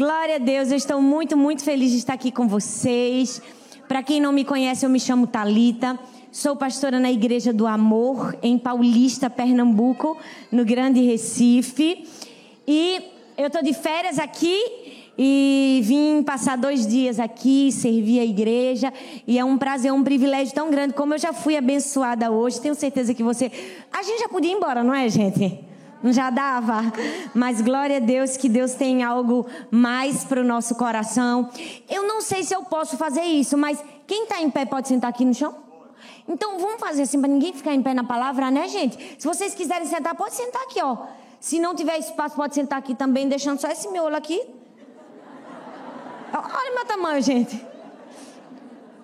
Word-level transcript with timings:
Glória 0.00 0.36
a 0.36 0.38
Deus, 0.38 0.70
eu 0.70 0.78
estou 0.78 1.02
muito, 1.02 1.36
muito 1.36 1.62
feliz 1.62 1.90
de 1.90 1.98
estar 1.98 2.14
aqui 2.14 2.32
com 2.32 2.48
vocês. 2.48 3.42
Para 3.86 4.02
quem 4.02 4.18
não 4.18 4.32
me 4.32 4.46
conhece, 4.46 4.86
eu 4.86 4.88
me 4.88 4.98
chamo 4.98 5.26
Talita. 5.26 5.98
Sou 6.32 6.56
pastora 6.56 6.98
na 6.98 7.12
Igreja 7.12 7.52
do 7.52 7.66
Amor, 7.66 8.34
em 8.42 8.56
Paulista, 8.56 9.28
Pernambuco, 9.28 10.16
no 10.50 10.64
Grande 10.64 11.02
Recife. 11.02 12.08
E 12.66 12.98
eu 13.36 13.48
estou 13.48 13.62
de 13.62 13.74
férias 13.74 14.18
aqui 14.18 14.58
e 15.18 15.82
vim 15.84 16.22
passar 16.22 16.56
dois 16.56 16.86
dias 16.86 17.20
aqui, 17.20 17.70
servir 17.70 18.20
a 18.20 18.24
igreja. 18.24 18.90
E 19.26 19.38
é 19.38 19.44
um 19.44 19.58
prazer, 19.58 19.92
um 19.92 20.02
privilégio 20.02 20.54
tão 20.54 20.70
grande. 20.70 20.94
Como 20.94 21.12
eu 21.12 21.18
já 21.18 21.34
fui 21.34 21.58
abençoada 21.58 22.30
hoje, 22.30 22.58
tenho 22.58 22.74
certeza 22.74 23.12
que 23.12 23.22
você. 23.22 23.52
A 23.92 24.02
gente 24.02 24.20
já 24.20 24.30
podia 24.30 24.50
ir 24.50 24.54
embora, 24.54 24.82
não 24.82 24.94
é, 24.94 25.10
gente? 25.10 25.68
Já 26.04 26.30
dava? 26.30 26.80
Mas 27.34 27.60
glória 27.60 27.98
a 27.98 28.00
Deus 28.00 28.36
que 28.36 28.48
Deus 28.48 28.72
tem 28.72 29.02
algo 29.02 29.46
mais 29.70 30.24
para 30.24 30.40
o 30.40 30.44
nosso 30.44 30.74
coração. 30.74 31.50
Eu 31.88 32.06
não 32.06 32.20
sei 32.20 32.42
se 32.42 32.54
eu 32.54 32.62
posso 32.64 32.96
fazer 32.96 33.22
isso, 33.22 33.58
mas 33.58 33.82
quem 34.06 34.22
está 34.22 34.40
em 34.40 34.50
pé 34.50 34.64
pode 34.64 34.88
sentar 34.88 35.10
aqui 35.10 35.24
no 35.24 35.34
chão? 35.34 35.54
Então 36.26 36.58
vamos 36.58 36.80
fazer 36.80 37.02
assim 37.02 37.20
para 37.20 37.28
ninguém 37.28 37.52
ficar 37.52 37.74
em 37.74 37.82
pé 37.82 37.92
na 37.92 38.04
palavra, 38.04 38.50
né, 38.50 38.66
gente? 38.68 39.16
Se 39.18 39.26
vocês 39.26 39.54
quiserem 39.54 39.86
sentar, 39.86 40.14
pode 40.14 40.34
sentar 40.34 40.62
aqui, 40.62 40.80
ó. 40.82 40.96
Se 41.38 41.58
não 41.58 41.74
tiver 41.74 41.98
espaço, 41.98 42.36
pode 42.36 42.54
sentar 42.54 42.78
aqui 42.78 42.94
também, 42.94 43.28
deixando 43.28 43.60
só 43.60 43.68
esse 43.68 43.88
miolo 43.88 44.16
aqui. 44.16 44.40
Olha 46.32 46.74
meu 46.74 46.84
tamanho, 46.84 47.20
gente. 47.20 47.60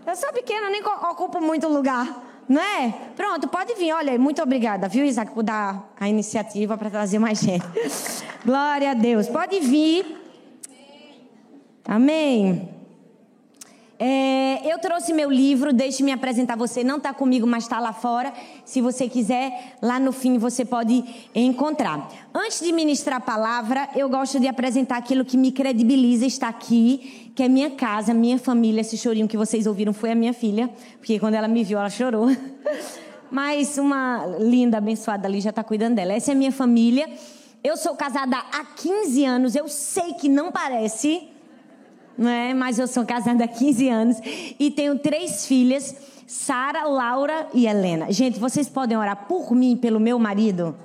Eu 0.07 0.15
sou 0.15 0.33
pequena, 0.33 0.71
nem 0.71 0.83
ocupo 0.85 1.41
muito 1.41 1.67
lugar. 1.67 2.26
Não 2.49 2.61
é? 2.61 2.95
Pronto, 3.17 3.49
pode 3.49 3.75
vir. 3.75 3.93
Olha, 3.93 4.19
muito 4.19 4.43
obrigada, 4.43 4.89
viu, 4.89 5.05
Isaac, 5.05 5.33
por 5.33 5.43
dar 5.43 5.93
a 5.99 6.09
iniciativa 6.09 6.77
para 6.79 6.91
trazer 6.91 7.19
mais 7.19 7.41
gente. 7.41 7.65
Glória 8.45 8.93
a 8.93 8.95
Deus. 8.95 9.29
Pode 9.29 9.59
vir. 9.61 10.05
Amém. 11.85 12.76
É, 13.99 14.71
eu 14.71 14.79
trouxe 14.79 15.13
meu 15.13 15.31
livro, 15.31 15.73
deixe-me 15.73 16.13
apresentar 16.13 16.57
você. 16.57 16.85
Não 16.85 16.99
está 16.99 17.15
comigo, 17.15 17.47
mas 17.47 17.65
está 17.65 17.81
lá 17.81 17.93
fora. 17.93 18.33
Se 18.65 18.81
você 18.81 19.09
quiser, 19.09 19.77
lá 19.81 19.99
no 19.99 20.13
fim 20.13 20.37
você 20.37 20.65
pode 20.65 21.03
encontrar. 21.35 22.09
Antes 22.35 22.61
de 22.61 22.73
ministrar 22.73 23.17
a 23.17 23.21
palavra, 23.21 23.89
eu 23.97 24.09
gosto 24.09 24.39
de 24.39 24.47
apresentar 24.47 24.99
aquilo 24.99 25.25
que 25.25 25.37
me 25.37 25.51
credibiliza 25.51 26.27
estar 26.27 26.49
aqui, 26.49 27.33
que 27.35 27.43
é 27.43 27.49
minha 27.49 27.71
casa, 27.71 28.13
minha 28.13 28.39
família. 28.39 28.83
Esse 28.83 28.99
chorinho 28.99 29.27
que 29.27 29.37
vocês 29.37 29.67
ouviram 29.67 29.95
foi 29.95 30.13
a 30.13 30.15
minha 30.15 30.35
filha, 30.35 30.69
porque 30.99 31.19
quando 31.19 31.35
ela 31.35 31.49
me 31.49 31.65
viu, 31.65 31.79
ela 31.79 31.91
chorou. 31.91 32.29
Mas 33.31 33.77
uma 33.79 34.27
linda, 34.39 34.79
abençoada 34.79 35.27
ali 35.27 35.41
já 35.41 35.51
está 35.51 35.65
cuidando 35.65 35.97
dela. 35.97 36.13
Essa 36.13 36.33
é 36.33 36.35
minha 36.35 36.53
família. 36.53 37.09
Eu 37.65 37.77
sou 37.77 37.97
casada 37.97 38.37
há 38.37 38.65
15 38.65 39.25
anos. 39.25 39.57
Eu 39.57 39.69
sei 39.69 40.13
que 40.15 40.29
não 40.29 40.53
parece 40.53 41.29
não 42.17 42.29
é? 42.29 42.55
Mas 42.55 42.79
eu 42.79 42.87
sou 42.87 43.05
casada 43.05 43.45
há 43.45 43.49
15 43.49 43.89
anos 43.89 44.17
e 44.59 44.71
tenho 44.71 44.99
três 44.99 45.47
filhas, 45.47 45.95
Sara, 46.27 46.85
Laura 46.85 47.49
e 47.53 47.67
Helena. 47.67 48.11
Gente, 48.13 48.39
vocês 48.39 48.69
podem 48.69 48.97
orar 48.97 49.27
por 49.27 49.55
mim 49.55 49.77
pelo 49.77 50.01
meu 50.01 50.19
marido? 50.19 50.77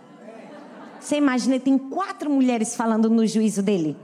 Você 0.99 1.15
imagina, 1.17 1.59
tem 1.59 1.77
quatro 1.77 2.29
mulheres 2.29 2.75
falando 2.75 3.09
no 3.09 3.25
juízo 3.25 3.63
dele. 3.63 3.97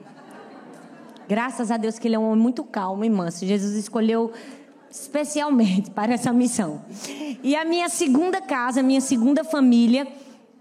Graças 1.28 1.70
a 1.70 1.78
Deus 1.78 2.00
que 2.00 2.08
ele 2.08 2.16
é 2.16 2.20
um 2.20 2.32
homem 2.32 2.42
muito 2.42 2.64
calmo 2.64 3.04
e 3.04 3.10
manso. 3.10 3.46
Jesus 3.46 3.76
escolheu 3.76 4.32
especialmente 4.90 5.92
para 5.92 6.14
essa 6.14 6.34
missão. 6.34 6.82
E 7.44 7.56
a 7.56 7.66
minha 7.66 7.90
segunda 7.90 8.42
casa, 8.42 8.80
a 8.80 8.84
minha 8.84 9.02
segunda 9.02 9.44
família, 9.44 10.08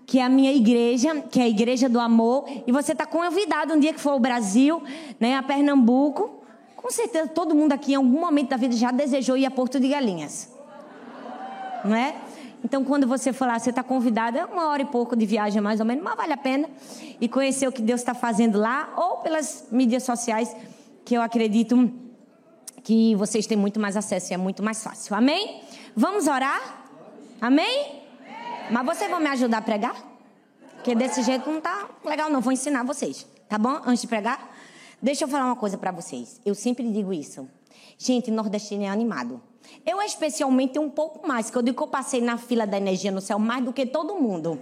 que 0.05 0.19
é 0.19 0.25
a 0.25 0.29
minha 0.29 0.53
igreja, 0.53 1.23
que 1.31 1.41
é 1.41 1.45
a 1.45 1.49
Igreja 1.49 1.89
do 1.89 1.99
Amor. 1.99 2.45
E 2.67 2.73
você 2.73 2.93
está 2.93 3.05
convidado 3.05 3.75
um 3.75 3.81
dia 3.81 3.93
que 3.93 4.01
for 4.01 4.11
ao 4.11 4.21
Brasil, 4.21 4.83
né, 5.19 5.37
a 5.37 5.43
Pernambuco. 5.43 6.43
Com 6.87 6.93
certeza 6.93 7.27
todo 7.27 7.53
mundo 7.53 7.73
aqui 7.73 7.95
em 7.95 7.97
algum 7.97 8.21
momento 8.21 8.51
da 8.51 8.57
vida 8.57 8.77
já 8.77 8.93
desejou 8.93 9.37
ir 9.37 9.45
a 9.45 9.51
Porto 9.51 9.81
de 9.81 9.89
Galinhas. 9.89 10.49
Não 11.85 11.97
é? 11.97 12.15
Então, 12.65 12.85
quando 12.85 13.09
você 13.09 13.33
for 13.33 13.49
lá, 13.49 13.59
você 13.59 13.71
está 13.71 13.83
convidado, 13.83 14.39
é 14.39 14.45
uma 14.45 14.69
hora 14.69 14.83
e 14.83 14.85
pouco 14.85 15.17
de 15.17 15.27
viagem 15.27 15.61
mais 15.61 15.81
ou 15.81 15.87
menos, 15.87 16.05
mas 16.05 16.15
vale 16.15 16.33
a 16.33 16.37
pena. 16.37 16.71
E 17.21 17.29
conhecer 17.29 17.67
o 17.67 17.73
que 17.73 17.83
Deus 17.83 18.03
está 18.03 18.15
fazendo 18.15 18.57
lá, 18.57 18.95
ou 18.97 19.17
pelas 19.17 19.67
mídias 19.73 20.05
sociais, 20.05 20.55
que 21.05 21.17
eu 21.17 21.23
acredito 21.23 21.93
que 22.85 23.17
vocês 23.17 23.49
têm 23.49 23.59
muito 23.59 23.81
mais 23.81 23.97
acesso 23.97 24.33
e 24.33 24.35
é 24.35 24.37
muito 24.37 24.63
mais 24.63 24.81
fácil. 24.81 25.17
Amém? 25.17 25.63
Vamos 25.97 26.29
orar? 26.29 26.87
Amém? 27.41 28.01
Mas 28.71 28.87
vocês 28.87 29.11
vão 29.11 29.19
me 29.19 29.27
ajudar 29.27 29.59
a 29.59 29.63
pregar? 29.63 29.97
Porque 30.77 30.95
desse 30.95 31.25
jeito 31.25 31.51
não 31.51 31.61
tá 31.61 31.89
legal, 32.05 32.31
não. 32.31 32.41
Vou 32.41 32.53
ensinar 32.53 32.85
vocês. 32.85 33.27
Tá 33.49 33.59
bom? 33.59 33.81
Antes 33.85 34.03
de 34.03 34.07
pregar? 34.07 34.56
Deixa 35.01 35.25
eu 35.25 35.29
falar 35.29 35.45
uma 35.45 35.57
coisa 35.57 35.77
para 35.77 35.91
vocês. 35.91 36.41
Eu 36.45 36.55
sempre 36.55 36.91
digo 36.91 37.13
isso. 37.13 37.49
Gente, 37.99 38.31
nordestino 38.31 38.85
é 38.85 38.89
animado. 38.89 39.41
Eu 39.85 40.01
especialmente 40.03 40.79
um 40.79 40.89
pouco 40.89 41.27
mais, 41.27 41.51
que 41.51 41.57
eu 41.57 41.63
digo 41.63 41.77
que 41.77 41.83
eu 41.83 41.89
passei 41.89 42.21
na 42.21 42.39
fila 42.39 42.67
da 42.67 42.77
energia 42.77 43.11
no 43.11 43.21
céu 43.21 43.39
mais 43.39 43.65
do 43.65 43.73
que 43.73 43.85
todo 43.87 44.15
mundo. 44.15 44.59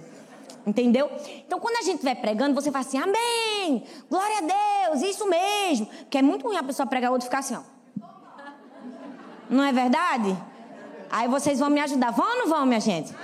Entendeu? 0.67 1.11
Então, 1.47 1.61
quando 1.61 1.77
a 1.77 1.83
gente 1.83 1.97
estiver 1.97 2.15
pregando, 2.15 2.55
você 2.55 2.71
fala 2.71 2.85
assim, 2.85 2.99
amém, 2.99 3.85
glória 4.09 4.39
a 4.39 4.89
Deus, 4.89 5.03
isso 5.03 5.29
mesmo. 5.29 5.87
Porque 5.87 6.19
é 6.19 6.23
muito 6.23 6.47
ruim 6.47 6.57
a 6.57 6.63
pessoa 6.63 6.87
pregar 6.87 7.11
outro 7.11 7.27
ficar 7.27 7.41
assim, 7.41 7.57
ó. 7.57 7.63
Não 9.49 9.63
é 9.63 9.73
verdade? 9.73 10.37
Aí 11.11 11.29
vocês 11.29 11.59
vão 11.59 11.69
me 11.69 11.81
ajudar. 11.81 12.11
Vão 12.11 12.27
ou 12.27 12.39
não 12.39 12.49
vão, 12.49 12.67
minha 12.67 12.81
gente? 12.81 13.15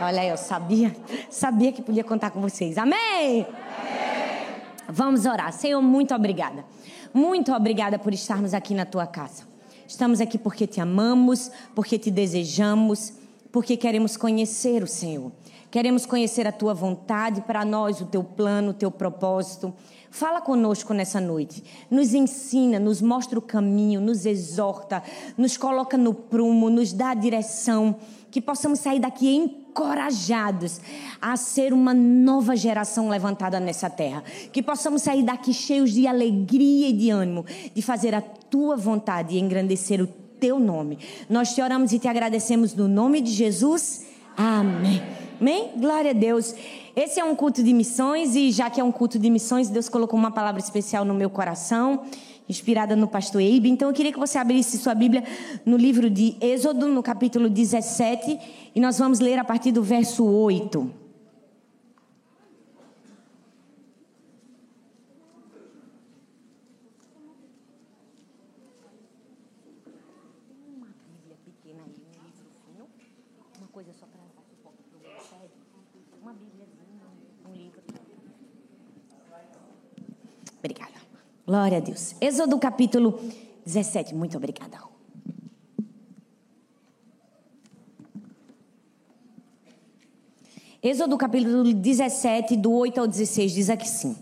Olha 0.00 0.24
eu 0.26 0.36
sabia, 0.36 0.94
sabia 1.30 1.72
que 1.72 1.80
podia 1.80 2.04
contar 2.04 2.30
com 2.30 2.40
vocês. 2.40 2.76
Amém? 2.76 3.46
Vamos 4.96 5.26
orar. 5.26 5.52
Senhor, 5.52 5.82
muito 5.82 6.14
obrigada. 6.14 6.64
Muito 7.12 7.52
obrigada 7.52 7.98
por 7.98 8.14
estarmos 8.14 8.54
aqui 8.54 8.72
na 8.72 8.86
tua 8.86 9.06
casa. 9.06 9.42
Estamos 9.86 10.22
aqui 10.22 10.38
porque 10.38 10.66
te 10.66 10.80
amamos, 10.80 11.50
porque 11.74 11.98
te 11.98 12.10
desejamos, 12.10 13.12
porque 13.52 13.76
queremos 13.76 14.16
conhecer 14.16 14.82
o 14.82 14.86
Senhor. 14.86 15.30
Queremos 15.70 16.06
conhecer 16.06 16.46
a 16.46 16.52
tua 16.52 16.72
vontade 16.72 17.42
para 17.42 17.62
nós, 17.62 18.00
o 18.00 18.06
teu 18.06 18.24
plano, 18.24 18.70
o 18.70 18.72
teu 18.72 18.90
propósito. 18.90 19.70
Fala 20.10 20.40
conosco 20.40 20.94
nessa 20.94 21.20
noite. 21.20 21.62
Nos 21.90 22.14
ensina, 22.14 22.78
nos 22.80 23.02
mostra 23.02 23.38
o 23.38 23.42
caminho, 23.42 24.00
nos 24.00 24.24
exorta, 24.24 25.02
nos 25.36 25.58
coloca 25.58 25.98
no 25.98 26.14
prumo, 26.14 26.70
nos 26.70 26.94
dá 26.94 27.10
a 27.10 27.14
direção. 27.14 27.96
Que 28.30 28.40
possamos 28.40 28.78
sair 28.78 28.98
daqui 28.98 29.28
em 29.28 29.65
encorajados 29.76 30.80
a 31.20 31.36
ser 31.36 31.74
uma 31.74 31.92
nova 31.92 32.56
geração 32.56 33.10
levantada 33.10 33.60
nessa 33.60 33.90
terra. 33.90 34.24
Que 34.50 34.62
possamos 34.62 35.02
sair 35.02 35.22
daqui 35.22 35.52
cheios 35.52 35.92
de 35.92 36.06
alegria 36.06 36.88
e 36.88 36.92
de 36.94 37.10
ânimo, 37.10 37.44
de 37.74 37.82
fazer 37.82 38.14
a 38.14 38.22
tua 38.22 38.76
vontade 38.76 39.36
e 39.36 39.38
engrandecer 39.38 40.00
o 40.00 40.06
teu 40.40 40.58
nome. 40.58 40.98
Nós 41.28 41.54
te 41.54 41.60
oramos 41.60 41.92
e 41.92 41.98
te 41.98 42.08
agradecemos 42.08 42.74
no 42.74 42.88
nome 42.88 43.20
de 43.20 43.30
Jesus. 43.30 44.06
Amém. 44.36 45.02
Amém? 45.38 45.72
Glória 45.76 46.12
a 46.12 46.14
Deus. 46.14 46.54
Esse 46.94 47.20
é 47.20 47.24
um 47.24 47.34
culto 47.34 47.62
de 47.62 47.74
missões 47.74 48.34
e 48.34 48.50
já 48.50 48.70
que 48.70 48.80
é 48.80 48.84
um 48.84 48.92
culto 48.92 49.18
de 49.18 49.28
missões, 49.28 49.68
Deus 49.68 49.86
colocou 49.86 50.18
uma 50.18 50.30
palavra 50.30 50.60
especial 50.60 51.04
no 51.04 51.12
meu 51.12 51.28
coração 51.28 52.04
inspirada 52.48 52.94
no 52.94 53.08
pastor 53.08 53.40
Eibe. 53.40 53.68
Então 53.68 53.88
eu 53.88 53.94
queria 53.94 54.12
que 54.12 54.18
você 54.18 54.38
abrisse 54.38 54.78
sua 54.78 54.94
Bíblia 54.94 55.24
no 55.64 55.76
livro 55.76 56.08
de 56.10 56.36
Êxodo, 56.40 56.86
no 56.88 57.02
capítulo 57.02 57.48
17, 57.48 58.38
e 58.74 58.80
nós 58.80 58.98
vamos 58.98 59.20
ler 59.20 59.38
a 59.38 59.44
partir 59.44 59.72
do 59.72 59.82
verso 59.82 60.24
8. 60.24 61.06
Obrigada. 80.58 81.05
Glória 81.46 81.78
a 81.78 81.80
Deus. 81.80 82.16
Êxodo 82.20 82.58
capítulo 82.58 83.20
17. 83.64 84.12
Muito 84.16 84.36
obrigada. 84.36 84.78
Êxodo 90.82 91.16
capítulo 91.16 91.72
17, 91.72 92.56
do 92.56 92.72
8 92.72 93.00
ao 93.00 93.06
16, 93.06 93.52
diz 93.52 93.70
aqui 93.70 93.88
sim. 93.88 94.16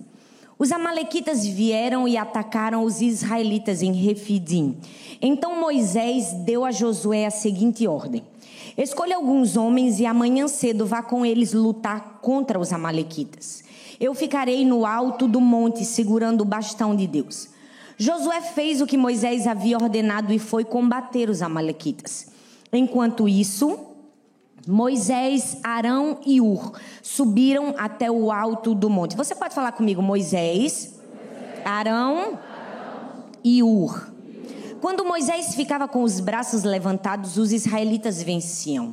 Os 0.58 0.70
amalequitas 0.70 1.46
vieram 1.46 2.06
e 2.06 2.16
atacaram 2.18 2.84
os 2.84 3.00
israelitas 3.00 3.82
em 3.82 3.92
Refidim. 3.92 4.76
Então 5.20 5.58
Moisés 5.58 6.32
deu 6.44 6.62
a 6.62 6.70
Josué 6.70 7.24
a 7.24 7.30
seguinte 7.30 7.86
ordem: 7.88 8.22
Escolha 8.76 9.16
alguns 9.16 9.56
homens 9.56 10.00
e 10.00 10.06
amanhã 10.06 10.48
cedo 10.48 10.84
vá 10.84 11.00
com 11.00 11.24
eles 11.24 11.52
lutar 11.52 12.18
contra 12.20 12.58
os 12.58 12.72
amalequitas. 12.72 13.62
Eu 14.00 14.14
ficarei 14.14 14.64
no 14.64 14.84
alto 14.84 15.28
do 15.28 15.40
monte 15.40 15.84
segurando 15.84 16.40
o 16.40 16.44
bastão 16.44 16.96
de 16.96 17.06
Deus. 17.06 17.48
Josué 17.96 18.40
fez 18.40 18.80
o 18.80 18.86
que 18.86 18.96
Moisés 18.96 19.46
havia 19.46 19.76
ordenado 19.76 20.32
e 20.32 20.38
foi 20.40 20.64
combater 20.64 21.30
os 21.30 21.40
amalequitas. 21.40 22.26
Enquanto 22.72 23.28
isso, 23.28 23.78
Moisés, 24.66 25.58
Arão 25.62 26.18
e 26.26 26.40
Ur 26.40 26.72
subiram 27.00 27.74
até 27.78 28.10
o 28.10 28.32
alto 28.32 28.74
do 28.74 28.90
monte. 28.90 29.16
Você 29.16 29.36
pode 29.36 29.54
falar 29.54 29.70
comigo, 29.72 30.02
Moisés, 30.02 30.94
Arão 31.64 32.38
e 33.44 33.62
Ur. 33.62 34.13
Quando 34.84 35.02
Moisés 35.02 35.54
ficava 35.54 35.88
com 35.88 36.02
os 36.02 36.20
braços 36.20 36.62
levantados, 36.62 37.38
os 37.38 37.52
israelitas 37.52 38.22
venciam. 38.22 38.92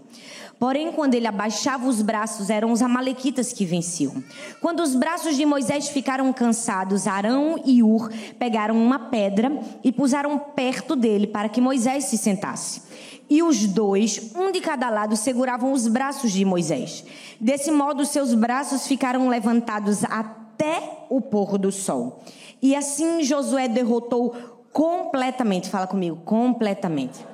Porém, 0.58 0.90
quando 0.94 1.16
ele 1.16 1.28
abaixava 1.28 1.86
os 1.86 2.02
braços, 2.02 2.50
eram 2.50 2.72
os 2.72 2.82
amalequitas 2.82 3.52
que 3.52 3.66
venciam. 3.66 4.24
Quando 4.62 4.80
os 4.80 4.96
braços 4.96 5.36
de 5.36 5.46
Moisés 5.46 5.90
ficaram 5.90 6.32
cansados, 6.32 7.08
Arão 7.08 7.62
e 7.66 7.84
Ur 7.84 8.10
pegaram 8.40 8.82
uma 8.82 9.10
pedra 9.10 9.52
e 9.84 9.92
puseram 9.92 10.40
perto 10.40 10.96
dele 10.96 11.28
para 11.28 11.50
que 11.50 11.60
Moisés 11.60 12.06
se 12.06 12.18
sentasse. 12.18 12.84
E 13.30 13.44
os 13.44 13.66
dois, 13.66 14.32
um 14.34 14.50
de 14.50 14.62
cada 14.62 14.90
lado, 14.90 15.18
seguravam 15.18 15.74
os 15.74 15.90
braços 15.90 16.32
de 16.32 16.46
Moisés. 16.46 17.04
Desse 17.38 17.70
modo, 17.70 18.06
seus 18.06 18.34
braços 18.34 18.88
ficaram 18.88 19.28
levantados 19.28 20.06
até 20.06 21.06
o 21.10 21.20
pôr 21.20 21.58
do 21.58 21.70
sol. 21.70 22.24
E 22.62 22.76
assim 22.76 23.24
Josué 23.24 23.68
derrotou 23.68 24.36
completamente, 24.72 25.70
fala 25.70 25.88
comigo, 25.88 26.18
completamente, 26.24 27.26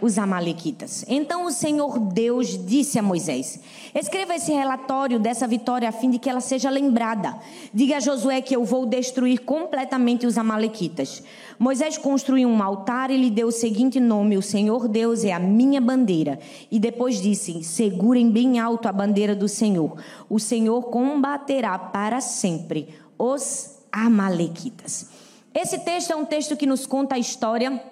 os 0.00 0.18
Amalequitas. 0.18 1.04
Então 1.08 1.44
o 1.44 1.50
Senhor 1.50 1.98
Deus 1.98 2.58
disse 2.66 2.98
a 2.98 3.02
Moisés: 3.02 3.60
Escreva 3.94 4.34
esse 4.34 4.52
relatório 4.52 5.18
dessa 5.18 5.46
vitória 5.46 5.88
a 5.88 5.92
fim 5.92 6.10
de 6.10 6.18
que 6.18 6.30
ela 6.30 6.40
seja 6.40 6.70
lembrada. 6.70 7.36
Diga 7.72 7.98
a 7.98 8.00
Josué 8.00 8.40
que 8.40 8.56
eu 8.56 8.64
vou 8.64 8.86
destruir 8.86 9.40
completamente 9.40 10.26
os 10.26 10.38
Amalequitas. 10.38 11.22
Moisés 11.58 11.98
construiu 11.98 12.48
um 12.48 12.62
altar 12.62 13.10
e 13.10 13.16
lhe 13.16 13.30
deu 13.30 13.48
o 13.48 13.52
seguinte 13.52 14.00
nome: 14.00 14.38
O 14.38 14.42
Senhor 14.42 14.88
Deus 14.88 15.24
é 15.24 15.32
a 15.32 15.38
minha 15.38 15.80
bandeira. 15.80 16.38
E 16.70 16.78
depois 16.78 17.20
disse: 17.20 17.62
Segurem 17.62 18.30
bem 18.30 18.58
alto 18.58 18.88
a 18.88 18.92
bandeira 18.92 19.34
do 19.34 19.48
Senhor. 19.48 19.96
O 20.28 20.38
Senhor 20.38 20.82
combaterá 20.84 21.78
para 21.78 22.20
sempre 22.20 22.88
os 23.18 23.78
Amalequitas. 23.92 25.29
Esse 25.54 25.78
texto 25.80 26.12
é 26.12 26.16
um 26.16 26.24
texto 26.24 26.56
que 26.56 26.66
nos 26.66 26.86
conta 26.86 27.16
a 27.16 27.18
história 27.18 27.82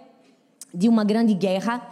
de 0.72 0.88
uma 0.88 1.02
grande 1.02 1.34
guerra. 1.34 1.90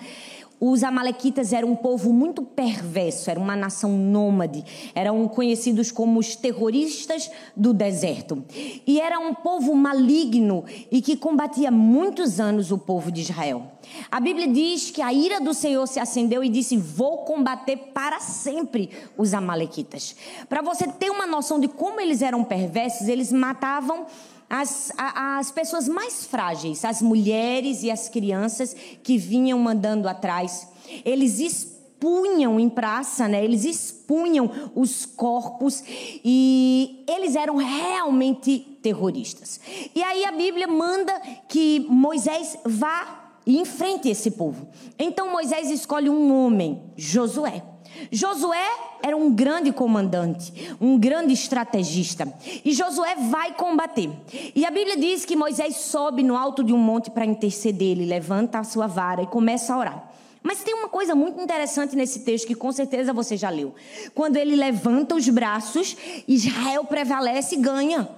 Os 0.59 0.83
Amalequitas 0.85 1.53
eram 1.53 1.73
um 1.73 1.77
povo 1.77 2.13
muito 2.13 2.41
perverso, 2.41 3.31
era 3.31 3.39
uma 3.39 3.55
nação 3.55 3.91
nômade, 3.91 4.65
eram 4.95 5.29
conhecidos 5.29 5.91
como 5.93 6.19
os 6.19 6.35
terroristas 6.35 7.31
do 7.55 7.75
deserto. 7.75 8.43
E 8.87 8.99
era 8.99 9.19
um 9.19 9.35
povo 9.35 9.75
maligno 9.75 10.65
e 10.91 11.03
que 11.03 11.17
combatia 11.17 11.71
muitos 11.71 12.41
anos 12.41 12.71
o 12.71 12.79
povo 12.79 13.11
de 13.11 13.21
Israel. 13.21 13.73
A 14.11 14.19
Bíblia 14.19 14.49
diz 14.49 14.91
que 14.91 15.03
a 15.03 15.13
ira 15.13 15.41
do 15.41 15.53
Senhor 15.53 15.87
se 15.87 16.01
acendeu 16.01 16.43
e 16.43 16.49
disse: 16.49 16.77
Vou 16.77 17.19
combater 17.19 17.77
para 17.93 18.21
sempre 18.21 18.91
os 19.19 19.35
Amalequitas. 19.35 20.17
Para 20.49 20.63
você 20.63 20.87
ter 20.87 21.11
uma 21.11 21.27
noção 21.27 21.61
de 21.61 21.69
como 21.69 22.01
eles 22.01 22.23
eram 22.23 22.43
perversos, 22.43 23.09
eles 23.09 23.31
matavam 23.31 24.07
as, 24.49 24.93
as 24.97 25.51
pessoas 25.51 25.89
mais 25.89 26.25
frágeis, 26.25 26.85
as 26.85 27.03
mulheres 27.03 27.83
e 27.83 27.91
as 27.91 28.09
crianças 28.09 28.75
que 29.03 29.19
vinham 29.19 29.59
mandando 29.59 30.09
atrás. 30.09 30.69
Eles 31.05 31.39
expunham 31.41 32.61
em 32.61 32.69
praça, 32.69 33.27
né? 33.27 33.45
Eles 33.45 33.65
expunham 33.65 34.71
os 34.75 35.05
corpos 35.05 35.83
e 36.25 37.05
eles 37.09 37.35
eram 37.35 37.57
realmente 37.57 38.79
terroristas. 38.83 39.61
E 39.95 40.03
aí 40.03 40.25
a 40.25 40.33
Bíblia 40.33 40.69
manda 40.69 41.13
que 41.49 41.85
Moisés 41.89 42.57
vá 42.65 43.33
e 43.45 43.59
enfrente 43.59 44.09
esse 44.09 44.33
povo. 44.33 44.69
Então 44.99 45.33
Moisés 45.33 45.71
escolhe 45.71 46.11
um 46.11 46.33
homem, 46.33 46.83
Josué. 46.97 47.76
Josué 48.11 48.67
era 49.03 49.17
um 49.17 49.33
grande 49.33 49.73
comandante, 49.73 50.75
um 50.81 50.99
grande 50.99 51.33
estrategista. 51.33 52.33
E 52.65 52.73
Josué 52.73 53.17
vai 53.31 53.55
combater. 53.55 54.11
E 54.55 54.65
a 54.65 54.71
Bíblia 54.71 54.97
diz 54.97 55.25
que 55.25 55.37
Moisés 55.37 55.77
sobe 55.77 56.23
no 56.23 56.37
alto 56.37 56.63
de 56.65 56.73
um 56.73 56.79
monte 56.79 57.11
para 57.11 57.25
interceder. 57.25 57.89
Ele 57.89 58.07
levanta 58.07 58.59
a 58.59 58.65
sua 58.65 58.87
vara 58.87 59.23
e 59.23 59.27
começa 59.27 59.75
a 59.75 59.79
orar. 59.79 60.11
Mas 60.43 60.63
tem 60.63 60.75
uma 60.75 60.89
coisa 60.89 61.15
muito 61.15 61.41
interessante 61.41 61.97
nesse 61.97 62.21
texto 62.21 62.47
que 62.47 62.55
com 62.55 62.71
certeza 62.71 63.13
você 63.13 63.37
já 63.37 63.51
leu. 63.51 63.75
Quando 64.15 64.37
ele 64.37 64.55
levanta 64.55 65.17
os 65.17 65.29
braços, 65.29 65.97
Israel 66.29 66.85
prevalece 66.85 67.57
e 67.57 67.59
ganha. 67.59 68.09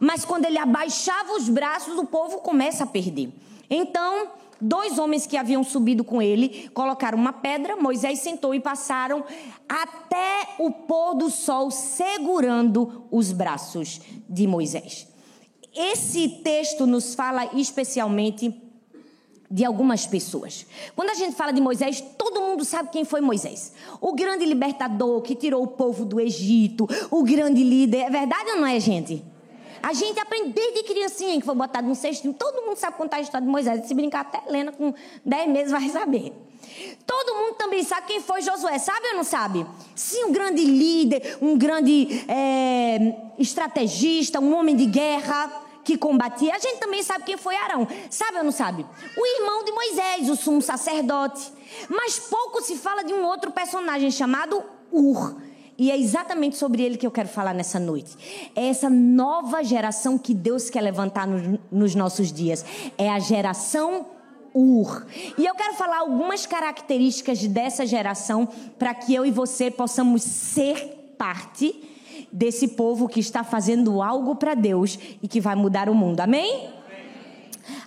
Mas 0.00 0.24
quando 0.24 0.46
ele 0.46 0.56
abaixava 0.56 1.34
os 1.34 1.48
braços, 1.48 1.98
o 1.98 2.06
povo 2.06 2.38
começa 2.38 2.84
a 2.84 2.86
perder. 2.86 3.30
Então, 3.68 4.28
Dois 4.60 4.98
homens 4.98 5.26
que 5.26 5.36
haviam 5.36 5.62
subido 5.62 6.02
com 6.02 6.20
ele 6.20 6.68
colocaram 6.74 7.16
uma 7.16 7.32
pedra, 7.32 7.76
Moisés 7.76 8.18
sentou 8.18 8.54
e 8.54 8.60
passaram 8.60 9.24
até 9.68 10.54
o 10.58 10.70
pôr 10.70 11.14
do 11.14 11.30
sol 11.30 11.70
segurando 11.70 13.04
os 13.10 13.30
braços 13.30 14.00
de 14.28 14.46
Moisés. 14.46 15.06
Esse 15.74 16.28
texto 16.42 16.86
nos 16.86 17.14
fala 17.14 17.46
especialmente 17.54 18.52
de 19.50 19.64
algumas 19.64 20.06
pessoas. 20.06 20.66
Quando 20.94 21.10
a 21.10 21.14
gente 21.14 21.36
fala 21.36 21.52
de 21.52 21.60
Moisés, 21.60 22.02
todo 22.18 22.40
mundo 22.40 22.64
sabe 22.64 22.90
quem 22.90 23.04
foi 23.04 23.20
Moisés. 23.20 23.72
O 24.00 24.12
grande 24.12 24.44
libertador 24.44 25.22
que 25.22 25.34
tirou 25.34 25.62
o 25.62 25.68
povo 25.68 26.04
do 26.04 26.20
Egito, 26.20 26.86
o 27.10 27.22
grande 27.22 27.62
líder. 27.62 27.98
É 27.98 28.10
verdade 28.10 28.50
ou 28.50 28.56
não 28.56 28.66
é, 28.66 28.78
gente? 28.78 29.24
A 29.82 29.92
gente 29.92 30.18
aprende 30.18 30.52
desde 30.52 30.82
criancinha, 30.84 31.38
que 31.38 31.46
foi 31.46 31.54
botado 31.54 31.86
no 31.86 31.94
cestinho. 31.94 32.34
Todo 32.34 32.62
mundo 32.62 32.76
sabe 32.76 32.96
contar 32.96 33.18
a 33.18 33.20
história 33.20 33.44
de 33.44 33.50
Moisés. 33.50 33.86
Se 33.86 33.94
brincar, 33.94 34.20
até 34.20 34.42
Helena, 34.48 34.72
com 34.72 34.92
10 35.24 35.48
meses, 35.50 35.72
vai 35.72 35.88
saber. 35.88 36.32
Todo 37.06 37.34
mundo 37.34 37.54
também 37.54 37.82
sabe 37.82 38.06
quem 38.06 38.20
foi 38.20 38.42
Josué, 38.42 38.78
sabe 38.78 39.08
ou 39.08 39.16
não 39.16 39.24
sabe? 39.24 39.66
Sim, 39.94 40.24
um 40.24 40.32
grande 40.32 40.64
líder, 40.64 41.38
um 41.40 41.56
grande 41.56 42.24
é, 42.28 43.16
estrategista, 43.38 44.40
um 44.40 44.54
homem 44.54 44.76
de 44.76 44.86
guerra 44.86 45.64
que 45.84 45.96
combatia. 45.96 46.54
A 46.54 46.58
gente 46.58 46.78
também 46.78 47.02
sabe 47.02 47.24
quem 47.24 47.36
foi 47.36 47.56
Arão, 47.56 47.88
sabe 48.10 48.38
ou 48.38 48.44
não 48.44 48.52
sabe? 48.52 48.84
O 49.16 49.26
irmão 49.40 49.64
de 49.64 49.72
Moisés, 49.72 50.28
o 50.28 50.36
sumo 50.36 50.60
sacerdote. 50.60 51.50
Mas 51.88 52.18
pouco 52.18 52.60
se 52.60 52.76
fala 52.76 53.02
de 53.02 53.14
um 53.14 53.24
outro 53.24 53.50
personagem 53.50 54.10
chamado 54.10 54.62
Ur. 54.92 55.47
E 55.78 55.92
é 55.92 55.96
exatamente 55.96 56.56
sobre 56.56 56.82
ele 56.82 56.96
que 56.96 57.06
eu 57.06 57.10
quero 57.10 57.28
falar 57.28 57.54
nessa 57.54 57.78
noite. 57.78 58.50
É 58.56 58.66
essa 58.66 58.90
nova 58.90 59.62
geração 59.62 60.18
que 60.18 60.34
Deus 60.34 60.68
quer 60.68 60.80
levantar 60.80 61.26
no, 61.26 61.58
nos 61.70 61.94
nossos 61.94 62.32
dias. 62.32 62.64
É 62.98 63.08
a 63.08 63.18
geração 63.20 64.06
Ur. 64.54 65.06
E 65.36 65.46
eu 65.46 65.54
quero 65.54 65.74
falar 65.74 65.98
algumas 65.98 66.46
características 66.46 67.46
dessa 67.46 67.86
geração 67.86 68.48
para 68.78 68.92
que 68.94 69.14
eu 69.14 69.24
e 69.24 69.30
você 69.30 69.70
possamos 69.70 70.22
ser 70.22 71.14
parte 71.16 71.74
desse 72.32 72.68
povo 72.68 73.08
que 73.08 73.20
está 73.20 73.44
fazendo 73.44 74.02
algo 74.02 74.34
para 74.34 74.54
Deus 74.54 74.98
e 75.22 75.28
que 75.28 75.40
vai 75.40 75.54
mudar 75.54 75.88
o 75.88 75.94
mundo. 75.94 76.20
Amém? 76.20 76.77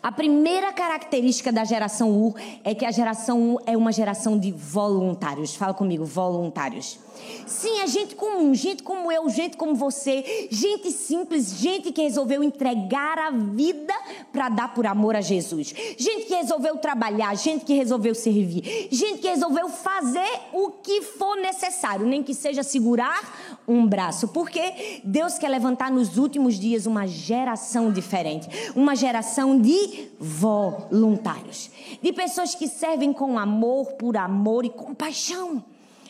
A 0.01 0.11
primeira 0.11 0.71
característica 0.73 1.51
da 1.51 1.63
geração 1.63 2.11
U 2.11 2.35
é 2.63 2.73
que 2.73 2.85
a 2.85 2.91
geração 2.91 3.55
U 3.55 3.59
é 3.65 3.77
uma 3.77 3.91
geração 3.91 4.37
de 4.37 4.51
voluntários. 4.51 5.55
Fala 5.55 5.73
comigo, 5.73 6.05
voluntários. 6.05 6.99
Sim, 7.45 7.79
é 7.81 7.87
gente 7.87 8.15
comum, 8.15 8.53
gente 8.55 8.81
como 8.81 9.11
eu, 9.11 9.29
gente 9.29 9.57
como 9.57 9.75
você, 9.75 10.47
gente 10.49 10.91
simples, 10.91 11.51
gente 11.51 11.91
que 11.91 12.01
resolveu 12.01 12.43
entregar 12.43 13.19
a 13.19 13.29
vida 13.31 13.93
para 14.31 14.49
dar 14.49 14.73
por 14.73 14.85
amor 14.85 15.15
a 15.15 15.21
Jesus. 15.21 15.73
Gente 15.97 16.25
que 16.25 16.33
resolveu 16.33 16.77
trabalhar, 16.77 17.35
gente 17.35 17.65
que 17.65 17.73
resolveu 17.73 18.15
servir, 18.15 18.87
gente 18.91 19.19
que 19.19 19.27
resolveu 19.27 19.69
fazer 19.69 20.29
o 20.53 20.71
que 20.71 21.01
for 21.01 21.35
necessário, 21.37 22.05
nem 22.05 22.23
que 22.23 22.33
seja 22.33 22.63
segurar 22.63 23.50
um 23.67 23.85
braço, 23.87 24.27
porque 24.29 25.01
Deus 25.03 25.37
quer 25.37 25.49
levantar 25.49 25.91
nos 25.91 26.17
últimos 26.17 26.59
dias 26.59 26.85
uma 26.85 27.07
geração 27.07 27.91
diferente, 27.91 28.47
uma 28.75 28.95
geração 28.95 29.59
de 29.59 30.09
voluntários, 30.19 31.69
de 32.01 32.11
pessoas 32.11 32.55
que 32.55 32.67
servem 32.67 33.13
com 33.13 33.37
amor, 33.37 33.93
por 33.93 34.17
amor 34.17 34.65
e 34.65 34.69
compaixão. 34.69 35.63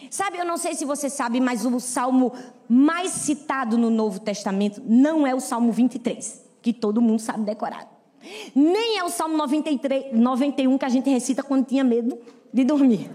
Sabe, 0.09 0.37
eu 0.37 0.45
não 0.45 0.57
sei 0.57 0.75
se 0.75 0.83
você 0.83 1.09
sabe, 1.09 1.39
mas 1.39 1.65
o 1.65 1.79
salmo 1.79 2.33
mais 2.67 3.11
citado 3.11 3.77
no 3.77 3.89
Novo 3.89 4.19
Testamento 4.19 4.81
não 4.85 5.25
é 5.25 5.33
o 5.33 5.39
Salmo 5.39 5.71
23, 5.71 6.43
que 6.61 6.73
todo 6.73 7.01
mundo 7.01 7.19
sabe 7.19 7.43
decorar. 7.43 7.87
Nem 8.53 8.97
é 8.97 9.03
o 9.03 9.09
Salmo 9.09 9.37
93, 9.37 10.13
91 10.13 10.77
que 10.77 10.85
a 10.85 10.89
gente 10.89 11.09
recita 11.09 11.41
quando 11.41 11.65
tinha 11.65 11.83
medo 11.83 12.17
de 12.53 12.63
dormir. 12.63 13.09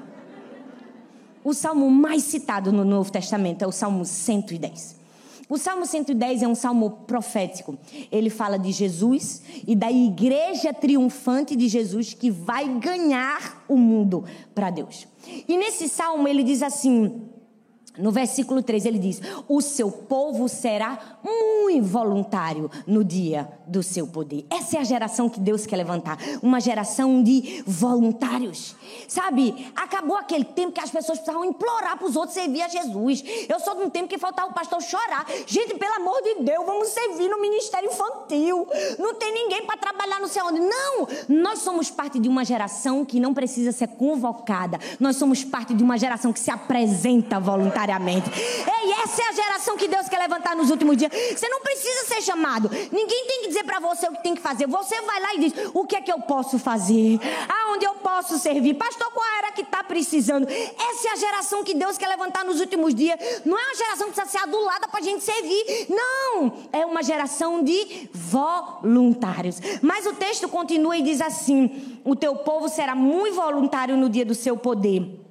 O 1.46 1.54
salmo 1.54 1.88
mais 1.88 2.24
citado 2.24 2.72
no 2.72 2.84
Novo 2.84 3.12
Testamento 3.12 3.62
é 3.62 3.66
o 3.68 3.70
Salmo 3.70 4.04
110. 4.04 4.96
O 5.48 5.56
Salmo 5.56 5.86
110 5.86 6.42
é 6.42 6.48
um 6.48 6.56
salmo 6.56 6.90
profético. 7.06 7.78
Ele 8.10 8.28
fala 8.30 8.58
de 8.58 8.72
Jesus 8.72 9.42
e 9.64 9.76
da 9.76 9.88
igreja 9.88 10.74
triunfante 10.74 11.54
de 11.54 11.68
Jesus 11.68 12.12
que 12.12 12.32
vai 12.32 12.68
ganhar 12.80 13.64
o 13.68 13.76
mundo 13.76 14.24
para 14.56 14.70
Deus. 14.70 15.06
E 15.46 15.56
nesse 15.56 15.88
salmo 15.88 16.26
ele 16.26 16.42
diz 16.42 16.64
assim: 16.64 17.28
No 17.98 18.10
versículo 18.10 18.62
3 18.62 18.86
ele 18.86 18.98
diz: 18.98 19.20
O 19.48 19.60
seu 19.60 19.90
povo 19.90 20.48
será 20.48 20.98
muito 21.22 21.86
voluntário 21.86 22.70
no 22.86 23.02
dia 23.02 23.48
do 23.66 23.82
seu 23.82 24.06
poder. 24.06 24.46
Essa 24.50 24.76
é 24.76 24.80
a 24.80 24.84
geração 24.84 25.28
que 25.28 25.40
Deus 25.40 25.66
quer 25.66 25.76
levantar 25.76 26.18
uma 26.42 26.60
geração 26.60 27.22
de 27.22 27.62
voluntários. 27.66 28.76
Sabe, 29.08 29.72
acabou 29.74 30.16
aquele 30.16 30.44
tempo 30.44 30.72
que 30.72 30.80
as 30.80 30.90
pessoas 30.90 31.18
precisavam 31.18 31.44
implorar 31.44 31.96
para 31.96 32.06
os 32.06 32.16
outros 32.16 32.34
servir 32.34 32.62
a 32.62 32.68
Jesus. 32.68 33.22
Eu 33.48 33.58
sou 33.60 33.74
de 33.74 33.82
um 33.82 33.90
tempo 33.90 34.08
que 34.08 34.18
faltava 34.18 34.50
o 34.50 34.54
pastor 34.54 34.80
chorar. 34.82 35.26
Gente, 35.46 35.74
pelo 35.74 35.94
amor 35.94 36.22
de 36.22 36.42
Deus, 36.42 36.64
vamos 36.64 36.88
servir 36.88 37.28
no 37.28 37.40
ministério 37.40 37.88
infantil. 37.90 38.66
Não 38.98 39.14
tem 39.14 39.32
ninguém 39.32 39.66
para 39.66 39.76
trabalhar 39.76 40.20
não 40.20 40.28
sei 40.28 40.42
onde. 40.42 40.60
Não! 40.60 41.08
Nós 41.28 41.60
somos 41.60 41.90
parte 41.90 42.18
de 42.18 42.28
uma 42.28 42.44
geração 42.44 43.04
que 43.04 43.18
não 43.18 43.34
precisa 43.34 43.72
ser 43.72 43.88
convocada. 43.88 44.78
Nós 45.00 45.16
somos 45.16 45.44
parte 45.44 45.74
de 45.74 45.82
uma 45.82 45.98
geração 45.98 46.32
que 46.32 46.40
se 46.40 46.50
apresenta 46.50 47.38
voluntariamente. 47.86 48.30
Ei, 48.34 48.92
essa 49.02 49.22
é 49.22 49.28
a 49.28 49.32
geração 49.32 49.76
que 49.76 49.86
Deus 49.86 50.08
quer 50.08 50.18
levantar 50.18 50.56
nos 50.56 50.70
últimos 50.70 50.96
dias. 50.96 51.10
Você 51.12 51.48
não 51.48 51.60
precisa 51.60 52.06
ser 52.06 52.22
chamado. 52.22 52.68
Ninguém 52.90 53.26
tem 53.26 53.42
que 53.42 53.48
dizer 53.48 53.64
para 53.64 53.78
você 53.78 54.08
o 54.08 54.12
que 54.12 54.22
tem 54.22 54.34
que 54.34 54.40
fazer. 54.40 54.66
Você 54.66 55.00
vai 55.02 55.20
lá 55.20 55.34
e 55.34 55.38
diz: 55.38 55.52
o 55.72 55.86
que 55.86 55.96
é 55.96 56.00
que 56.00 56.12
eu 56.12 56.20
posso 56.20 56.58
fazer? 56.58 57.18
Aonde 57.48 57.84
eu 57.84 57.94
posso 57.94 58.38
servir? 58.38 58.74
Pastor, 58.74 59.10
qual 59.12 59.26
era 59.38 59.52
que 59.52 59.62
está 59.62 59.84
precisando? 59.84 60.48
Essa 60.48 61.08
é 61.08 61.12
a 61.12 61.16
geração 61.16 61.62
que 61.62 61.74
Deus 61.74 61.96
quer 61.96 62.08
levantar 62.08 62.44
nos 62.44 62.60
últimos 62.60 62.94
dias. 62.94 63.18
Não 63.44 63.58
é 63.58 63.64
uma 63.64 63.74
geração 63.74 64.08
que 64.08 64.14
precisa 64.14 64.38
ser 64.38 64.44
adulada 64.44 64.88
para 64.88 65.00
a 65.00 65.02
gente 65.02 65.22
servir. 65.22 65.86
Não! 65.88 66.52
É 66.72 66.84
uma 66.84 67.02
geração 67.02 67.62
de 67.62 68.08
voluntários. 68.12 69.60
Mas 69.80 70.06
o 70.06 70.14
texto 70.14 70.48
continua 70.48 70.96
e 70.96 71.02
diz 71.02 71.20
assim: 71.20 72.00
o 72.04 72.16
teu 72.16 72.36
povo 72.36 72.68
será 72.68 72.94
muito 72.94 73.36
voluntário 73.36 73.96
no 73.96 74.08
dia 74.08 74.24
do 74.24 74.34
seu 74.34 74.56
poder. 74.56 75.25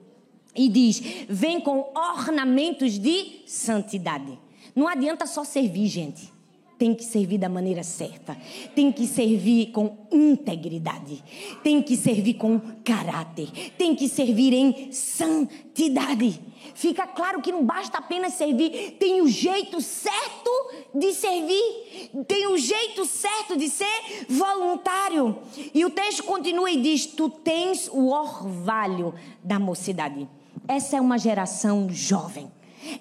E 0.56 0.70
diz: 0.70 1.02
vem 1.28 1.60
com 1.60 1.92
ornamentos 1.96 2.98
de 2.98 3.42
santidade. 3.46 4.40
Não 4.76 4.88
adianta 4.88 5.26
só 5.26 5.44
servir, 5.44 5.88
gente 5.88 6.36
tem 6.78 6.94
que 6.94 7.04
servir 7.04 7.38
da 7.38 7.48
maneira 7.48 7.84
certa, 7.84 8.36
tem 8.76 8.92
que 8.92 9.08
servir 9.08 9.68
com 9.68 10.08
integridade, 10.12 11.24
tem 11.64 11.82
que 11.82 11.96
servir 11.96 12.36
com 12.36 12.60
caráter, 12.84 13.50
tem 13.78 13.96
que 13.96 14.10
servir 14.10 14.54
em 14.54 14.92
santidade. 14.92 16.40
Fica 16.74 17.08
claro 17.08 17.42
que 17.42 17.52
não 17.52 17.64
basta 17.64 17.98
apenas 17.98 18.34
servir, 18.34 18.98
tem 19.00 19.22
o 19.22 19.28
jeito 19.28 19.80
certo 19.80 20.52
de 20.94 21.14
servir, 21.14 22.10
tem 22.28 22.48
o 22.48 22.58
jeito 22.58 23.06
certo 23.06 23.58
de 23.58 23.70
ser 23.70 24.26
voluntário. 24.28 25.38
E 25.74 25.86
o 25.86 25.90
texto 25.90 26.24
continua 26.24 26.70
e 26.70 26.82
diz: 26.82 27.06
Tu 27.06 27.30
tens 27.30 27.88
o 27.88 28.08
orvalho 28.08 29.14
da 29.44 29.60
mocidade. 29.60 30.28
Essa 30.68 30.98
é 30.98 31.02
uma 31.02 31.18
geração 31.18 31.88
jovem, 31.90 32.52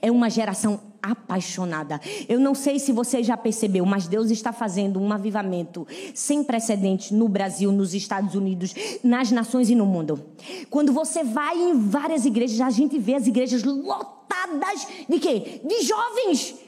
é 0.02 0.10
uma 0.10 0.28
geração 0.28 0.80
apaixonada. 1.02 2.00
Eu 2.28 2.40
não 2.40 2.54
sei 2.54 2.78
se 2.78 2.92
você 2.92 3.22
já 3.22 3.36
percebeu, 3.36 3.84
mas 3.84 4.08
Deus 4.08 4.30
está 4.30 4.52
fazendo 4.52 5.00
um 5.00 5.12
avivamento 5.12 5.86
sem 6.14 6.42
precedentes 6.42 7.10
no 7.10 7.28
Brasil, 7.28 7.70
nos 7.70 7.94
Estados 7.94 8.34
Unidos, 8.34 8.74
nas 9.02 9.30
nações 9.30 9.68
e 9.68 9.74
no 9.74 9.84
mundo. 9.84 10.24
Quando 10.70 10.92
você 10.92 11.22
vai 11.22 11.56
em 11.56 11.78
várias 11.78 12.24
igrejas, 12.24 12.60
a 12.60 12.70
gente 12.70 12.98
vê 12.98 13.14
as 13.14 13.26
igrejas 13.26 13.62
lotadas 13.62 14.86
de 15.08 15.18
quê? 15.18 15.60
De 15.64 15.82
jovens. 15.82 16.63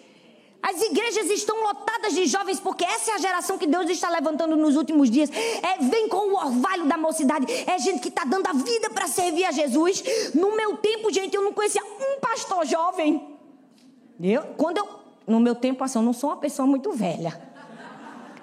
As 0.63 0.81
igrejas 0.83 1.31
estão 1.31 1.63
lotadas 1.63 2.13
de 2.15 2.27
jovens 2.27 2.59
porque 2.59 2.85
essa 2.85 3.13
é 3.13 3.15
a 3.15 3.19
geração 3.19 3.57
que 3.57 3.67
Deus 3.67 3.89
está 3.89 4.11
levantando 4.11 4.57
nos 4.57 4.77
últimos 4.77 5.11
dias. 5.11 5.31
É, 5.31 5.79
vem 5.85 6.09
com 6.09 6.33
o 6.33 6.35
orvalho 6.35 6.87
da 6.87 6.97
mocidade. 6.97 7.47
É 7.67 7.79
gente 7.79 8.01
que 8.01 8.09
está 8.09 8.25
dando 8.25 8.47
a 8.49 8.53
vida 8.53 8.91
para 8.91 9.07
servir 9.07 9.45
a 9.45 9.53
Jesus. 9.53 10.03
No 10.35 10.57
meu 10.57 10.77
tempo, 10.79 11.13
gente, 11.13 11.37
eu 11.37 11.43
não 11.43 11.53
conhecia 11.53 11.83
um 11.85 12.21
pastor 12.21 12.67
jovem. 12.67 13.37
Eu, 14.21 14.43
quando 14.57 14.79
eu, 14.79 14.89
no 15.27 15.39
meu 15.39 15.55
tempo, 15.55 15.85
assim, 15.85 15.99
eu 15.99 16.03
não 16.03 16.13
sou 16.13 16.31
uma 16.31 16.37
pessoa 16.37 16.67
muito 16.67 16.91
velha. 16.93 17.46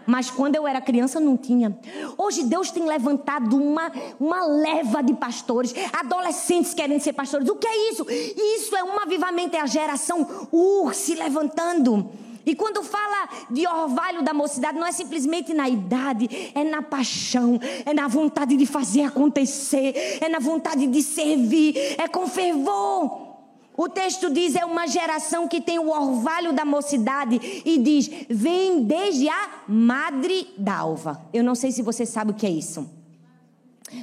Mas 0.05 0.29
quando 0.29 0.55
eu 0.55 0.67
era 0.67 0.81
criança 0.81 1.19
não 1.19 1.37
tinha. 1.37 1.77
Hoje 2.17 2.43
Deus 2.43 2.71
tem 2.71 2.85
levantado 2.85 3.55
uma, 3.57 3.91
uma 4.19 4.45
leva 4.45 5.01
de 5.01 5.13
pastores, 5.13 5.73
adolescentes 5.91 6.73
querem 6.73 6.99
ser 6.99 7.13
pastores. 7.13 7.47
O 7.49 7.55
que 7.55 7.67
é 7.67 7.91
isso? 7.91 8.05
Isso 8.09 8.75
é 8.75 8.83
um 8.83 8.99
avivamento, 8.99 9.55
é 9.55 9.61
a 9.61 9.65
geração 9.65 10.47
Ur 10.51 10.93
se 10.93 11.15
levantando. 11.15 12.09
E 12.45 12.55
quando 12.55 12.83
fala 12.83 13.29
de 13.49 13.65
orvalho 13.65 14.21
da 14.21 14.33
mocidade, 14.33 14.77
não 14.77 14.85
é 14.85 14.91
simplesmente 14.91 15.53
na 15.53 15.69
idade, 15.69 16.51
é 16.53 16.63
na 16.63 16.81
paixão, 16.81 17.59
é 17.85 17.93
na 17.93 18.07
vontade 18.07 18.57
de 18.57 18.65
fazer 18.65 19.03
acontecer, 19.03 20.19
é 20.21 20.27
na 20.27 20.39
vontade 20.39 20.85
de 20.87 21.01
servir, 21.01 21.95
é 21.97 22.07
com 22.07 22.27
fervor. 22.27 23.32
O 23.75 23.89
texto 23.89 24.31
diz: 24.31 24.55
é 24.55 24.65
uma 24.65 24.87
geração 24.87 25.47
que 25.47 25.59
tem 25.59 25.79
o 25.79 25.89
orvalho 25.89 26.53
da 26.53 26.63
mocidade 26.63 27.39
e 27.65 27.77
diz: 27.79 28.09
vem 28.29 28.83
desde 28.83 29.27
a 29.29 29.63
madre 29.67 30.47
d'alva. 30.57 31.21
Eu 31.33 31.43
não 31.43 31.55
sei 31.55 31.71
se 31.71 31.81
você 31.81 32.05
sabe 32.05 32.31
o 32.31 32.35
que 32.35 32.45
é 32.45 32.49
isso, 32.49 32.89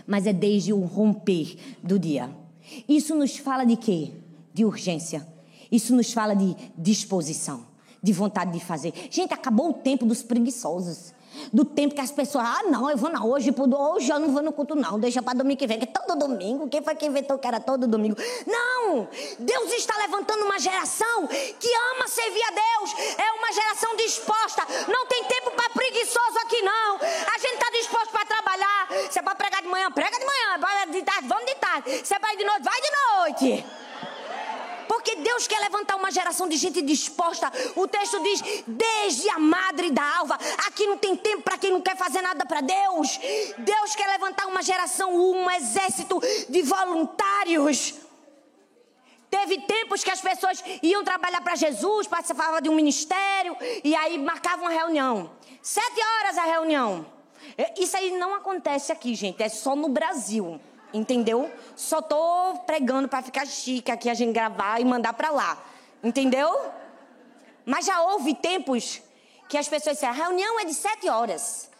mas 0.06 0.26
é 0.26 0.32
desde 0.32 0.72
o 0.72 0.80
romper 0.80 1.56
do 1.82 1.98
dia. 1.98 2.30
Isso 2.88 3.14
nos 3.14 3.36
fala 3.36 3.64
de 3.64 3.76
quê? 3.76 4.12
De 4.52 4.64
urgência. 4.64 5.26
Isso 5.70 5.94
nos 5.94 6.12
fala 6.12 6.34
de 6.34 6.56
disposição, 6.76 7.64
de 8.02 8.12
vontade 8.12 8.52
de 8.52 8.64
fazer. 8.64 8.92
Gente, 9.10 9.32
acabou 9.32 9.70
o 9.70 9.74
tempo 9.74 10.04
dos 10.04 10.22
preguiçosos 10.22 11.12
do 11.52 11.64
tempo 11.64 11.94
que 11.94 12.00
as 12.00 12.10
pessoas, 12.10 12.44
ah, 12.44 12.62
não, 12.70 12.90
eu 12.90 12.96
vou 12.96 13.10
não, 13.10 13.28
hoje, 13.28 13.54
hoje 13.56 14.10
eu 14.10 14.18
não 14.18 14.32
vou 14.32 14.42
no 14.42 14.52
culto, 14.52 14.74
não, 14.74 14.98
deixa 14.98 15.22
para 15.22 15.38
domingo 15.38 15.58
que 15.58 15.66
vem, 15.66 15.78
que 15.78 15.84
é 15.84 15.86
todo 15.86 16.18
domingo. 16.18 16.68
Quem 16.68 16.82
foi 16.82 16.94
que 16.94 17.06
inventou 17.06 17.38
que 17.38 17.46
era 17.46 17.60
todo 17.60 17.86
domingo? 17.86 18.16
Não! 18.46 19.08
Deus 19.38 19.72
está 19.72 19.96
levantando 19.98 20.44
uma 20.44 20.58
geração 20.58 21.26
que 21.26 21.68
ama 21.94 22.08
servir 22.08 22.42
a 22.42 22.50
Deus, 22.50 22.94
é 23.18 23.32
uma 23.32 23.52
geração 23.52 23.96
disposta. 23.96 24.66
Não 24.88 25.06
tem 25.06 25.24
tempo 25.24 25.50
para 25.52 25.70
preguiçoso 25.70 26.38
aqui, 26.44 26.62
não. 26.62 26.96
A 26.96 27.38
gente 27.38 27.54
está 27.54 27.70
disposto 27.70 28.10
para 28.10 28.26
trabalhar. 28.26 28.88
Você 29.08 29.22
pode 29.22 29.36
pregar 29.36 29.62
de 29.62 29.68
manhã, 29.68 29.90
prega 29.90 30.18
de 30.18 30.24
manhã, 30.24 30.90
de 30.90 31.02
tarde, 31.02 31.28
vamos 31.28 31.46
de 31.46 31.54
tarde. 31.56 32.04
Você 32.04 32.18
vai 32.18 32.36
de 32.36 32.44
noite, 32.44 32.62
vai 32.62 32.80
de 32.80 32.90
noite. 33.50 33.79
Levantar 35.80 35.96
uma 35.96 36.10
geração 36.10 36.46
de 36.46 36.58
gente 36.58 36.82
disposta. 36.82 37.50
O 37.74 37.88
texto 37.88 38.22
diz: 38.22 38.42
desde 38.66 39.30
a 39.30 39.38
madre 39.38 39.90
da 39.90 40.18
alva. 40.18 40.38
Aqui 40.66 40.86
não 40.86 40.98
tem 40.98 41.16
tempo 41.16 41.42
para 41.42 41.56
quem 41.56 41.70
não 41.70 41.80
quer 41.80 41.96
fazer 41.96 42.20
nada 42.20 42.44
para 42.44 42.60
Deus. 42.60 43.18
Deus 43.56 43.96
quer 43.96 44.06
levantar 44.08 44.46
uma 44.46 44.62
geração, 44.62 45.14
um 45.14 45.50
exército 45.50 46.20
de 46.50 46.60
voluntários. 46.60 47.94
Teve 49.30 49.60
tempos 49.62 50.04
que 50.04 50.10
as 50.10 50.20
pessoas 50.20 50.62
iam 50.82 51.02
trabalhar 51.02 51.40
para 51.40 51.54
Jesus, 51.54 52.06
participavam 52.06 52.60
de 52.60 52.68
um 52.68 52.74
ministério 52.74 53.56
e 53.82 53.94
aí 53.94 54.18
marcavam 54.18 54.66
uma 54.66 54.72
reunião. 54.72 55.30
Sete 55.62 56.00
horas 56.02 56.36
a 56.36 56.44
reunião. 56.44 57.06
Isso 57.78 57.96
aí 57.96 58.10
não 58.18 58.34
acontece 58.34 58.92
aqui, 58.92 59.14
gente. 59.14 59.42
É 59.42 59.48
só 59.48 59.74
no 59.74 59.88
Brasil. 59.88 60.60
Entendeu? 60.92 61.50
Só 61.76 62.02
tô 62.02 62.58
pregando 62.66 63.08
para 63.08 63.22
ficar 63.22 63.46
chique 63.46 63.92
aqui 63.92 64.10
a 64.10 64.14
gente 64.14 64.32
gravar 64.32 64.80
e 64.80 64.84
mandar 64.84 65.12
para 65.12 65.30
lá. 65.30 65.69
Entendeu? 66.02 66.72
Mas 67.64 67.86
já 67.86 68.02
houve 68.02 68.34
tempos 68.34 69.02
que 69.48 69.58
as 69.58 69.68
pessoas 69.68 69.96
diziam, 69.96 70.10
a 70.12 70.14
reunião 70.14 70.60
é 70.60 70.64
de 70.64 70.74
sete 70.74 71.08
horas. 71.08 71.70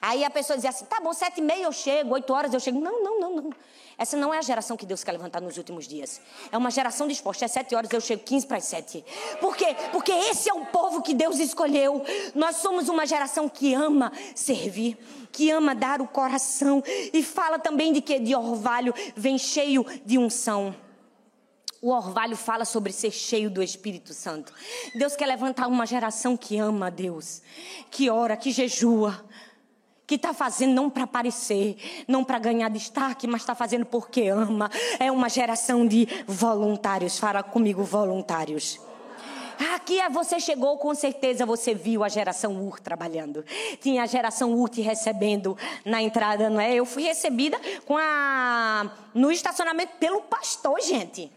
Aí 0.00 0.22
a 0.22 0.30
pessoa 0.30 0.56
dizia 0.56 0.70
assim, 0.70 0.84
tá 0.84 1.00
bom, 1.00 1.12
sete 1.12 1.38
e 1.38 1.42
meia 1.42 1.64
eu 1.64 1.72
chego, 1.72 2.14
oito 2.14 2.32
horas 2.32 2.52
eu 2.52 2.60
chego. 2.60 2.78
Não, 2.78 3.02
não, 3.02 3.20
não, 3.20 3.36
não. 3.36 3.50
Essa 3.96 4.16
não 4.16 4.34
é 4.34 4.38
a 4.38 4.42
geração 4.42 4.76
que 4.76 4.84
Deus 4.84 5.04
quer 5.04 5.12
levantar 5.12 5.40
nos 5.40 5.56
últimos 5.56 5.86
dias. 5.86 6.20
É 6.50 6.58
uma 6.58 6.70
geração 6.70 7.06
disposta. 7.06 7.44
É 7.44 7.48
sete 7.48 7.74
horas, 7.74 7.90
eu 7.92 8.00
chego 8.00 8.22
quinze 8.22 8.46
para 8.46 8.58
as 8.58 8.64
sete. 8.64 9.04
Por 9.40 9.56
quê? 9.56 9.74
Porque 9.92 10.12
esse 10.12 10.50
é 10.50 10.52
o 10.52 10.66
povo 10.66 11.00
que 11.00 11.14
Deus 11.14 11.38
escolheu. 11.38 12.04
Nós 12.34 12.56
somos 12.56 12.88
uma 12.88 13.06
geração 13.06 13.48
que 13.48 13.72
ama 13.72 14.12
servir, 14.34 14.98
que 15.32 15.50
ama 15.50 15.74
dar 15.74 16.00
o 16.00 16.08
coração. 16.08 16.82
E 17.12 17.22
fala 17.22 17.58
também 17.58 17.92
de 17.92 18.00
que 18.00 18.18
de 18.18 18.34
orvalho 18.34 18.92
vem 19.16 19.38
cheio 19.38 19.86
de 20.04 20.18
unção. 20.18 20.74
O 21.84 21.90
orvalho 21.90 22.34
fala 22.34 22.64
sobre 22.64 22.94
ser 22.94 23.10
cheio 23.10 23.50
do 23.50 23.62
Espírito 23.62 24.14
Santo. 24.14 24.54
Deus 24.94 25.14
quer 25.14 25.26
levantar 25.26 25.66
uma 25.66 25.84
geração 25.84 26.34
que 26.34 26.56
ama 26.56 26.86
a 26.86 26.88
Deus, 26.88 27.42
que 27.90 28.08
ora, 28.08 28.38
que 28.38 28.50
jejua, 28.50 29.22
que 30.06 30.14
está 30.14 30.32
fazendo 30.32 30.72
não 30.72 30.88
para 30.88 31.04
aparecer, 31.04 31.76
não 32.08 32.24
para 32.24 32.38
ganhar 32.38 32.70
destaque, 32.70 33.26
mas 33.26 33.42
está 33.42 33.54
fazendo 33.54 33.84
porque 33.84 34.28
ama. 34.28 34.70
É 34.98 35.12
uma 35.12 35.28
geração 35.28 35.86
de 35.86 36.08
voluntários. 36.26 37.18
Fala 37.18 37.42
comigo, 37.42 37.84
voluntários. 37.84 38.80
Aqui 39.74 40.00
é 40.00 40.08
você 40.08 40.40
chegou, 40.40 40.78
com 40.78 40.94
certeza 40.94 41.44
você 41.44 41.74
viu 41.74 42.02
a 42.02 42.08
geração 42.08 42.66
UR 42.66 42.80
trabalhando. 42.80 43.44
Tinha 43.82 44.04
a 44.04 44.06
geração 44.06 44.54
UR 44.54 44.70
te 44.70 44.80
recebendo 44.80 45.54
na 45.84 46.00
entrada, 46.00 46.48
não 46.48 46.58
é? 46.58 46.72
Eu 46.72 46.86
fui 46.86 47.02
recebida 47.02 47.60
com 47.84 47.98
a 47.98 48.90
no 49.12 49.30
estacionamento 49.30 49.92
pelo 50.00 50.22
pastor, 50.22 50.80
gente. 50.80 51.30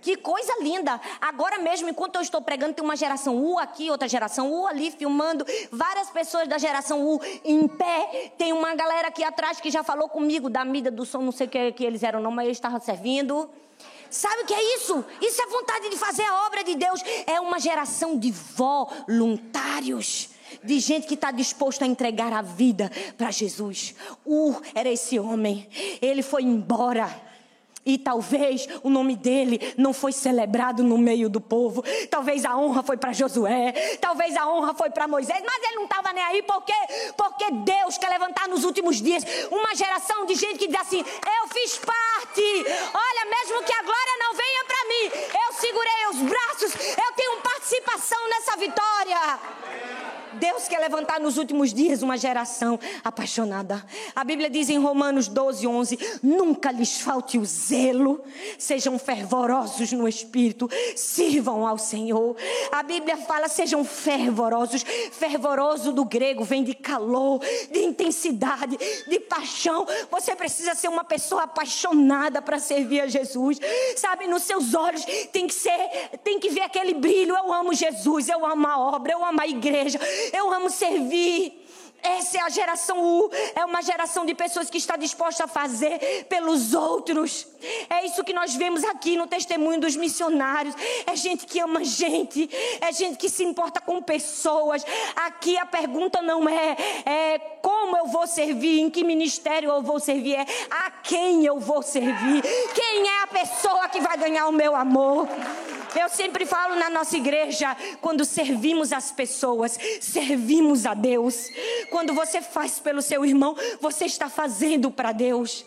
Que 0.00 0.16
coisa 0.16 0.52
linda! 0.60 1.00
Agora 1.20 1.58
mesmo, 1.58 1.88
enquanto 1.88 2.16
eu 2.16 2.22
estou 2.22 2.40
pregando, 2.40 2.74
tem 2.74 2.84
uma 2.84 2.96
geração 2.96 3.36
U 3.36 3.58
aqui, 3.58 3.90
outra 3.90 4.08
geração 4.08 4.52
U 4.52 4.66
ali 4.66 4.90
filmando, 4.90 5.44
várias 5.70 6.10
pessoas 6.10 6.48
da 6.48 6.58
geração 6.58 7.04
U 7.04 7.20
em 7.44 7.66
pé. 7.66 8.32
Tem 8.36 8.52
uma 8.52 8.74
galera 8.74 9.08
aqui 9.08 9.24
atrás 9.24 9.60
que 9.60 9.70
já 9.70 9.82
falou 9.82 10.08
comigo 10.08 10.48
da 10.48 10.64
mídia 10.64 10.90
do 10.90 11.04
som, 11.04 11.18
não 11.18 11.32
sei 11.32 11.46
o 11.46 11.50
que, 11.50 11.72
que 11.72 11.84
eles 11.84 12.02
eram, 12.02 12.20
não, 12.20 12.30
mas 12.30 12.46
eles 12.46 12.56
estavam 12.56 12.80
servindo. 12.80 13.48
Sabe 14.10 14.42
o 14.42 14.46
que 14.46 14.54
é 14.54 14.76
isso? 14.76 15.04
Isso 15.20 15.42
é 15.42 15.46
vontade 15.46 15.90
de 15.90 15.96
fazer 15.96 16.22
a 16.22 16.46
obra 16.46 16.64
de 16.64 16.74
Deus. 16.74 17.02
É 17.26 17.40
uma 17.40 17.58
geração 17.58 18.18
de 18.18 18.30
voluntários 18.30 20.30
de 20.64 20.80
gente 20.80 21.06
que 21.06 21.14
está 21.14 21.30
disposto 21.30 21.82
a 21.82 21.86
entregar 21.86 22.32
a 22.32 22.40
vida 22.40 22.90
para 23.16 23.30
Jesus. 23.30 23.94
Ur 24.24 24.62
era 24.74 24.88
esse 24.88 25.18
homem. 25.18 25.68
Ele 26.00 26.22
foi 26.22 26.42
embora. 26.42 27.27
E 27.84 27.96
talvez 27.96 28.68
o 28.82 28.90
nome 28.90 29.16
dele 29.16 29.74
não 29.76 29.92
foi 29.92 30.12
celebrado 30.12 30.82
no 30.82 30.98
meio 30.98 31.28
do 31.28 31.40
povo. 31.40 31.82
Talvez 32.10 32.44
a 32.44 32.56
honra 32.56 32.82
foi 32.82 32.96
para 32.96 33.12
Josué. 33.12 33.72
Talvez 34.00 34.36
a 34.36 34.46
honra 34.48 34.74
foi 34.74 34.90
para 34.90 35.08
Moisés. 35.08 35.42
Mas 35.44 35.62
ele 35.62 35.76
não 35.76 35.84
estava 35.84 36.12
nem 36.12 36.22
aí. 36.22 36.42
Por 36.42 36.62
quê? 36.62 36.74
Porque 37.16 37.50
Deus 37.50 37.96
quer 37.96 38.10
levantar 38.10 38.48
nos 38.48 38.64
últimos 38.64 39.00
dias 39.00 39.24
uma 39.50 39.74
geração 39.74 40.26
de 40.26 40.34
gente 40.34 40.58
que 40.58 40.68
diz 40.68 40.80
assim: 40.80 40.98
Eu 41.00 41.48
fiz 41.48 41.78
parte. 41.78 42.42
Olha, 42.94 43.30
mesmo 43.30 43.62
que 43.62 43.72
a 43.72 43.82
glória 43.82 44.12
não 44.18 44.34
venha 44.34 44.64
para 44.64 44.88
mim, 44.88 45.38
eu 45.46 45.52
segurei 45.54 46.06
os 46.10 46.16
braços. 46.30 46.74
Eu 46.96 47.12
tenho 47.14 47.40
participação 47.40 48.28
nessa 48.28 48.56
vitória. 48.56 49.38
Deus 50.34 50.68
quer 50.68 50.78
levantar 50.78 51.20
nos 51.20 51.36
últimos 51.36 51.72
dias 51.72 52.02
uma 52.02 52.16
geração 52.16 52.78
apaixonada. 53.02 53.84
A 54.14 54.22
Bíblia 54.24 54.48
diz 54.48 54.68
em 54.68 54.78
Romanos 54.78 55.28
12, 55.28 55.66
11: 55.66 55.98
Nunca 56.22 56.70
lhes 56.70 57.00
falte 57.00 57.38
o 57.38 57.46
zelo, 57.68 58.20
sejam 58.58 58.98
fervorosos 58.98 59.92
no 59.92 60.08
espírito, 60.08 60.68
sirvam 60.96 61.66
ao 61.66 61.78
Senhor. 61.78 62.36
A 62.72 62.82
Bíblia 62.82 63.16
fala: 63.16 63.48
sejam 63.48 63.84
fervorosos. 63.84 64.84
Fervoroso 65.12 65.92
do 65.92 66.04
grego 66.04 66.44
vem 66.44 66.64
de 66.64 66.74
calor, 66.74 67.40
de 67.70 67.80
intensidade, 67.80 68.76
de 69.06 69.20
paixão. 69.20 69.86
Você 70.10 70.34
precisa 70.34 70.74
ser 70.74 70.88
uma 70.88 71.04
pessoa 71.04 71.44
apaixonada 71.44 72.40
para 72.40 72.58
servir 72.58 73.00
a 73.00 73.06
Jesus. 73.06 73.58
Sabe, 73.96 74.26
nos 74.26 74.42
seus 74.42 74.74
olhos 74.74 75.04
tem 75.32 75.46
que 75.46 75.54
ser, 75.54 75.78
tem 76.24 76.38
que 76.38 76.48
ver 76.48 76.62
aquele 76.62 76.94
brilho. 76.94 77.36
Eu 77.36 77.52
amo 77.52 77.74
Jesus, 77.74 78.28
eu 78.28 78.44
amo 78.44 78.66
a 78.66 78.78
obra, 78.78 79.12
eu 79.12 79.24
amo 79.24 79.40
a 79.40 79.46
igreja. 79.46 80.00
Eu 80.32 80.52
amo 80.52 80.70
servir. 80.70 81.67
Essa 82.02 82.38
é 82.38 82.40
a 82.40 82.48
geração 82.48 83.02
U, 83.02 83.30
é 83.54 83.64
uma 83.64 83.82
geração 83.82 84.24
de 84.24 84.34
pessoas 84.34 84.70
que 84.70 84.78
está 84.78 84.96
disposta 84.96 85.44
a 85.44 85.48
fazer 85.48 86.26
pelos 86.28 86.74
outros. 86.74 87.46
É 87.90 88.06
isso 88.06 88.22
que 88.22 88.32
nós 88.32 88.54
vemos 88.54 88.84
aqui 88.84 89.16
no 89.16 89.26
testemunho 89.26 89.80
dos 89.80 89.96
missionários. 89.96 90.74
É 91.06 91.16
gente 91.16 91.46
que 91.46 91.58
ama 91.58 91.84
gente, 91.84 92.48
é 92.80 92.92
gente 92.92 93.18
que 93.18 93.28
se 93.28 93.44
importa 93.44 93.80
com 93.80 94.00
pessoas. 94.00 94.84
Aqui 95.16 95.56
a 95.58 95.66
pergunta 95.66 96.22
não 96.22 96.48
é, 96.48 96.76
é 97.04 97.38
como 97.62 97.96
eu 97.96 98.06
vou 98.06 98.26
servir, 98.26 98.80
em 98.80 98.90
que 98.90 99.02
ministério 99.02 99.70
eu 99.70 99.82
vou 99.82 99.98
servir, 99.98 100.36
é 100.36 100.46
a 100.70 100.90
quem 100.90 101.44
eu 101.44 101.58
vou 101.58 101.82
servir. 101.82 102.42
Quem 102.74 103.08
é 103.08 103.22
a 103.22 103.26
pessoa 103.26 103.88
que 103.88 104.00
vai 104.00 104.16
ganhar 104.16 104.46
o 104.46 104.52
meu 104.52 104.74
amor? 104.74 105.28
Eu 105.98 106.08
sempre 106.08 106.46
falo 106.46 106.76
na 106.76 106.88
nossa 106.88 107.16
igreja, 107.16 107.76
quando 108.00 108.24
servimos 108.24 108.92
as 108.92 109.10
pessoas, 109.10 109.76
servimos 110.00 110.86
a 110.86 110.94
Deus. 110.94 111.48
Quando 111.90 112.14
você 112.14 112.40
faz 112.40 112.78
pelo 112.78 113.02
seu 113.02 113.24
irmão, 113.24 113.56
você 113.80 114.04
está 114.04 114.28
fazendo 114.28 114.92
para 114.92 115.10
Deus. 115.10 115.66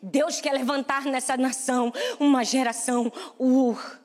Deus 0.00 0.40
quer 0.40 0.52
levantar 0.52 1.06
nessa 1.06 1.36
nação 1.36 1.92
uma 2.20 2.44
geração 2.44 3.12
ur 3.36 4.03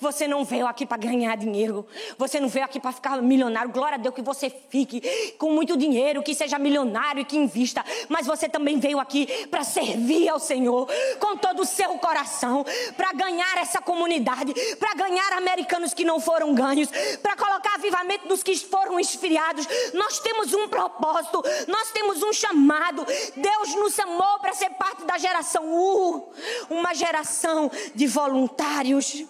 você 0.00 0.26
não 0.26 0.44
veio 0.44 0.66
aqui 0.66 0.86
para 0.86 0.96
ganhar 0.96 1.36
dinheiro. 1.36 1.86
Você 2.16 2.40
não 2.40 2.48
veio 2.48 2.64
aqui 2.64 2.80
para 2.80 2.92
ficar 2.92 3.20
milionário. 3.22 3.70
Glória 3.70 3.96
a 3.96 3.98
Deus 3.98 4.14
que 4.14 4.22
você 4.22 4.50
fique 4.50 5.00
com 5.38 5.52
muito 5.52 5.76
dinheiro, 5.76 6.22
que 6.22 6.34
seja 6.34 6.58
milionário 6.58 7.20
e 7.20 7.24
que 7.24 7.36
invista. 7.36 7.84
Mas 8.08 8.26
você 8.26 8.48
também 8.48 8.78
veio 8.78 8.98
aqui 8.98 9.46
para 9.46 9.64
servir 9.64 10.28
ao 10.28 10.38
Senhor 10.38 10.88
com 11.18 11.36
todo 11.36 11.62
o 11.62 11.64
seu 11.64 11.90
coração, 11.98 12.64
para 12.96 13.12
ganhar 13.12 13.58
essa 13.58 13.80
comunidade, 13.80 14.54
para 14.76 14.94
ganhar 14.94 15.32
americanos 15.34 15.94
que 15.94 16.04
não 16.04 16.20
foram 16.20 16.54
ganhos, 16.54 16.88
para 17.22 17.36
colocar 17.36 17.74
avivamento 17.74 18.28
nos 18.28 18.42
que 18.42 18.56
foram 18.56 18.98
esfriados. 19.00 19.66
Nós 19.94 20.18
temos 20.20 20.52
um 20.52 20.68
propósito, 20.68 21.42
nós 21.66 21.90
temos 21.92 22.22
um 22.22 22.32
chamado. 22.32 23.06
Deus 23.36 23.74
nos 23.74 23.94
chamou 23.94 24.38
para 24.40 24.52
ser 24.52 24.70
parte 24.70 25.04
da 25.04 25.18
geração 25.18 25.64
U, 25.72 26.32
uma 26.70 26.94
geração 26.94 27.70
de 27.94 28.06
voluntários 28.06 29.26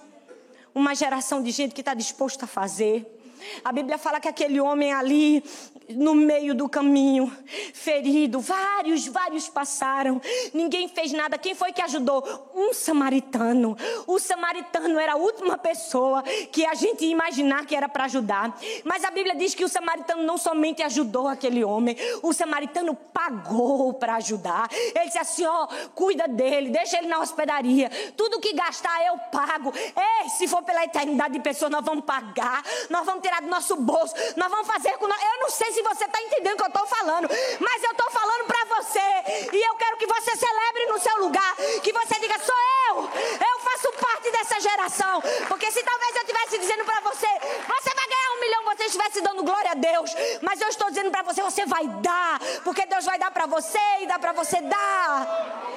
uma 0.75 0.95
geração 0.95 1.43
de 1.43 1.51
gente 1.51 1.75
que 1.75 1.81
está 1.81 1.95
disposta 1.95 2.45
a 2.45 2.49
fazer. 2.49 3.18
A 3.65 3.73
Bíblia 3.73 3.99
fala 3.99 4.21
que 4.21 4.29
aquele 4.29 4.61
homem 4.61 4.93
ali, 4.93 5.43
no 5.91 6.15
meio 6.15 6.55
do 6.55 6.69
caminho, 6.69 7.33
ferido, 7.73 8.41
vários, 8.41 9.07
vários 9.07 9.49
passaram, 9.49 10.21
ninguém 10.53 10.89
fez 10.89 11.13
nada. 11.13 11.39
Quem 11.39 11.55
foi 11.55 11.73
que 11.73 11.83
ajudou? 11.83 12.51
Um 12.55 12.73
samaritano. 12.75 13.77
O 14.07 14.19
samaritano 14.19 14.99
era 14.99 15.13
a 15.13 15.17
última 15.17 15.57
pessoa 15.57 16.23
que 16.53 16.65
a 16.67 16.75
gente 16.75 17.05
ia 17.05 17.13
imaginar 17.13 17.67
que 17.67 17.75
era 17.75 17.89
para 17.89 18.05
ajudar. 18.05 18.57
Mas 18.85 19.05
a 19.05 19.11
Bíblia 19.11 19.35
diz 19.35 19.55
que 19.55 19.65
o 19.65 19.69
samaritano 19.69 20.23
não 20.23 20.37
somente 20.37 20.83
ajudou 20.83 21.29
aquele 21.29 21.65
homem, 21.65 21.97
o 22.23 22.33
samaritano 22.33 22.95
pagou 22.95 23.95
para 23.95 24.17
ajudar. 24.17 24.69
Ele 24.73 25.07
disse 25.07 25.19
assim: 25.19 25.47
ó, 25.47 25.67
cuida 25.95 26.29
dele, 26.29 26.71
deixa 26.71 26.99
ele 26.99 27.09
na 27.09 27.19
hospedaria. 27.21 27.91
Tudo 28.17 28.41
que 28.41 28.53
gastar 28.53 29.07
eu 29.07 29.19
pago. 29.31 29.73
Ei, 29.75 30.29
se 30.31 30.47
for 30.47 30.63
pela 30.63 30.85
eternidade 30.85 31.35
de 31.35 31.41
pessoas, 31.41 31.71
nós 31.71 31.85
vamos 31.85 32.05
pagar, 32.05 32.63
nós 32.91 33.05
vamos 33.05 33.23
tirar 33.29 33.43
do 33.43 33.49
nosso 33.49 33.77
bolso, 33.77 34.15
nós 34.37 34.51
vamos 34.51 34.67
fazer 34.67 34.97
com. 34.97 35.07
Eu 35.07 35.41
não 35.41 35.51
sei 35.51 35.71
se 35.73 35.83
você 35.83 36.05
está 36.05 36.21
entendendo 36.23 36.55
o 36.55 36.57
que 36.57 36.63
eu 36.63 36.69
estou 36.69 36.87
falando, 36.87 37.29
mas 37.61 37.83
eu 37.85 37.91
estou 37.91 38.11
falando 38.11 38.45
para 38.47 38.65
você. 38.77 39.09
E 39.53 39.69
eu 39.69 39.75
quero 39.75 39.97
que 39.99 40.07
você 40.07 40.35
celebre 40.35 40.87
no 40.87 40.99
seu 40.99 41.19
lugar, 41.19 41.55
que 41.83 41.93
você 41.93 42.19
diga: 42.19 42.39
sou 42.39 42.57
eu, 42.89 42.97
eu 43.05 43.59
faço 43.61 43.93
parte 43.93 44.31
dessa 44.31 44.61
geração. 44.61 45.23
Porque 45.47 45.71
se 45.71 45.83
talvez 45.83 46.17
eu 46.17 46.23
estivesse 46.23 46.59
dizendo 46.59 46.85
para 46.85 47.01
você, 47.01 47.27
você 47.27 47.95
vai 47.95 48.09
ganhar 48.09 48.31
um 48.37 48.41
milhão, 48.41 48.65
você 48.65 48.85
estivesse 48.85 49.21
dando 49.21 49.43
glória 49.43 49.73
a 49.73 49.75
Deus. 49.75 50.15
Mas 50.41 50.61
eu 50.61 50.69
estou 50.69 50.89
dizendo 50.89 51.11
para 51.11 51.23
você, 51.23 51.43
você 51.43 51.67
vai 51.67 51.87
dar, 51.87 52.41
porque 52.65 52.87
Deus 52.87 53.05
vai 53.05 53.19
dar 53.19 53.31
para 53.31 53.47
você 53.47 53.79
e 54.01 54.07
dá 54.07 54.19
para 54.19 54.33
você 54.33 54.61
dar. 54.63 55.69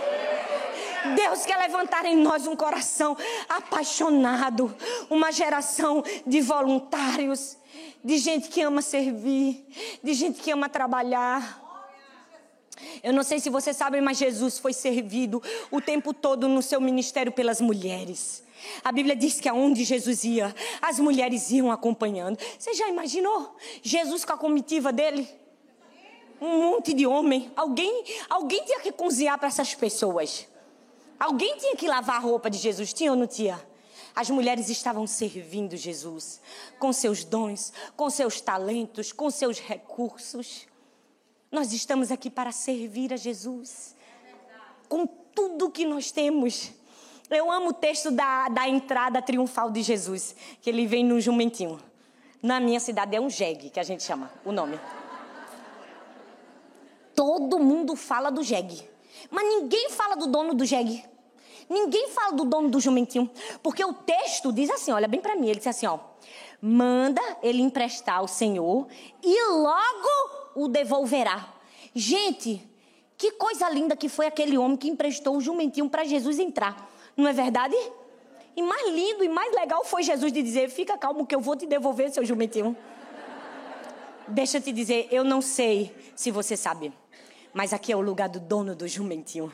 Deus 1.16 1.46
quer 1.46 1.58
levantar 1.58 2.06
em 2.06 2.16
nós 2.16 2.46
um 2.48 2.56
coração 2.56 3.18
apaixonado, 3.50 4.76
uma 5.10 5.32
geração 5.32 6.04
de 6.26 6.42
voluntários, 6.42 7.41
de 8.04 8.18
gente 8.18 8.50
que 8.50 8.62
ama 8.62 8.82
servir, 8.82 9.66
de 10.04 10.14
gente 10.14 10.42
que 10.42 10.52
ama 10.52 10.68
trabalhar. 10.68 11.60
Eu 13.04 13.14
não 13.14 13.24
sei 13.24 13.40
se 13.40 13.50
você 13.50 13.74
sabe, 13.74 14.02
mas 14.02 14.18
Jesus 14.18 14.58
foi 14.58 14.74
servido 14.74 15.42
o 15.70 15.80
tempo 15.80 16.14
todo 16.14 16.48
no 16.48 16.62
seu 16.62 16.82
ministério 16.82 17.32
pelas 17.32 17.62
mulheres. 17.62 18.44
A 18.84 18.92
Bíblia 18.92 19.16
diz 19.16 19.40
que 19.40 19.50
aonde 19.50 19.84
Jesus 19.84 20.24
ia, 20.24 20.54
as 20.82 21.00
mulheres 21.00 21.50
iam 21.52 21.72
acompanhando. 21.72 22.38
Você 22.58 22.74
já 22.74 22.88
imaginou 22.90 23.56
Jesus 23.82 24.24
com 24.24 24.34
a 24.34 24.38
comitiva 24.38 24.92
dele? 24.92 25.28
Um 26.40 26.72
monte 26.72 26.94
de 26.94 27.06
homem. 27.06 27.52
Alguém, 27.56 28.04
alguém 28.30 28.64
tinha 28.64 28.80
que 28.80 28.92
cozinhar 28.92 29.38
para 29.38 29.48
essas 29.48 29.76
pessoas. 29.76 30.48
Alguém 31.20 31.56
tinha 31.58 31.76
que 31.76 31.88
lavar 31.88 32.16
a 32.16 32.20
roupa 32.20 32.50
de 32.50 32.58
Jesus, 32.58 32.94
tinha 32.94 33.12
ou 33.12 33.18
não 33.18 33.28
tinha? 33.28 33.62
As 34.16 34.30
mulheres 34.30 34.70
estavam 34.70 35.08
servindo 35.08 35.78
Jesus 35.78 36.42
com 36.78 36.92
seus 36.92 37.24
dons, 37.24 37.72
com 37.96 38.10
seus 38.10 38.42
talentos, 38.42 39.12
com 39.12 39.30
seus 39.30 39.60
recursos. 39.60 40.68
Nós 41.52 41.72
estamos 41.74 42.12
aqui 42.12 42.30
para 42.30 42.52
servir 42.52 43.14
a 43.14 43.18
Jesus 43.18 43.96
com 44.88 45.08
tudo 45.08 45.72
que 45.72 45.86
nós 45.86 46.12
temos. 46.12 46.72
Eu 47.30 47.50
amo 47.50 47.70
o 47.70 47.74
texto 47.74 48.12
da, 48.12 48.50
da 48.50 48.68
entrada 48.68 49.22
triunfal 49.22 49.72
de 49.72 49.82
Jesus, 49.82 50.36
que 50.62 50.70
ele 50.70 50.86
vem 50.86 51.06
no 51.06 51.22
jumentinho. 51.22 51.80
Na 52.44 52.60
minha 52.60 52.80
cidade 52.80 53.16
é 53.16 53.22
um 53.22 53.30
jegue, 53.30 53.70
que 53.70 53.80
a 53.80 53.84
gente 53.84 54.04
chama 54.04 54.30
o 54.44 54.52
nome. 54.52 54.78
Todo 57.16 57.60
mundo 57.60 57.96
fala 57.96 58.30
do 58.30 58.44
jegue, 58.44 58.84
mas 59.30 59.48
ninguém 59.48 59.90
fala 59.92 60.16
do 60.16 60.28
dono 60.28 60.54
do 60.54 60.66
jegue. 60.66 61.06
Ninguém 61.72 62.10
fala 62.10 62.34
do 62.34 62.44
dono 62.44 62.68
do 62.70 62.82
jumentinho, 62.82 63.32
porque 63.64 63.84
o 63.86 63.94
texto 63.94 64.52
diz 64.52 64.70
assim, 64.70 64.92
olha 64.92 65.08
bem 65.08 65.22
para 65.22 65.38
mim, 65.38 65.48
ele 65.48 65.58
diz 65.58 65.68
assim, 65.68 65.88
ó: 65.88 66.00
"Manda 66.62 67.22
ele 67.42 67.62
emprestar 67.62 68.18
ao 68.18 68.28
Senhor 68.28 68.90
e 69.24 69.52
logo 69.54 70.10
o 70.54 70.68
devolverá". 70.68 71.48
Gente, 71.96 72.62
que 73.18 73.32
coisa 73.32 73.70
linda 73.70 73.96
que 73.96 74.10
foi 74.10 74.26
aquele 74.26 74.58
homem 74.58 74.76
que 74.76 74.90
emprestou 74.90 75.38
o 75.38 75.40
jumentinho 75.40 75.90
para 75.90 76.04
Jesus 76.04 76.40
entrar. 76.40 76.92
Não 77.16 77.26
é 77.26 77.32
verdade? 77.32 77.78
E 78.54 78.62
mais 78.62 78.90
lindo 78.90 79.24
e 79.24 79.30
mais 79.30 79.56
legal 79.56 79.86
foi 79.86 80.04
Jesus 80.04 80.34
de 80.34 80.44
dizer: 80.44 80.70
"Fica 80.70 80.98
calmo 80.98 81.26
que 81.26 81.34
eu 81.34 81.40
vou 81.40 81.56
te 81.56 81.66
devolver 81.66 82.12
seu 82.12 82.26
jumentinho". 82.26 82.76
Deixa 84.28 84.58
eu 84.58 84.62
te 84.62 84.74
dizer, 84.74 85.08
eu 85.10 85.24
não 85.24 85.42
sei 85.42 85.96
se 86.18 86.32
você 86.32 86.58
sabe. 86.58 86.92
Mas 87.54 87.74
aqui 87.74 87.92
é 87.92 87.96
o 87.96 88.02
lugar 88.02 88.30
do 88.30 88.40
dono 88.40 88.74
do 88.76 88.88
jumentinho. 88.88 89.52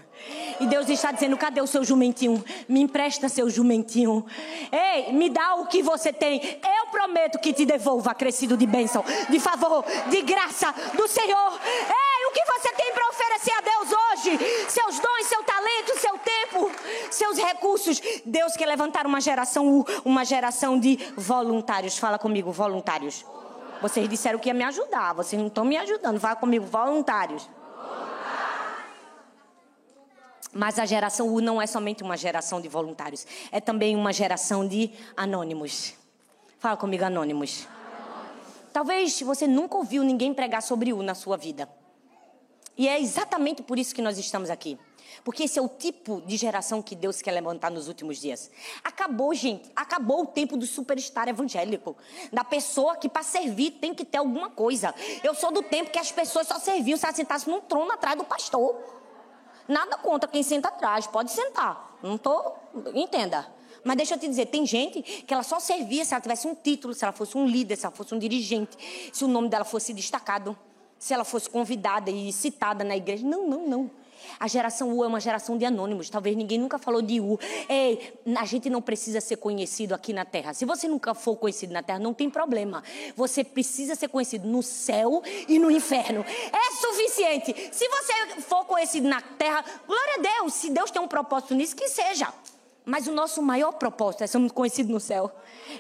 E 0.60 0.68
Deus 0.68 0.88
está 0.88 1.12
dizendo: 1.12 1.36
cadê 1.36 1.62
o 1.62 1.68
seu 1.68 1.84
jumentinho? 1.84 2.44
Me 2.68 2.82
empresta 2.82 3.28
seu 3.28 3.50
jumentinho. 3.50 4.26
Ei, 4.72 5.12
me 5.14 5.30
dá 5.30 5.56
o 5.56 5.66
que 5.66 5.82
você 5.82 6.14
tem. 6.14 6.40
Eu 6.40 6.88
prometo 6.92 7.40
que 7.40 7.52
te 7.54 7.66
devolva 7.66 8.14
crescido 8.14 8.56
de 8.56 8.68
bênção, 8.68 9.04
de 9.30 9.40
favor, 9.40 9.84
de 10.10 10.22
graça 10.22 10.74
do 10.96 11.08
Senhor. 11.08 11.60
Ei, 11.64 12.28
o 12.28 12.32
que 12.32 12.46
você 12.46 12.72
tem 12.74 12.94
para 12.94 13.10
oferecer 13.10 13.52
a 13.52 13.62
Deus 13.62 13.90
hoje? 13.92 14.38
Seus 14.70 15.00
dons, 15.00 15.26
seu 15.26 15.44
talento, 15.44 16.00
seu 16.00 16.18
tempo, 16.20 16.72
seus 17.10 17.38
recursos. 17.38 18.00
Deus 18.24 18.56
quer 18.56 18.68
levantar 18.68 19.08
uma 19.08 19.20
geração 19.20 19.84
uma 20.06 20.24
geração 20.24 20.80
de 20.80 20.98
voluntários. 21.16 21.98
Fala 21.98 22.20
comigo, 22.20 22.52
voluntários. 22.52 23.26
Vocês 23.82 24.08
disseram 24.10 24.40
que 24.40 24.50
ia 24.50 24.54
me 24.54 24.64
ajudar, 24.64 25.14
vocês 25.14 25.40
não 25.40 25.48
estão 25.48 25.66
me 25.66 25.78
ajudando. 25.78 26.20
Fala 26.20 26.36
comigo, 26.36 26.66
voluntários. 26.66 27.48
Mas 30.58 30.80
a 30.80 30.88
geração 30.88 31.28
U 31.28 31.40
não 31.40 31.62
é 31.62 31.68
somente 31.68 32.02
uma 32.02 32.18
geração 32.18 32.60
de 32.60 32.68
voluntários, 32.68 33.28
é 33.52 33.62
também 33.62 33.96
uma 33.96 34.12
geração 34.12 34.68
de 34.68 34.92
anônimos. 35.16 35.94
Fala 36.58 36.76
comigo, 36.76 37.06
anônimos. 37.06 37.68
Talvez 38.74 39.22
você 39.22 39.46
nunca 39.46 39.78
ouviu 39.78 40.04
ninguém 40.04 40.34
pregar 40.34 40.64
sobre 40.64 40.92
U 40.92 41.04
na 41.04 41.14
sua 41.14 41.38
vida. 41.38 41.70
E 42.76 42.88
é 42.88 43.00
exatamente 43.00 43.62
por 43.62 43.78
isso 43.78 43.94
que 43.94 44.02
nós 44.02 44.18
estamos 44.18 44.50
aqui. 44.50 44.80
Porque 45.24 45.44
esse 45.44 45.60
é 45.60 45.62
o 45.62 45.70
tipo 45.70 46.22
de 46.22 46.36
geração 46.38 46.82
que 46.82 46.96
Deus 46.96 47.22
quer 47.22 47.34
levantar 47.34 47.70
nos 47.70 47.88
últimos 47.88 48.20
dias. 48.20 48.50
Acabou, 48.84 49.36
gente. 49.36 49.72
Acabou 49.76 50.24
o 50.24 50.26
tempo 50.26 50.58
do 50.58 50.66
superstar 50.66 51.28
evangélico. 51.28 51.96
Da 52.34 52.44
pessoa 52.44 52.96
que 52.96 53.08
para 53.08 53.22
servir 53.22 53.72
tem 53.80 53.94
que 53.94 54.04
ter 54.04 54.18
alguma 54.18 54.50
coisa. 54.50 54.94
Eu 55.24 55.36
sou 55.36 55.52
do 55.52 55.62
tempo 55.62 55.92
que 55.92 56.00
as 56.00 56.12
pessoas 56.12 56.48
só 56.48 56.58
serviam 56.58 56.98
se 56.98 57.06
elas 57.06 57.16
sentassem 57.16 57.54
num 57.54 57.62
trono 57.62 57.92
atrás 57.92 58.18
do 58.18 58.24
pastor. 58.24 58.98
Nada 59.68 59.98
contra 59.98 60.30
quem 60.30 60.44
senta 60.44 60.70
atrás. 60.70 61.08
Pode 61.08 61.32
sentar. 61.32 61.98
Não 62.02 62.18
tô... 62.18 62.54
Entenda. 62.94 63.48
Mas 63.84 63.98
deixa 63.98 64.16
eu 64.16 64.20
te 64.20 64.28
dizer, 64.28 64.48
tem 64.48 64.66
gente 64.66 65.02
que 65.02 65.34
ela 65.34 65.44
só 65.44 65.60
servia 65.60 66.04
se 66.04 66.14
ela 66.14 66.22
tivesse 66.22 66.48
um 66.48 66.54
título, 66.54 66.94
se 66.94 67.06
ela 67.06 67.14
fosse 67.14 67.38
um 67.38 67.46
líder, 67.46 67.76
se 67.78 67.86
ela 67.86 67.96
fosse 67.96 68.14
um 68.14 68.20
dirigente, 68.20 68.78
se 69.14 69.24
o 69.24 69.28
nome 69.28 69.48
dela 69.48 69.64
fosse 69.64 69.94
destacado, 69.94 70.58
se 71.00 71.14
ela 71.14 71.24
fosse 71.24 71.50
convidada 71.50 72.12
e 72.12 72.34
citada 72.34 72.84
na 72.84 72.98
igreja. 72.98 73.26
Não, 73.26 73.48
não, 73.48 73.68
não. 73.68 73.92
A 74.40 74.48
geração 74.48 74.92
U 74.96 75.04
é 75.04 75.08
uma 75.08 75.20
geração 75.20 75.58
de 75.58 75.66
anônimos. 75.66 76.10
Talvez 76.10 76.36
ninguém 76.36 76.60
nunca 76.60 76.78
falou 76.78 77.02
de 77.02 77.20
U. 77.20 77.40
Ei, 77.68 78.14
a 78.38 78.46
gente 78.46 78.70
não 78.70 78.82
precisa 78.82 79.20
ser 79.20 79.38
conhecido 79.38 79.94
aqui 79.94 80.14
na 80.14 80.26
terra. 80.26 80.54
Se 80.54 80.66
você 80.66 80.88
nunca 80.88 81.14
for 81.14 81.36
conhecido 81.36 81.74
na 81.74 81.82
terra, 81.82 82.00
não 82.00 82.14
tem 82.14 82.30
problema. 82.30 82.84
Você 83.16 83.44
precisa 83.44 83.96
ser 83.96 84.08
conhecido 84.10 84.48
no 84.48 84.62
céu 84.62 85.22
e 85.48 85.58
no 85.58 85.72
inferno. 85.72 86.24
É 86.24 86.76
suficiente. 86.76 87.70
Se 87.72 87.88
você 87.88 88.42
for 88.42 88.66
conhecido 88.66 89.08
na 89.08 89.22
terra, 89.22 89.64
glória 89.88 90.16
a 90.16 90.42
Deus. 90.42 90.54
Se 90.54 90.70
Deus 90.70 90.92
tem 90.92 91.02
um 91.02 91.08
propósito 91.08 91.56
nisso, 91.56 91.76
que 91.76 91.88
seja. 91.88 92.32
Mas 92.86 93.06
o 93.06 93.12
nosso 93.12 93.42
maior 93.42 93.74
propósito 93.74 94.24
é 94.24 94.28
sermos 94.28 94.52
conhecidos 94.54 94.90
no 94.90 95.00
céu. 95.00 95.30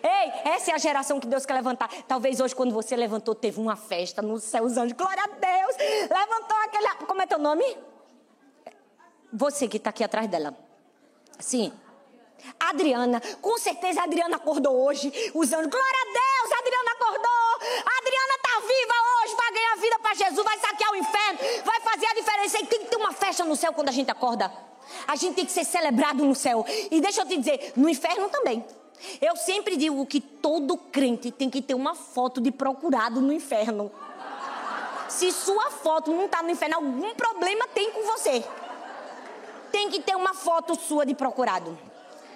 Ei, 0.03 0.51
essa 0.51 0.71
é 0.71 0.73
a 0.73 0.77
geração 0.77 1.21
que 1.21 1.27
Deus 1.27 1.45
quer 1.45 1.53
levantar. 1.53 1.89
Talvez 2.05 2.41
hoje, 2.41 2.53
quando 2.53 2.73
você 2.73 2.97
levantou, 2.97 3.33
teve 3.33 3.61
uma 3.61 3.77
festa 3.77 4.21
no 4.21 4.37
céu, 4.39 4.65
os 4.65 4.75
anjos. 4.75 4.91
Glória 4.91 5.23
a 5.23 5.27
Deus! 5.27 5.77
Levantou 6.01 6.57
aquele. 6.65 7.05
Como 7.05 7.21
é 7.21 7.25
teu 7.25 7.39
nome? 7.39 7.63
Você 9.31 9.67
que 9.67 9.77
está 9.77 9.89
aqui 9.89 10.03
atrás 10.03 10.27
dela. 10.27 10.57
Sim. 11.39 11.71
Adriana, 12.59 13.21
com 13.41 13.57
certeza 13.57 14.01
a 14.01 14.03
Adriana 14.03 14.37
acordou 14.37 14.85
hoje, 14.85 15.11
usando 15.33 15.69
glória 15.69 16.01
a 16.01 16.05
Deus, 16.05 16.51
a 16.51 16.59
Adriana 16.59 16.91
acordou. 16.91 17.83
A 17.85 17.97
Adriana 17.97 18.33
está 18.35 18.59
viva 18.61 18.93
hoje, 19.23 19.35
vai 19.35 19.51
ganhar 19.51 19.75
vida 19.77 19.99
para 19.99 20.13
Jesus, 20.13 20.43
vai 20.43 20.59
saquear 20.59 20.91
o 20.91 20.95
inferno, 20.95 21.39
vai 21.65 21.81
fazer 21.81 22.05
a 22.05 22.13
diferença. 22.13 22.59
E 22.59 22.65
tem 22.65 22.79
que 22.79 22.85
ter 22.85 22.95
uma 22.95 23.11
festa 23.11 23.43
no 23.43 23.55
céu 23.55 23.73
quando 23.73 23.89
a 23.89 23.91
gente 23.91 24.09
acorda. 24.09 24.51
A 25.07 25.15
gente 25.15 25.35
tem 25.35 25.45
que 25.45 25.51
ser 25.51 25.65
celebrado 25.65 26.23
no 26.23 26.35
céu. 26.35 26.65
E 26.89 27.01
deixa 27.01 27.21
eu 27.21 27.25
te 27.25 27.37
dizer, 27.37 27.73
no 27.75 27.89
inferno 27.89 28.29
também. 28.29 28.65
Eu 29.21 29.35
sempre 29.35 29.75
digo 29.75 30.05
que 30.05 30.21
todo 30.21 30.77
crente 30.77 31.31
tem 31.31 31.49
que 31.49 31.61
ter 31.61 31.75
uma 31.75 31.93
foto 31.93 32.39
de 32.39 32.51
procurado 32.51 33.19
no 33.19 33.33
inferno. 33.33 33.91
Se 35.09 35.31
sua 35.31 35.71
foto 35.71 36.11
não 36.11 36.25
está 36.25 36.41
no 36.41 36.49
inferno, 36.49 36.75
algum 36.75 37.13
problema 37.15 37.67
tem 37.67 37.91
com 37.91 38.03
você 38.03 38.43
tem 39.71 39.89
que 39.89 40.01
ter 40.01 40.15
uma 40.15 40.33
foto 40.33 40.75
sua 40.75 41.05
de 41.05 41.15
procurado. 41.15 41.77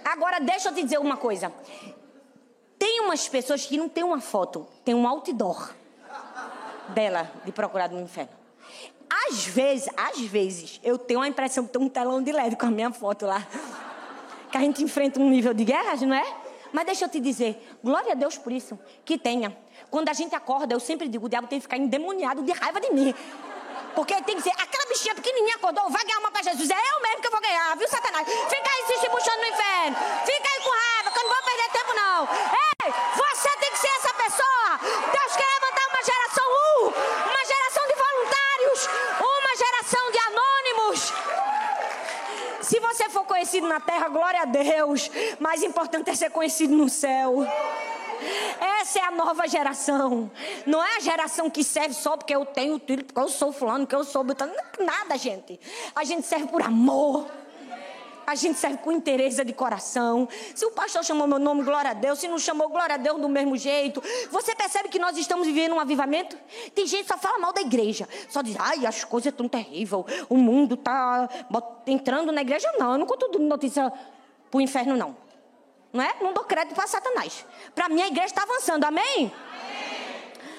Agora, 0.03 0.39
deixa 0.39 0.69
eu 0.69 0.73
te 0.73 0.83
dizer 0.83 0.99
uma 0.99 1.17
coisa. 1.17 1.51
Tem 2.77 3.01
umas 3.01 3.27
pessoas 3.27 3.65
que 3.65 3.77
não 3.77 3.87
tem 3.87 4.03
uma 4.03 4.19
foto, 4.19 4.67
tem 4.83 4.95
um 4.95 5.07
outdoor 5.07 5.73
dela 6.89 7.31
de 7.45 7.51
procurado 7.51 7.95
no 7.95 8.01
inferno. 8.01 8.31
Às 9.27 9.45
vezes, 9.45 9.89
às 9.95 10.19
vezes, 10.21 10.79
eu 10.83 10.97
tenho 10.97 11.21
a 11.21 11.27
impressão 11.27 11.65
que 11.65 11.73
tem 11.73 11.81
um 11.81 11.89
telão 11.89 12.23
de 12.23 12.31
LED 12.31 12.55
com 12.55 12.65
a 12.65 12.71
minha 12.71 12.91
foto 12.91 13.25
lá. 13.25 13.45
Que 14.49 14.57
a 14.57 14.61
gente 14.61 14.83
enfrenta 14.83 15.19
um 15.19 15.29
nível 15.29 15.53
de 15.53 15.63
guerra, 15.65 15.95
não 16.05 16.15
é? 16.15 16.35
Mas 16.71 16.85
deixa 16.85 17.05
eu 17.05 17.09
te 17.09 17.19
dizer, 17.19 17.77
glória 17.83 18.13
a 18.13 18.15
Deus 18.15 18.37
por 18.37 18.51
isso, 18.51 18.79
que 19.03 19.17
tenha. 19.17 19.55
Quando 19.89 20.09
a 20.09 20.13
gente 20.13 20.33
acorda, 20.33 20.73
eu 20.73 20.79
sempre 20.79 21.09
digo, 21.09 21.25
o 21.25 21.29
diabo 21.29 21.47
tem 21.47 21.59
que 21.59 21.63
ficar 21.63 21.77
endemoniado 21.77 22.41
de 22.41 22.51
raiva 22.51 22.79
de 22.79 22.91
mim. 22.93 23.13
Porque 23.95 24.21
tem 24.23 24.35
que 24.37 24.43
ser 24.43 24.51
aquela 24.51 24.85
bichinha 24.87 25.15
pequenininha 25.15 25.55
acordou, 25.55 25.89
vai 25.89 26.03
ganhar 26.05 26.19
uma 26.19 26.31
pra 26.31 26.41
Jesus. 26.43 26.69
É 26.69 26.75
eu 26.75 27.01
mesmo 27.01 27.21
que 27.21 27.27
eu 27.27 27.31
vou 27.31 27.41
ganhar, 27.41 27.75
viu, 27.77 27.87
Satanás? 27.87 28.27
Fica 28.27 28.69
aí 28.69 28.99
se 28.99 29.09
puxando 29.09 29.39
no 29.39 29.47
inferno. 29.47 29.95
Fica 30.25 30.49
aí 30.49 30.61
com 30.63 30.69
raiva, 30.69 31.11
que 31.11 31.19
eu 31.19 31.23
não 31.23 31.33
vou 31.33 31.43
perder 31.43 31.69
tempo, 31.71 31.93
não. 31.93 32.29
Ei, 32.83 32.93
você 33.15 33.49
tem 33.57 33.71
que 33.71 33.79
ser 33.79 33.87
essa 33.87 34.13
pessoa. 34.13 34.79
Deus 35.11 35.35
quer 35.35 35.47
levantar 35.47 35.87
uma 35.89 36.03
geração 36.03 36.45
U, 36.47 36.87
uma 36.87 37.45
geração 37.45 37.87
de 37.87 37.95
voluntários, 37.95 38.89
uma 39.19 39.55
geração 39.55 40.11
de 40.11 40.19
anônimos. 40.19 41.13
Se 42.61 42.79
você 42.79 43.09
for 43.09 43.25
conhecido 43.25 43.67
na 43.67 43.79
terra, 43.79 44.07
glória 44.07 44.41
a 44.41 44.45
Deus. 44.45 45.09
Mais 45.39 45.61
importante 45.63 46.09
é 46.09 46.15
ser 46.15 46.29
conhecido 46.29 46.73
no 46.73 46.87
céu. 46.89 47.45
Essa 48.81 48.99
é 48.99 49.03
a 49.03 49.11
nova 49.11 49.47
geração. 49.47 50.29
Não 50.65 50.83
é 50.83 50.97
a 50.97 50.99
geração 50.99 51.49
que 51.49 51.63
serve 51.63 51.93
só 51.93 52.15
porque 52.15 52.35
eu 52.35 52.45
tenho 52.45 52.77
título, 52.79 53.05
porque 53.05 53.19
eu 53.19 53.29
sou 53.29 53.51
fulano, 53.51 53.85
porque 53.85 53.95
eu 53.95 54.03
sou 54.03 54.23
botando. 54.23 54.53
Nada, 54.79 55.17
gente. 55.17 55.59
A 55.95 56.03
gente 56.03 56.25
serve 56.25 56.47
por 56.47 56.61
amor. 56.61 57.27
A 58.25 58.35
gente 58.35 58.59
serve 58.59 58.77
com 58.77 58.91
interesse 58.91 59.43
de 59.43 59.51
coração. 59.51 60.27
Se 60.55 60.65
o 60.65 60.71
pastor 60.71 61.03
chamou 61.03 61.27
meu 61.27 61.39
nome, 61.39 61.63
glória 61.63 61.91
a 61.91 61.93
Deus. 61.93 62.19
Se 62.19 62.27
não 62.27 62.37
chamou, 62.37 62.69
glória 62.69 62.95
a 62.95 62.97
Deus 62.97 63.19
do 63.19 63.27
mesmo 63.27 63.57
jeito. 63.57 64.01
Você 64.29 64.55
percebe 64.55 64.89
que 64.89 64.99
nós 64.99 65.17
estamos 65.17 65.47
vivendo 65.47 65.73
um 65.73 65.79
avivamento? 65.79 66.37
Tem 66.73 66.85
gente 66.85 67.03
que 67.03 67.07
só 67.09 67.17
fala 67.17 67.39
mal 67.39 67.51
da 67.51 67.61
igreja. 67.61 68.07
Só 68.29 68.41
diz, 68.41 68.55
ai, 68.59 68.85
as 68.85 69.03
coisas 69.03 69.31
estão 69.31 69.49
terríveis. 69.49 70.05
O 70.29 70.37
mundo 70.37 70.75
está 70.75 71.27
entrando 71.87 72.31
na 72.31 72.41
igreja. 72.41 72.71
Não, 72.77 72.93
eu 72.93 72.97
não 72.99 73.05
conto 73.05 73.37
notícia 73.39 73.91
para 74.49 74.57
o 74.57 74.61
inferno, 74.61 74.95
não. 74.95 75.30
Não 75.93 76.03
é? 76.03 76.15
Não 76.21 76.33
dou 76.33 76.43
crédito 76.43 76.75
para 76.75 76.87
Satanás. 76.87 77.45
Para 77.75 77.89
mim, 77.89 78.01
a 78.01 78.07
igreja 78.07 78.27
está 78.27 78.43
avançando. 78.43 78.83
Amém? 78.85 79.03
Amém? 79.05 79.31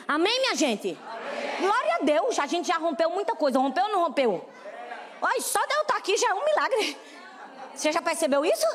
Amém, 0.09 0.40
minha 0.40 0.55
gente? 0.55 0.99
Amém. 1.01 1.61
Glória 1.61 1.95
a 1.97 1.99
Deus. 2.05 2.38
A 2.38 2.47
gente 2.47 2.68
já 2.68 2.77
rompeu 2.77 3.11
muita 3.11 3.35
coisa. 3.35 3.59
Rompeu 3.59 3.85
ou 3.85 3.90
não 3.90 4.05
rompeu? 4.05 4.47
Olha, 5.21 5.40
só 5.40 5.64
de 5.66 5.75
eu 5.75 5.83
estar 5.83 5.97
aqui 5.97 6.16
já 6.16 6.31
é 6.31 6.35
um 6.35 6.45
milagre. 6.45 6.97
Você 7.75 7.92
já 7.92 8.03
percebeu 8.03 8.45
isso? 8.45 8.66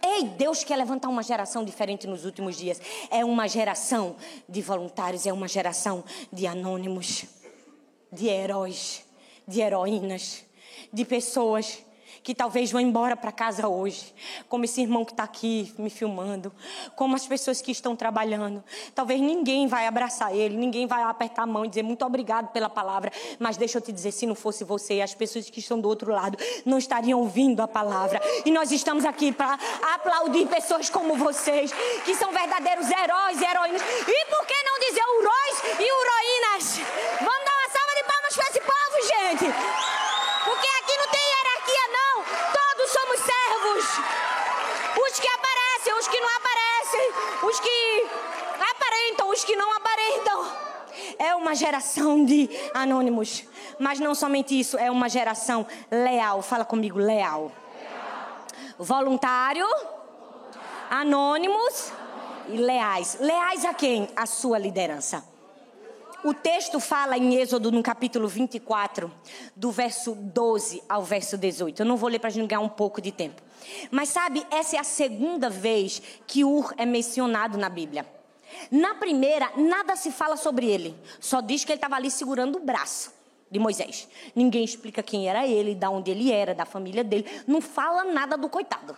Ei, 0.00 0.24
Deus 0.24 0.64
quer 0.64 0.76
levantar 0.76 1.08
uma 1.08 1.22
geração 1.22 1.64
diferente 1.64 2.06
nos 2.06 2.24
últimos 2.24 2.56
dias. 2.56 2.80
É 3.10 3.24
uma 3.24 3.46
geração 3.46 4.16
de 4.48 4.62
voluntários, 4.62 5.26
é 5.26 5.32
uma 5.32 5.46
geração 5.46 6.02
de 6.32 6.46
anônimos, 6.46 7.24
de 8.10 8.28
heróis, 8.28 9.04
de 9.46 9.60
heroínas, 9.60 10.44
de 10.92 11.04
pessoas 11.04 11.84
que 12.22 12.34
talvez 12.34 12.70
vão 12.70 12.80
embora 12.80 13.16
para 13.16 13.32
casa 13.32 13.66
hoje, 13.66 14.14
como 14.48 14.64
esse 14.64 14.80
irmão 14.80 15.04
que 15.04 15.12
está 15.12 15.24
aqui 15.24 15.74
me 15.76 15.90
filmando, 15.90 16.52
como 16.94 17.16
as 17.16 17.26
pessoas 17.26 17.60
que 17.60 17.72
estão 17.72 17.96
trabalhando. 17.96 18.62
Talvez 18.94 19.20
ninguém 19.20 19.66
vai 19.66 19.86
abraçar 19.86 20.34
ele, 20.34 20.56
ninguém 20.56 20.86
vai 20.86 21.02
apertar 21.02 21.42
a 21.42 21.46
mão 21.46 21.64
e 21.64 21.68
dizer 21.68 21.82
muito 21.82 22.04
obrigado 22.04 22.52
pela 22.52 22.70
palavra, 22.70 23.10
mas 23.38 23.56
deixa 23.56 23.78
eu 23.78 23.82
te 23.82 23.90
dizer, 23.90 24.12
se 24.12 24.26
não 24.26 24.34
fosse 24.34 24.62
você, 24.62 25.00
as 25.00 25.14
pessoas 25.14 25.50
que 25.50 25.58
estão 25.58 25.80
do 25.80 25.88
outro 25.88 26.12
lado 26.12 26.38
não 26.64 26.78
estariam 26.78 27.18
ouvindo 27.18 27.60
a 27.60 27.68
palavra. 27.68 28.20
E 28.44 28.50
nós 28.50 28.70
estamos 28.70 29.04
aqui 29.04 29.32
para 29.32 29.58
aplaudir 29.94 30.46
pessoas 30.46 30.88
como 30.88 31.16
vocês, 31.16 31.72
que 32.04 32.14
são 32.14 32.32
verdadeiros 32.32 32.88
heróis 32.88 33.40
e 33.40 33.44
heroínas. 33.44 33.82
E 33.82 34.26
por 34.26 34.46
que 34.46 34.54
não 34.64 34.78
dizer 34.78 35.02
heróis 35.02 35.80
e 35.80 35.82
heroínas? 35.82 36.78
Vamos 37.20 37.44
dar 37.44 37.54
uma 37.54 37.68
salva 37.68 37.94
de 37.96 38.04
palmas 38.04 38.34
para 38.36 38.48
esse 38.48 38.60
povo, 38.60 38.96
gente! 39.08 39.92
Os 45.12 45.20
que 45.20 45.28
aparecem, 45.28 45.94
os 45.94 46.08
que 46.08 46.20
não 46.20 46.28
aparecem, 46.36 47.12
os 47.52 47.60
que 47.60 48.06
aparentam, 48.70 49.28
os 49.28 49.44
que 49.44 49.54
não 49.54 49.76
aparentam. 49.76 50.52
É 51.18 51.34
uma 51.34 51.54
geração 51.54 52.24
de 52.24 52.48
anônimos. 52.72 53.44
Mas 53.78 54.00
não 54.00 54.14
somente 54.14 54.58
isso, 54.58 54.78
é 54.78 54.90
uma 54.90 55.08
geração 55.08 55.66
leal. 55.90 56.40
Fala 56.40 56.64
comigo, 56.64 56.98
leal. 56.98 57.52
leal. 57.74 58.46
Voluntário, 58.78 59.66
anônimos 60.90 61.92
e 62.48 62.56
leais. 62.56 63.18
Leais 63.20 63.64
a 63.64 63.74
quem? 63.74 64.08
A 64.16 64.24
sua 64.24 64.58
liderança. 64.58 65.31
O 66.24 66.32
texto 66.32 66.78
fala 66.78 67.18
em 67.18 67.34
Êxodo, 67.34 67.72
no 67.72 67.82
capítulo 67.82 68.28
24, 68.28 69.12
do 69.56 69.72
verso 69.72 70.14
12 70.14 70.80
ao 70.88 71.02
verso 71.02 71.36
18. 71.36 71.82
Eu 71.82 71.86
não 71.86 71.96
vou 71.96 72.08
ler 72.08 72.20
para 72.20 72.28
a 72.28 72.32
gente 72.32 72.46
ganhar 72.46 72.60
um 72.60 72.68
pouco 72.68 73.00
de 73.00 73.10
tempo. 73.10 73.42
Mas 73.90 74.10
sabe, 74.10 74.46
essa 74.48 74.76
é 74.76 74.78
a 74.78 74.84
segunda 74.84 75.50
vez 75.50 76.00
que 76.24 76.44
Ur 76.44 76.72
é 76.76 76.86
mencionado 76.86 77.58
na 77.58 77.68
Bíblia. 77.68 78.06
Na 78.70 78.94
primeira, 78.94 79.50
nada 79.56 79.96
se 79.96 80.12
fala 80.12 80.36
sobre 80.36 80.70
ele. 80.70 80.96
Só 81.18 81.40
diz 81.40 81.64
que 81.64 81.72
ele 81.72 81.78
estava 81.78 81.96
ali 81.96 82.08
segurando 82.08 82.56
o 82.58 82.64
braço 82.64 83.12
de 83.50 83.58
Moisés. 83.58 84.06
Ninguém 84.32 84.62
explica 84.62 85.02
quem 85.02 85.28
era 85.28 85.44
ele, 85.44 85.74
de 85.74 85.86
onde 85.88 86.12
ele 86.12 86.30
era, 86.30 86.54
da 86.54 86.64
família 86.64 87.02
dele. 87.02 87.26
Não 87.48 87.60
fala 87.60 88.04
nada 88.04 88.36
do 88.36 88.48
coitado. 88.48 88.96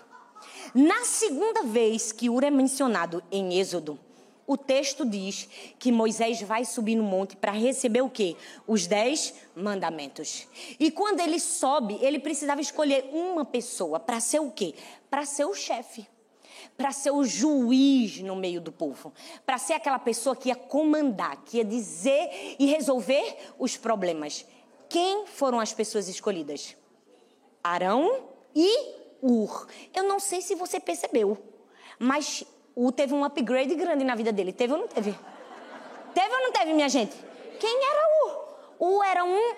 Na 0.74 1.06
segunda 1.06 1.62
vez 1.62 2.12
que 2.12 2.28
Ur 2.28 2.44
é 2.44 2.50
mencionado 2.50 3.22
em 3.32 3.58
Êxodo, 3.58 3.98
o 4.46 4.56
texto 4.56 5.04
diz 5.04 5.48
que 5.78 5.90
Moisés 5.90 6.42
vai 6.42 6.64
subir 6.64 6.96
no 6.96 7.02
monte 7.02 7.36
para 7.36 7.52
receber 7.52 8.02
o 8.02 8.10
quê? 8.10 8.36
Os 8.66 8.86
dez 8.86 9.34
mandamentos. 9.54 10.46
E 10.78 10.90
quando 10.90 11.20
ele 11.20 11.40
sobe, 11.40 11.98
ele 12.02 12.18
precisava 12.18 12.60
escolher 12.60 13.08
uma 13.12 13.44
pessoa 13.44 13.98
para 13.98 14.20
ser 14.20 14.40
o 14.40 14.50
quê? 14.50 14.74
Para 15.08 15.24
ser 15.24 15.46
o 15.46 15.54
chefe. 15.54 16.06
Para 16.76 16.92
ser 16.92 17.10
o 17.10 17.24
juiz 17.24 18.20
no 18.20 18.36
meio 18.36 18.60
do 18.60 18.70
povo. 18.70 19.12
Para 19.46 19.58
ser 19.58 19.74
aquela 19.74 19.98
pessoa 19.98 20.36
que 20.36 20.48
ia 20.48 20.56
comandar, 20.56 21.42
que 21.44 21.58
ia 21.58 21.64
dizer 21.64 22.56
e 22.58 22.66
resolver 22.66 23.36
os 23.58 23.76
problemas. 23.76 24.44
Quem 24.88 25.26
foram 25.26 25.58
as 25.58 25.72
pessoas 25.72 26.08
escolhidas? 26.08 26.76
Arão 27.62 28.28
e 28.54 29.04
Ur. 29.22 29.66
Eu 29.94 30.04
não 30.04 30.20
sei 30.20 30.42
se 30.42 30.54
você 30.54 30.78
percebeu, 30.78 31.38
mas 31.98 32.44
U 32.76 32.90
teve 32.90 33.14
um 33.14 33.24
upgrade 33.24 33.74
grande 33.74 34.04
na 34.04 34.14
vida 34.14 34.32
dele. 34.32 34.52
Teve 34.52 34.72
ou 34.72 34.78
não 34.80 34.88
teve? 34.88 35.16
Teve 36.12 36.34
ou 36.34 36.40
não 36.42 36.52
teve, 36.52 36.72
minha 36.72 36.88
gente? 36.88 37.16
Quem 37.60 37.84
era 37.84 38.02
U? 38.24 38.96
U 38.96 39.02
era 39.04 39.24
um. 39.24 39.54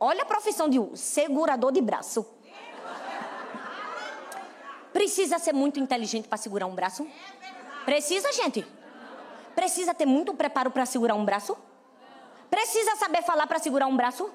Olha 0.00 0.22
a 0.22 0.26
profissão 0.26 0.68
de 0.68 0.78
U: 0.78 0.96
segurador 0.96 1.72
de 1.72 1.80
braço. 1.80 2.26
Precisa 4.92 5.38
ser 5.38 5.52
muito 5.52 5.78
inteligente 5.78 6.26
para 6.26 6.38
segurar 6.38 6.66
um 6.66 6.74
braço? 6.74 7.06
Precisa, 7.84 8.32
gente? 8.32 8.66
Precisa 9.54 9.94
ter 9.94 10.06
muito 10.06 10.34
preparo 10.34 10.70
para 10.70 10.86
segurar 10.86 11.14
um 11.14 11.24
braço? 11.24 11.56
Precisa 12.50 12.96
saber 12.96 13.22
falar 13.22 13.46
para 13.46 13.58
segurar 13.58 13.86
um 13.86 13.96
braço? 13.96 14.28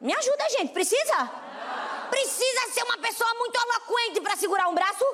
Me 0.00 0.14
ajuda, 0.14 0.48
gente. 0.50 0.72
Precisa? 0.72 1.30
Precisa 2.10 2.72
ser 2.72 2.82
uma 2.84 2.98
pessoa 2.98 3.32
muito 3.34 3.56
eloquente 3.56 4.20
para 4.20 4.36
segurar 4.36 4.68
um 4.68 4.74
braço? 4.74 5.04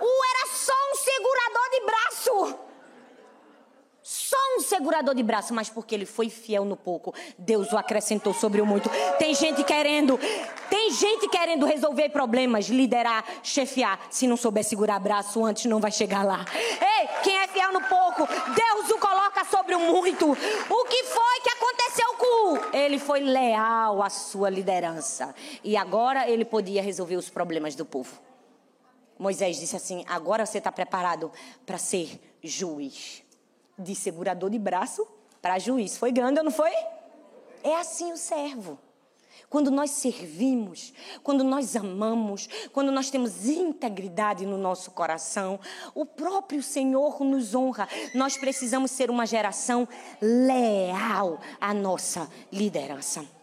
U 0.00 0.24
era 0.24 0.54
só 0.54 0.72
um 0.90 0.94
segurador 0.94 1.70
de 1.70 1.80
braço. 1.86 2.70
Só 4.02 4.36
um 4.56 4.60
segurador 4.60 5.14
de 5.14 5.22
braço, 5.22 5.54
mas 5.54 5.68
porque 5.68 5.94
ele 5.94 6.06
foi 6.06 6.28
fiel 6.28 6.64
no 6.64 6.76
pouco, 6.76 7.14
Deus 7.38 7.72
o 7.72 7.76
acrescentou 7.76 8.34
sobre 8.34 8.60
o 8.60 8.66
muito. 8.66 8.90
Tem 9.18 9.34
gente 9.34 9.62
querendo, 9.62 10.18
tem 10.68 10.90
gente 10.90 11.28
querendo 11.28 11.64
resolver 11.66 12.08
problemas, 12.08 12.66
liderar, 12.66 13.24
chefiar. 13.42 14.00
Se 14.10 14.26
não 14.26 14.36
souber 14.36 14.64
segurar 14.64 14.98
braço 14.98 15.44
antes, 15.44 15.66
não 15.66 15.78
vai 15.78 15.92
chegar 15.92 16.24
lá. 16.24 16.44
Ei, 16.52 17.08
quem 17.22 17.38
é 17.38 17.46
fiel 17.46 17.72
no 17.72 17.82
pouco, 17.82 18.26
Deus 18.26 18.90
o 18.90 18.98
coloca 18.98 19.44
sobre 19.44 19.74
o 19.74 19.80
muito. 19.80 20.28
O 20.32 20.84
que 20.86 21.04
foi 21.04 21.40
que 21.42 21.50
aconteceu 21.50 22.14
com 22.14 22.54
o? 22.54 22.76
Ele 22.76 22.98
foi 22.98 23.20
leal 23.20 24.02
à 24.02 24.10
sua 24.10 24.50
liderança. 24.50 25.32
E 25.62 25.76
agora 25.76 26.28
ele 26.28 26.44
podia 26.44 26.82
resolver 26.82 27.16
os 27.16 27.28
problemas 27.30 27.74
do 27.74 27.84
povo. 27.84 28.29
Moisés 29.20 29.58
disse 29.58 29.76
assim: 29.76 30.02
agora 30.08 30.46
você 30.46 30.56
está 30.56 30.72
preparado 30.72 31.30
para 31.66 31.76
ser 31.76 32.18
juiz. 32.42 33.22
De 33.78 33.94
segurador 33.94 34.48
de 34.48 34.58
braço 34.58 35.06
para 35.42 35.58
juiz. 35.58 35.98
Foi 35.98 36.10
grande 36.10 36.38
ou 36.38 36.44
não 36.44 36.50
foi? 36.50 36.72
É 37.62 37.76
assim 37.76 38.12
o 38.12 38.16
servo. 38.16 38.78
Quando 39.50 39.70
nós 39.70 39.90
servimos, 39.90 40.94
quando 41.22 41.44
nós 41.44 41.76
amamos, 41.76 42.48
quando 42.72 42.90
nós 42.90 43.10
temos 43.10 43.46
integridade 43.46 44.46
no 44.46 44.56
nosso 44.56 44.90
coração, 44.92 45.60
o 45.94 46.06
próprio 46.06 46.62
Senhor 46.62 47.22
nos 47.22 47.54
honra. 47.54 47.88
Nós 48.14 48.38
precisamos 48.38 48.90
ser 48.90 49.10
uma 49.10 49.26
geração 49.26 49.86
leal 50.20 51.40
à 51.60 51.74
nossa 51.74 52.30
liderança. 52.50 53.39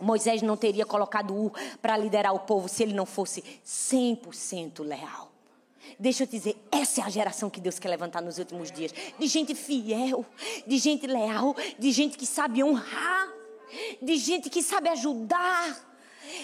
Moisés 0.00 0.42
não 0.42 0.56
teria 0.56 0.86
colocado 0.86 1.34
U 1.34 1.52
para 1.80 1.96
liderar 1.96 2.34
o 2.34 2.40
povo 2.40 2.68
se 2.68 2.82
ele 2.82 2.94
não 2.94 3.06
fosse 3.06 3.42
100% 3.64 4.82
leal. 4.82 5.30
Deixa 5.98 6.22
eu 6.22 6.26
te 6.26 6.32
dizer, 6.32 6.56
essa 6.70 7.00
é 7.00 7.04
a 7.04 7.10
geração 7.10 7.50
que 7.50 7.60
Deus 7.60 7.78
quer 7.78 7.88
levantar 7.88 8.22
nos 8.22 8.38
últimos 8.38 8.70
dias. 8.70 8.92
De 9.18 9.26
gente 9.26 9.54
fiel, 9.54 10.24
de 10.66 10.78
gente 10.78 11.06
leal, 11.06 11.54
de 11.78 11.90
gente 11.90 12.16
que 12.16 12.26
sabe 12.26 12.62
honrar, 12.62 13.28
de 14.00 14.16
gente 14.16 14.48
que 14.48 14.62
sabe 14.62 14.88
ajudar. 14.88 15.88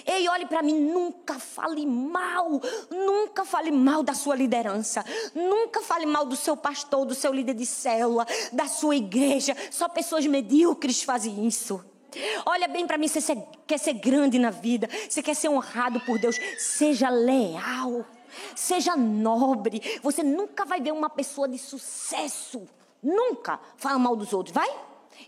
Ei, 0.05 0.27
olhe 0.27 0.45
para 0.45 0.61
mim, 0.61 0.79
nunca 0.79 1.39
fale 1.39 1.85
mal, 1.85 2.61
nunca 2.89 3.45
fale 3.45 3.71
mal 3.71 4.03
da 4.03 4.13
sua 4.13 4.35
liderança, 4.35 5.03
nunca 5.33 5.81
fale 5.81 6.05
mal 6.05 6.25
do 6.25 6.35
seu 6.35 6.57
pastor, 6.57 7.05
do 7.05 7.15
seu 7.15 7.33
líder 7.33 7.53
de 7.53 7.65
célula, 7.65 8.25
da 8.51 8.67
sua 8.67 8.95
igreja. 8.95 9.55
Só 9.71 9.87
pessoas 9.87 10.25
medíocres 10.25 11.01
fazem 11.01 11.47
isso. 11.47 11.83
Olha 12.45 12.67
bem 12.67 12.87
para 12.87 12.97
mim, 12.97 13.07
você 13.07 13.35
quer 13.65 13.77
ser 13.77 13.93
grande 13.93 14.39
na 14.39 14.49
vida, 14.49 14.89
você 15.09 15.21
quer 15.21 15.35
ser 15.35 15.49
honrado 15.49 15.99
por 16.01 16.17
Deus, 16.19 16.37
seja 16.57 17.09
leal, 17.09 18.05
seja 18.55 18.95
nobre. 18.95 19.81
Você 20.01 20.23
nunca 20.23 20.65
vai 20.65 20.79
ver 20.79 20.93
uma 20.93 21.09
pessoa 21.09 21.47
de 21.47 21.57
sucesso, 21.57 22.67
nunca 23.03 23.59
fala 23.75 23.99
mal 23.99 24.15
dos 24.15 24.33
outros, 24.33 24.53
vai? 24.53 24.69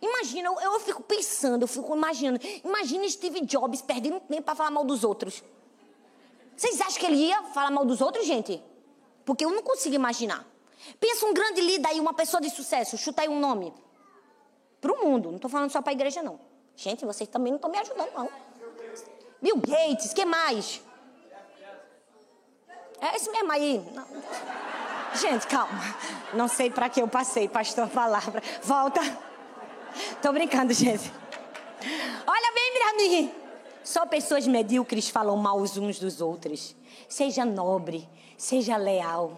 Imagina, 0.01 0.49
eu, 0.49 0.59
eu 0.59 0.79
fico 0.79 1.03
pensando, 1.03 1.63
eu 1.63 1.67
fico 1.67 1.95
imaginando. 1.95 2.39
Imagina 2.63 3.09
Steve 3.09 3.41
Jobs 3.41 3.81
perdendo 3.81 4.19
tempo 4.21 4.43
para 4.43 4.55
falar 4.55 4.71
mal 4.71 4.85
dos 4.85 5.03
outros. 5.03 5.43
Vocês 6.55 6.79
acham 6.81 6.99
que 6.99 7.05
ele 7.05 7.15
ia 7.15 7.43
falar 7.43 7.71
mal 7.71 7.85
dos 7.85 8.01
outros, 8.01 8.25
gente? 8.25 8.61
Porque 9.25 9.43
eu 9.43 9.51
não 9.51 9.63
consigo 9.63 9.95
imaginar. 9.95 10.45
Pensa 10.99 11.25
um 11.25 11.33
grande 11.33 11.61
líder 11.61 11.87
aí, 11.87 11.99
uma 11.99 12.13
pessoa 12.13 12.39
de 12.39 12.49
sucesso, 12.49 12.97
chuta 12.97 13.21
aí 13.21 13.29
um 13.29 13.39
nome. 13.39 13.73
Para 14.79 14.93
o 14.93 15.05
mundo, 15.05 15.29
não 15.29 15.35
estou 15.35 15.49
falando 15.49 15.71
só 15.71 15.81
para 15.81 15.91
a 15.91 15.93
igreja, 15.93 16.23
não. 16.23 16.39
Gente, 16.79 17.03
vocês 17.03 17.29
também 17.29 17.51
não 17.51 17.57
estão 17.57 17.69
me 17.69 17.77
ajudando, 17.77 18.09
não. 18.15 18.29
Bill 19.41 19.57
Gates, 19.57 20.13
que 20.13 20.23
mais? 20.23 20.81
É 23.01 23.17
esse 23.17 23.29
mesmo 23.29 23.51
aí. 23.51 23.85
Não. 23.93 24.07
Gente, 25.13 25.45
calma. 25.47 25.77
Não 26.33 26.47
sei 26.47 26.71
para 26.71 26.87
que 26.87 27.01
eu 27.01 27.07
passei, 27.09 27.49
pastor, 27.49 27.83
a 27.83 27.87
palavra. 27.87 28.41
Volta. 28.63 29.01
Tô 30.21 30.31
brincando, 30.31 30.73
gente. 30.73 31.11
Olha 32.25 32.53
bem 32.53 32.73
para 32.73 32.93
mim. 32.95 33.33
Só 33.83 34.05
pessoas 34.05 34.47
medíocres 34.47 35.09
falam 35.09 35.35
mal 35.35 35.59
uns 35.59 35.99
dos 35.99 36.21
outros. 36.21 36.77
Seja 37.09 37.43
nobre, 37.43 38.07
seja 38.37 38.77
leal. 38.77 39.37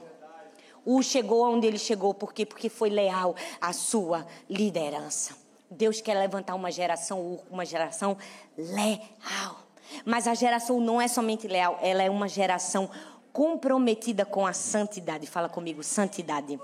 O 0.86 1.02
chegou 1.02 1.52
onde 1.52 1.66
ele 1.66 1.80
chegou, 1.80 2.14
por 2.14 2.34
quê? 2.34 2.46
Porque 2.46 2.70
foi 2.70 2.92
leal 2.92 3.36
à 3.60 3.74
sua 3.74 4.28
liderança. 4.48 5.41
Deus 5.72 6.02
quer 6.02 6.16
levantar 6.16 6.54
uma 6.54 6.70
geração, 6.70 7.40
uma 7.50 7.66
geração 7.66 8.18
leal. 8.58 9.58
Mas 10.06 10.28
a 10.28 10.34
geração 10.34 10.82
não 10.82 11.02
é 11.02 11.08
somente 11.08 11.48
leal, 11.48 11.80
ela 11.82 12.04
é 12.04 12.10
uma 12.10 12.28
geração 12.28 12.90
comprometida 13.32 14.26
com 14.26 14.46
a 14.46 14.52
santidade. 14.52 15.26
Fala 15.28 15.48
comigo, 15.48 15.82
santidade. 15.82 16.60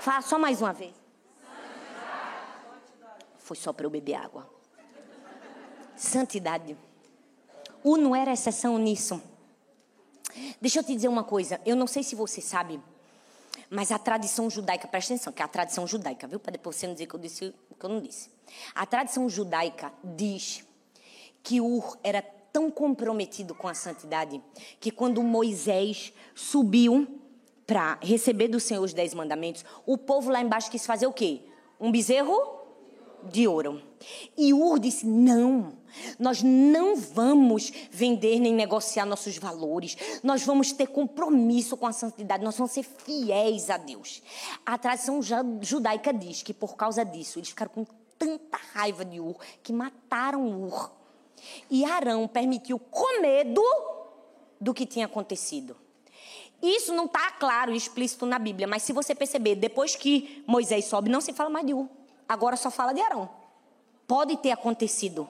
Fala 0.00 0.22
só 0.22 0.38
mais 0.38 0.62
uma 0.62 0.72
vez. 0.72 0.94
Foi 3.38 3.56
só 3.56 3.74
para 3.74 3.84
eu 3.84 3.90
beber 3.90 4.14
água. 4.14 4.48
Santidade. 5.94 6.76
O 7.82 7.98
não 7.98 8.16
era 8.16 8.32
exceção 8.32 8.78
nisso. 8.78 9.20
Deixa 10.60 10.78
eu 10.78 10.84
te 10.84 10.94
dizer 10.94 11.08
uma 11.08 11.24
coisa. 11.24 11.60
Eu 11.66 11.76
não 11.76 11.86
sei 11.86 12.02
se 12.02 12.14
você 12.14 12.40
sabe, 12.40 12.80
mas 13.74 13.90
a 13.90 13.98
tradição 13.98 14.48
judaica, 14.48 14.86
presta 14.86 15.14
atenção, 15.14 15.32
que 15.32 15.42
é 15.42 15.44
a 15.44 15.48
tradição 15.48 15.84
judaica, 15.84 16.28
viu? 16.28 16.38
Para 16.38 16.52
depois 16.52 16.76
você 16.76 16.86
não 16.86 16.94
dizer 16.94 17.06
que 17.06 17.14
eu 17.14 17.18
disse 17.18 17.52
o 17.68 17.74
que 17.74 17.84
eu 17.84 17.90
não 17.90 18.00
disse. 18.00 18.30
A 18.72 18.86
tradição 18.86 19.28
judaica 19.28 19.92
diz 20.04 20.64
que 21.42 21.60
Ur 21.60 21.98
era 22.04 22.22
tão 22.22 22.70
comprometido 22.70 23.52
com 23.52 23.66
a 23.66 23.74
santidade 23.74 24.40
que 24.78 24.92
quando 24.92 25.20
Moisés 25.24 26.12
subiu 26.36 27.20
para 27.66 27.98
receber 28.00 28.46
do 28.46 28.60
Senhor 28.60 28.80
os 28.80 28.94
dez 28.94 29.12
mandamentos, 29.12 29.64
o 29.84 29.98
povo 29.98 30.30
lá 30.30 30.40
embaixo 30.40 30.70
quis 30.70 30.86
fazer 30.86 31.08
o 31.08 31.12
quê? 31.12 31.40
Um 31.80 31.90
bezerro 31.90 32.38
de 33.24 33.48
ouro. 33.48 33.82
E 34.38 34.54
Ur 34.54 34.78
disse: 34.78 35.04
não, 35.04 35.76
nós 36.18 36.42
não 36.42 36.96
vamos 36.96 37.72
vender 37.90 38.38
nem 38.40 38.54
negociar 38.54 39.04
nossos 39.04 39.38
valores, 39.38 39.96
nós 40.22 40.42
vamos 40.42 40.72
ter 40.72 40.86
compromisso 40.86 41.76
com 41.76 41.86
a 41.86 41.92
santidade, 41.92 42.44
nós 42.44 42.56
vamos 42.56 42.72
ser 42.72 42.82
fiéis 42.82 43.70
a 43.70 43.76
Deus. 43.76 44.22
A 44.64 44.78
tradição 44.78 45.20
judaica 45.60 46.12
diz 46.12 46.42
que 46.42 46.54
por 46.54 46.76
causa 46.76 47.04
disso 47.04 47.38
eles 47.38 47.48
ficaram 47.48 47.70
com 47.70 47.86
tanta 48.18 48.58
raiva 48.72 49.04
de 49.04 49.20
Ur 49.20 49.36
que 49.62 49.72
mataram 49.72 50.62
Ur. 50.62 50.90
E 51.70 51.84
Arão 51.84 52.26
permitiu 52.26 52.78
com 52.78 53.20
medo 53.20 53.62
do 54.60 54.72
que 54.72 54.86
tinha 54.86 55.06
acontecido. 55.06 55.76
Isso 56.62 56.94
não 56.94 57.04
está 57.04 57.30
claro 57.32 57.72
e 57.72 57.76
explícito 57.76 58.24
na 58.24 58.38
Bíblia, 58.38 58.66
mas 58.66 58.82
se 58.82 58.92
você 58.92 59.14
perceber, 59.14 59.54
depois 59.54 59.94
que 59.94 60.42
Moisés 60.46 60.86
sobe, 60.86 61.10
não 61.10 61.20
se 61.20 61.32
fala 61.32 61.50
mais 61.50 61.66
de 61.66 61.74
Ur. 61.74 61.86
Agora 62.26 62.56
só 62.56 62.70
fala 62.70 62.94
de 62.94 63.02
Arão. 63.02 63.28
Pode 64.06 64.36
ter 64.38 64.50
acontecido. 64.50 65.28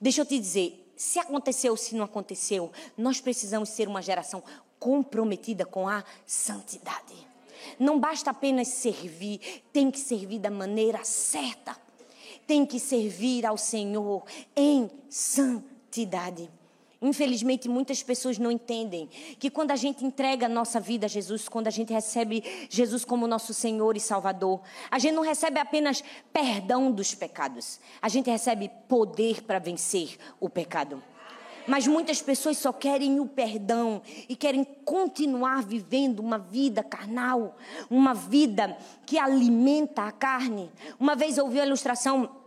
Deixa 0.00 0.20
eu 0.20 0.26
te 0.26 0.38
dizer, 0.38 0.92
se 0.96 1.18
aconteceu 1.18 1.72
ou 1.72 1.76
se 1.76 1.94
não 1.94 2.04
aconteceu, 2.04 2.70
nós 2.96 3.20
precisamos 3.20 3.70
ser 3.70 3.88
uma 3.88 4.02
geração 4.02 4.42
comprometida 4.78 5.64
com 5.64 5.88
a 5.88 6.04
santidade. 6.26 7.14
Não 7.78 7.98
basta 7.98 8.30
apenas 8.30 8.68
servir, 8.68 9.62
tem 9.72 9.90
que 9.90 10.00
servir 10.00 10.38
da 10.38 10.50
maneira 10.50 11.04
certa. 11.04 11.76
Tem 12.46 12.66
que 12.66 12.80
servir 12.80 13.46
ao 13.46 13.56
Senhor 13.56 14.24
em 14.56 14.90
santidade. 15.08 16.50
Infelizmente, 17.02 17.68
muitas 17.68 18.00
pessoas 18.00 18.38
não 18.38 18.50
entendem 18.50 19.08
que 19.38 19.50
quando 19.50 19.72
a 19.72 19.76
gente 19.76 20.04
entrega 20.04 20.46
a 20.46 20.48
nossa 20.48 20.78
vida 20.78 21.06
a 21.06 21.08
Jesus, 21.08 21.48
quando 21.48 21.66
a 21.66 21.70
gente 21.70 21.92
recebe 21.92 22.44
Jesus 22.70 23.04
como 23.04 23.26
nosso 23.26 23.52
Senhor 23.52 23.96
e 23.96 24.00
Salvador, 24.00 24.60
a 24.88 25.00
gente 25.00 25.14
não 25.14 25.22
recebe 25.22 25.58
apenas 25.58 26.02
perdão 26.32 26.92
dos 26.92 27.12
pecados, 27.12 27.80
a 28.00 28.08
gente 28.08 28.30
recebe 28.30 28.70
poder 28.88 29.42
para 29.42 29.58
vencer 29.58 30.16
o 30.38 30.48
pecado. 30.48 31.02
Mas 31.66 31.86
muitas 31.86 32.20
pessoas 32.20 32.58
só 32.58 32.72
querem 32.72 33.20
o 33.20 33.26
perdão 33.26 34.02
e 34.28 34.34
querem 34.34 34.64
continuar 34.84 35.62
vivendo 35.62 36.20
uma 36.20 36.38
vida 36.38 36.82
carnal, 36.82 37.56
uma 37.88 38.14
vida 38.14 38.76
que 39.06 39.18
alimenta 39.18 40.02
a 40.02 40.12
carne. 40.12 40.70
Uma 40.98 41.14
vez 41.14 41.38
ouvi 41.38 41.60
a 41.60 41.66
ilustração 41.66 42.41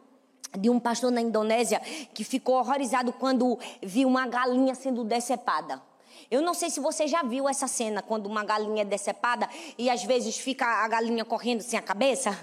de 0.57 0.69
um 0.69 0.79
pastor 0.79 1.11
na 1.11 1.21
Indonésia 1.21 1.79
que 2.13 2.23
ficou 2.23 2.55
horrorizado 2.55 3.11
quando 3.13 3.57
viu 3.81 4.07
uma 4.07 4.27
galinha 4.27 4.75
sendo 4.75 5.03
decepada. 5.03 5.81
Eu 6.29 6.41
não 6.41 6.53
sei 6.53 6.69
se 6.69 6.79
você 6.79 7.07
já 7.07 7.21
viu 7.21 7.47
essa 7.47 7.67
cena 7.67 8.01
quando 8.01 8.25
uma 8.25 8.43
galinha 8.43 8.81
é 8.81 8.85
decepada 8.85 9.47
e 9.77 9.89
às 9.89 10.03
vezes 10.03 10.37
fica 10.37 10.65
a 10.65 10.87
galinha 10.87 11.23
correndo 11.23 11.61
sem 11.61 11.77
a 11.77 11.81
cabeça. 11.81 12.37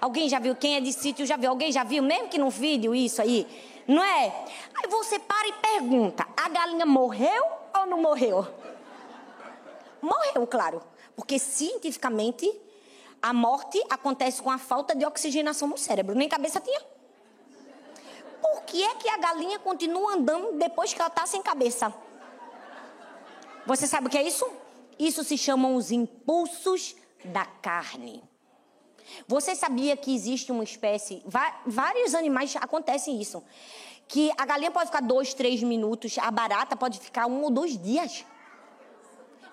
Alguém 0.00 0.28
já 0.28 0.38
viu? 0.38 0.54
Quem 0.54 0.76
é 0.76 0.80
de 0.80 0.92
sítio 0.92 1.26
já 1.26 1.36
viu? 1.36 1.50
Alguém 1.50 1.72
já 1.72 1.84
viu? 1.84 2.02
Mesmo 2.02 2.28
que 2.28 2.38
no 2.38 2.50
vídeo 2.50 2.94
isso 2.94 3.20
aí, 3.20 3.46
não 3.86 4.02
é? 4.02 4.44
Aí 4.74 4.90
você 4.90 5.18
para 5.18 5.48
e 5.48 5.52
pergunta: 5.52 6.26
a 6.36 6.48
galinha 6.48 6.86
morreu 6.86 7.44
ou 7.78 7.86
não 7.86 8.00
morreu? 8.00 8.46
Morreu, 10.00 10.46
claro, 10.46 10.82
porque 11.14 11.38
cientificamente 11.38 12.50
a 13.22 13.32
morte 13.34 13.82
acontece 13.90 14.42
com 14.42 14.50
a 14.50 14.56
falta 14.56 14.94
de 14.94 15.04
oxigenação 15.04 15.68
no 15.68 15.76
cérebro. 15.76 16.14
Nem 16.14 16.28
cabeça 16.28 16.60
tinha 16.60 16.80
por 18.40 18.62
que 18.62 18.82
é 18.82 18.94
que 18.94 19.08
a 19.08 19.18
galinha 19.18 19.58
continua 19.58 20.14
andando 20.14 20.58
depois 20.58 20.92
que 20.92 21.00
ela 21.00 21.08
está 21.08 21.26
sem 21.26 21.42
cabeça? 21.42 21.92
Você 23.66 23.86
sabe 23.86 24.06
o 24.06 24.10
que 24.10 24.18
é 24.18 24.22
isso? 24.22 24.46
Isso 24.98 25.22
se 25.24 25.38
chamam 25.38 25.76
os 25.76 25.90
impulsos 25.90 26.94
da 27.24 27.44
carne. 27.44 28.22
Você 29.26 29.54
sabia 29.54 29.96
que 29.96 30.14
existe 30.14 30.52
uma 30.52 30.64
espécie, 30.64 31.22
vários 31.66 32.14
animais 32.14 32.54
acontecem 32.56 33.20
isso, 33.20 33.42
que 34.06 34.30
a 34.36 34.44
galinha 34.44 34.70
pode 34.70 34.86
ficar 34.86 35.02
dois, 35.02 35.34
três 35.34 35.62
minutos, 35.62 36.16
a 36.18 36.30
barata 36.30 36.76
pode 36.76 36.98
ficar 36.98 37.26
um 37.26 37.42
ou 37.42 37.50
dois 37.50 37.76
dias. 37.76 38.24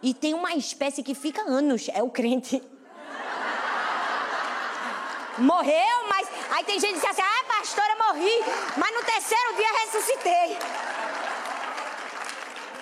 E 0.01 0.13
tem 0.13 0.33
uma 0.33 0.53
espécie 0.53 1.01
que 1.01 1.15
fica 1.15 1.41
anos, 1.41 1.89
é 1.93 2.03
o 2.03 2.09
crente. 2.09 2.61
Morreu, 5.37 6.07
mas 6.09 6.27
aí 6.51 6.63
tem 6.63 6.79
gente 6.79 6.93
que 6.93 6.99
diz 6.99 7.09
assim: 7.09 7.21
ah, 7.21 7.43
pastora, 7.47 7.95
morri, 7.95 8.43
mas 8.75 8.93
no 8.93 9.03
terceiro 9.03 9.55
dia 9.55 9.71
ressuscitei. 9.83 10.57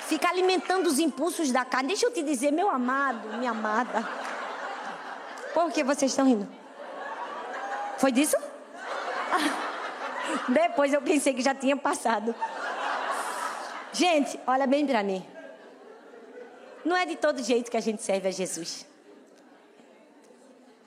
Fica 0.07 0.29
alimentando 0.29 0.87
os 0.87 0.99
impulsos 0.99 1.51
da 1.51 1.65
carne. 1.65 1.89
Deixa 1.89 2.05
eu 2.05 2.11
te 2.11 2.21
dizer, 2.21 2.51
meu 2.51 2.69
amado, 2.69 3.37
minha 3.37 3.51
amada. 3.51 4.07
Por 5.53 5.71
que 5.71 5.83
vocês 5.83 6.11
estão 6.11 6.25
rindo? 6.25 6.47
Foi 7.97 8.11
disso? 8.11 8.35
Depois 10.47 10.93
eu 10.93 11.01
pensei 11.01 11.33
que 11.33 11.41
já 11.41 11.55
tinha 11.55 11.75
passado. 11.75 12.35
Gente, 13.91 14.39
olha 14.45 14.67
bem 14.67 14.85
para 14.85 15.01
mim. 15.01 15.25
Não 16.83 16.95
é 16.95 17.05
de 17.05 17.15
todo 17.15 17.41
jeito 17.41 17.71
que 17.71 17.77
a 17.77 17.81
gente 17.81 18.03
serve 18.03 18.27
a 18.27 18.31
Jesus. 18.31 18.85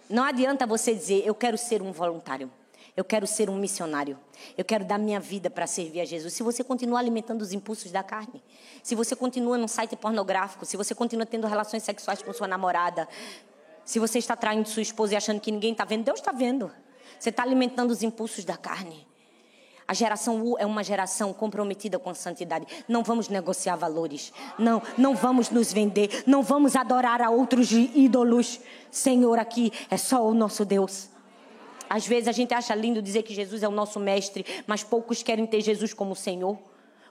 Não 0.08 0.24
adianta 0.24 0.66
você 0.66 0.94
dizer, 0.94 1.22
eu 1.26 1.34
quero 1.34 1.58
ser 1.58 1.82
um 1.82 1.92
voluntário. 1.92 2.50
Eu 2.96 3.04
quero 3.04 3.26
ser 3.26 3.48
um 3.48 3.56
missionário. 3.56 4.18
Eu 4.56 4.64
quero 4.64 4.84
dar 4.84 4.98
minha 4.98 5.20
vida 5.20 5.48
para 5.48 5.66
servir 5.66 6.00
a 6.00 6.04
Jesus. 6.04 6.34
Se 6.34 6.42
você 6.42 6.64
continua 6.64 6.98
alimentando 6.98 7.42
os 7.42 7.52
impulsos 7.52 7.92
da 7.92 8.02
carne, 8.02 8.42
se 8.82 8.94
você 8.94 9.14
continua 9.14 9.56
num 9.56 9.68
site 9.68 9.94
pornográfico, 9.94 10.66
se 10.66 10.76
você 10.76 10.94
continua 10.94 11.24
tendo 11.24 11.46
relações 11.46 11.82
sexuais 11.82 12.22
com 12.22 12.32
sua 12.32 12.48
namorada, 12.48 13.08
se 13.84 13.98
você 13.98 14.18
está 14.18 14.34
traindo 14.34 14.68
sua 14.68 14.82
esposa 14.82 15.14
e 15.14 15.16
achando 15.16 15.40
que 15.40 15.52
ninguém 15.52 15.72
está 15.72 15.84
vendo, 15.84 16.04
Deus 16.04 16.18
está 16.18 16.32
vendo. 16.32 16.72
Você 17.18 17.30
está 17.30 17.42
alimentando 17.42 17.90
os 17.90 18.02
impulsos 18.02 18.44
da 18.44 18.56
carne. 18.56 19.06
A 19.88 19.94
geração 19.94 20.42
U 20.42 20.58
é 20.58 20.66
uma 20.66 20.84
geração 20.84 21.32
comprometida 21.32 21.98
com 21.98 22.10
a 22.10 22.14
santidade. 22.14 22.66
Não 22.86 23.02
vamos 23.02 23.30
negociar 23.30 23.74
valores. 23.74 24.34
Não, 24.58 24.82
não 24.98 25.16
vamos 25.16 25.48
nos 25.48 25.72
vender. 25.72 26.24
Não 26.26 26.42
vamos 26.42 26.76
adorar 26.76 27.22
a 27.22 27.30
outros 27.30 27.72
ídolos. 27.72 28.60
Senhor, 28.90 29.38
aqui 29.38 29.72
é 29.90 29.96
só 29.96 30.28
o 30.28 30.34
nosso 30.34 30.66
Deus. 30.66 31.08
Às 31.88 32.06
vezes 32.06 32.28
a 32.28 32.32
gente 32.32 32.52
acha 32.52 32.74
lindo 32.74 33.00
dizer 33.00 33.22
que 33.22 33.32
Jesus 33.32 33.62
é 33.62 33.68
o 33.68 33.70
nosso 33.70 33.98
mestre, 33.98 34.44
mas 34.66 34.84
poucos 34.84 35.22
querem 35.22 35.46
ter 35.46 35.62
Jesus 35.62 35.94
como 35.94 36.14
Senhor, 36.14 36.58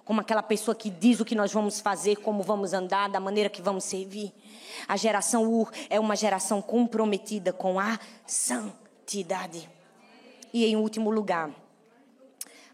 como 0.06 0.22
aquela 0.22 0.44
pessoa 0.44 0.76
que 0.76 0.92
diz 0.92 1.20
o 1.20 1.26
que 1.26 1.34
nós 1.34 1.52
vamos 1.52 1.80
fazer, 1.80 2.18
como 2.18 2.44
vamos 2.44 2.74
andar, 2.74 3.10
da 3.10 3.20
maneira 3.20 3.50
que 3.50 3.60
vamos 3.60 3.86
servir. 3.86 4.32
A 4.88 4.96
geração 4.96 5.52
Ur 5.52 5.72
é 5.90 6.00
uma 6.00 6.16
geração 6.16 6.62
comprometida 6.62 7.52
com 7.52 7.80
a 7.80 8.00
santidade. 8.28 9.68
E 10.54 10.64
em 10.64 10.76
último 10.76 11.10
lugar, 11.10 11.50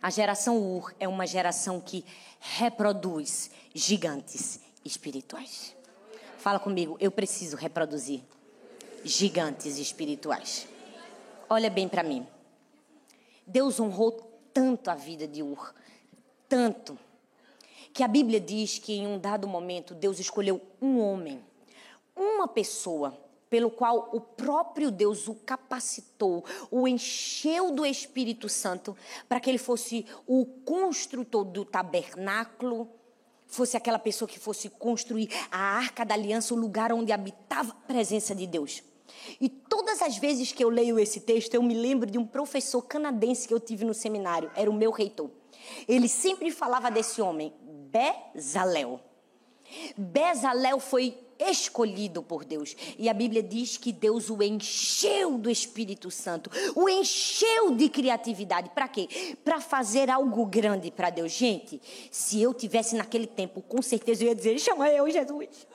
a 0.04 0.10
geração 0.10 0.58
Ur 0.58 0.94
é 1.00 1.08
uma 1.08 1.26
geração 1.26 1.80
que 1.80 2.04
reproduz 2.42 3.50
gigantes 3.74 4.60
espirituais. 4.84 5.74
Fala 6.38 6.60
comigo, 6.60 6.98
eu 7.00 7.10
preciso 7.10 7.56
reproduzir 7.56 8.22
gigantes 9.06 9.78
espirituais. 9.78 10.68
Olha 11.50 11.70
bem 11.70 11.88
para 11.88 12.04
mim. 12.04 12.28
Deus 13.48 13.80
honrou 13.80 14.12
tanto 14.54 14.92
a 14.92 14.96
vida 14.96 15.26
de 15.26 15.42
Ur, 15.42 15.74
tanto, 16.50 17.00
que 17.94 18.04
a 18.04 18.08
Bíblia 18.08 18.42
diz 18.42 18.78
que 18.78 18.92
em 18.92 19.08
um 19.08 19.18
dado 19.18 19.48
momento 19.48 19.96
Deus 19.96 20.20
escolheu 20.20 20.62
um 20.82 21.00
homem, 21.00 21.42
uma 22.14 22.46
pessoa, 22.46 23.18
pelo 23.54 23.70
qual 23.70 24.10
o 24.12 24.20
próprio 24.20 24.90
Deus 24.90 25.28
o 25.28 25.36
capacitou, 25.36 26.44
o 26.72 26.88
encheu 26.88 27.70
do 27.70 27.86
Espírito 27.86 28.50
Santo, 28.50 28.98
para 29.30 29.40
que 29.40 29.48
ele 29.48 29.60
fosse 29.60 30.08
o 30.26 30.44
construtor 30.66 31.44
do 31.44 31.64
tabernáculo, 31.64 32.90
fosse 33.46 33.78
aquela 33.78 34.00
pessoa 34.00 34.28
que 34.28 34.40
fosse 34.40 34.70
construir 34.70 35.30
a 35.52 35.60
arca 35.60 36.04
da 36.04 36.16
aliança, 36.16 36.52
o 36.52 36.58
lugar 36.58 36.92
onde 36.92 37.12
habitava 37.12 37.74
a 37.74 37.88
presença 37.88 38.34
de 38.34 38.48
Deus. 38.48 38.82
E 39.40 39.48
todas 39.48 40.02
as 40.02 40.18
vezes 40.18 40.52
que 40.52 40.64
eu 40.64 40.70
leio 40.70 40.98
esse 40.98 41.20
texto, 41.20 41.54
eu 41.54 41.62
me 41.62 41.76
lembro 41.76 42.10
de 42.10 42.18
um 42.18 42.26
professor 42.26 42.82
canadense 42.82 43.48
que 43.48 43.54
eu 43.54 43.60
tive 43.60 43.86
no 43.86 43.94
seminário, 43.94 44.50
era 44.56 44.68
o 44.68 44.74
meu 44.74 44.90
reitor. 44.90 45.30
Ele 45.88 46.10
sempre 46.10 46.50
falava 46.50 46.90
desse 46.90 47.22
homem, 47.22 47.54
Bezalel. 47.62 49.00
Bezalel 49.96 50.80
foi 50.80 51.20
escolhido 51.50 52.22
por 52.22 52.46
Deus. 52.46 52.76
E 52.98 53.10
a 53.10 53.14
Bíblia 53.14 53.42
diz 53.42 53.78
que 53.78 53.92
Deus 53.92 54.30
o 54.30 54.42
encheu 54.42 55.38
do 55.38 55.50
Espírito 55.50 56.10
Santo, 56.12 56.50
o 56.76 56.90
encheu 56.90 57.72
de 57.72 57.90
criatividade. 57.90 58.70
Para 58.70 58.88
quê? 58.88 59.36
Para 59.44 59.60
fazer 59.60 60.10
algo 60.10 60.46
grande 60.46 60.92
para 60.92 61.10
Deus. 61.10 61.32
Gente, 61.32 61.82
se 62.12 62.42
eu 62.42 62.54
tivesse 62.54 62.96
naquele 62.96 63.28
tempo, 63.28 63.62
com 63.62 63.82
certeza 63.82 64.24
eu 64.24 64.28
ia 64.28 64.36
dizer: 64.36 64.60
chama 64.60 64.90
eu, 64.90 65.10
Jesus. 65.10 65.68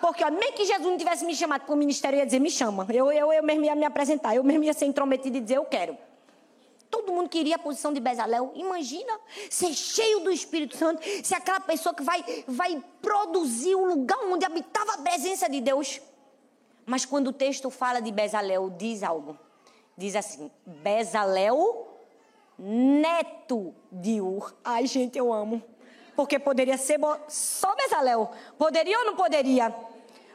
Porque 0.00 0.24
ó, 0.24 0.30
nem 0.30 0.52
que 0.52 0.64
Jesus 0.64 0.86
não 0.86 0.96
tivesse 0.96 1.24
me 1.24 1.34
chamado 1.34 1.64
para 1.64 1.74
o 1.74 1.76
ministério, 1.76 2.16
eu 2.16 2.20
ia 2.20 2.26
dizer: 2.26 2.40
me 2.40 2.50
chama. 2.50 2.86
Eu, 2.92 3.12
eu, 3.12 3.32
eu 3.32 3.42
mesmo 3.42 3.64
ia 3.64 3.74
me 3.74 3.84
apresentar, 3.84 4.34
eu 4.34 4.44
mesmo 4.44 4.64
ia 4.64 4.72
ser 4.72 4.86
intrometido 4.86 5.36
e 5.36 5.40
dizer: 5.40 5.56
eu 5.56 5.64
quero. 5.64 5.96
Todo 6.92 7.10
mundo 7.10 7.30
queria 7.30 7.56
a 7.56 7.58
posição 7.58 7.90
de 7.90 8.00
Bezalel. 8.00 8.52
Imagina 8.54 9.18
ser 9.48 9.72
cheio 9.72 10.20
do 10.20 10.30
Espírito 10.30 10.76
Santo, 10.76 11.02
ser 11.24 11.36
aquela 11.36 11.58
pessoa 11.58 11.94
que 11.94 12.02
vai, 12.02 12.22
vai 12.46 12.84
produzir 13.00 13.74
o 13.74 13.86
lugar 13.86 14.18
onde 14.26 14.44
habitava 14.44 14.92
a 14.92 14.98
presença 14.98 15.48
de 15.48 15.62
Deus. 15.62 16.02
Mas 16.84 17.06
quando 17.06 17.28
o 17.28 17.32
texto 17.32 17.70
fala 17.70 18.02
de 18.02 18.12
Bezalel, 18.12 18.68
diz 18.68 19.02
algo. 19.02 19.38
Diz 19.96 20.14
assim: 20.14 20.50
Bezalel, 20.66 21.88
neto 22.58 23.74
de 23.90 24.20
Ur. 24.20 24.54
Ai, 24.62 24.86
gente, 24.86 25.16
eu 25.16 25.32
amo. 25.32 25.62
Porque 26.14 26.38
poderia 26.38 26.76
ser 26.76 27.00
só 27.26 27.74
Bezalel. 27.74 28.30
Poderia 28.58 28.98
ou 28.98 29.06
não 29.06 29.16
poderia? 29.16 29.74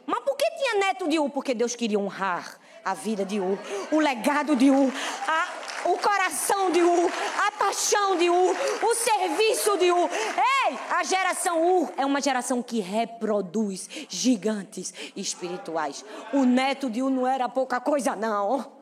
Mas 0.04 0.20
por 0.24 0.36
que 0.36 0.50
tinha 0.56 0.74
neto 0.80 1.06
de 1.06 1.20
Ur? 1.20 1.30
Porque 1.30 1.54
Deus 1.54 1.76
queria 1.76 2.00
honrar 2.00 2.58
a 2.84 2.94
vida 2.94 3.24
de 3.24 3.38
Ur, 3.38 3.56
o 3.92 4.00
legado 4.00 4.56
de 4.56 4.72
Ur, 4.72 4.90
a 5.28 5.67
o 5.84 5.98
coração 5.98 6.70
de 6.70 6.82
Ur, 6.82 7.10
a 7.46 7.52
paixão 7.52 8.16
de 8.16 8.28
Ur, 8.30 8.56
o 8.82 8.94
serviço 8.94 9.76
de 9.78 9.90
Ur. 9.90 10.08
Ei, 10.10 10.78
a 10.90 11.02
geração 11.04 11.62
Ur 11.62 11.92
é 11.96 12.04
uma 12.04 12.20
geração 12.20 12.62
que 12.62 12.80
reproduz 12.80 13.88
gigantes 14.08 14.92
espirituais. 15.16 16.04
O 16.32 16.44
neto 16.44 16.90
de 16.90 17.02
Ur 17.02 17.10
não 17.10 17.26
era 17.26 17.48
pouca 17.48 17.80
coisa, 17.80 18.14
não. 18.14 18.77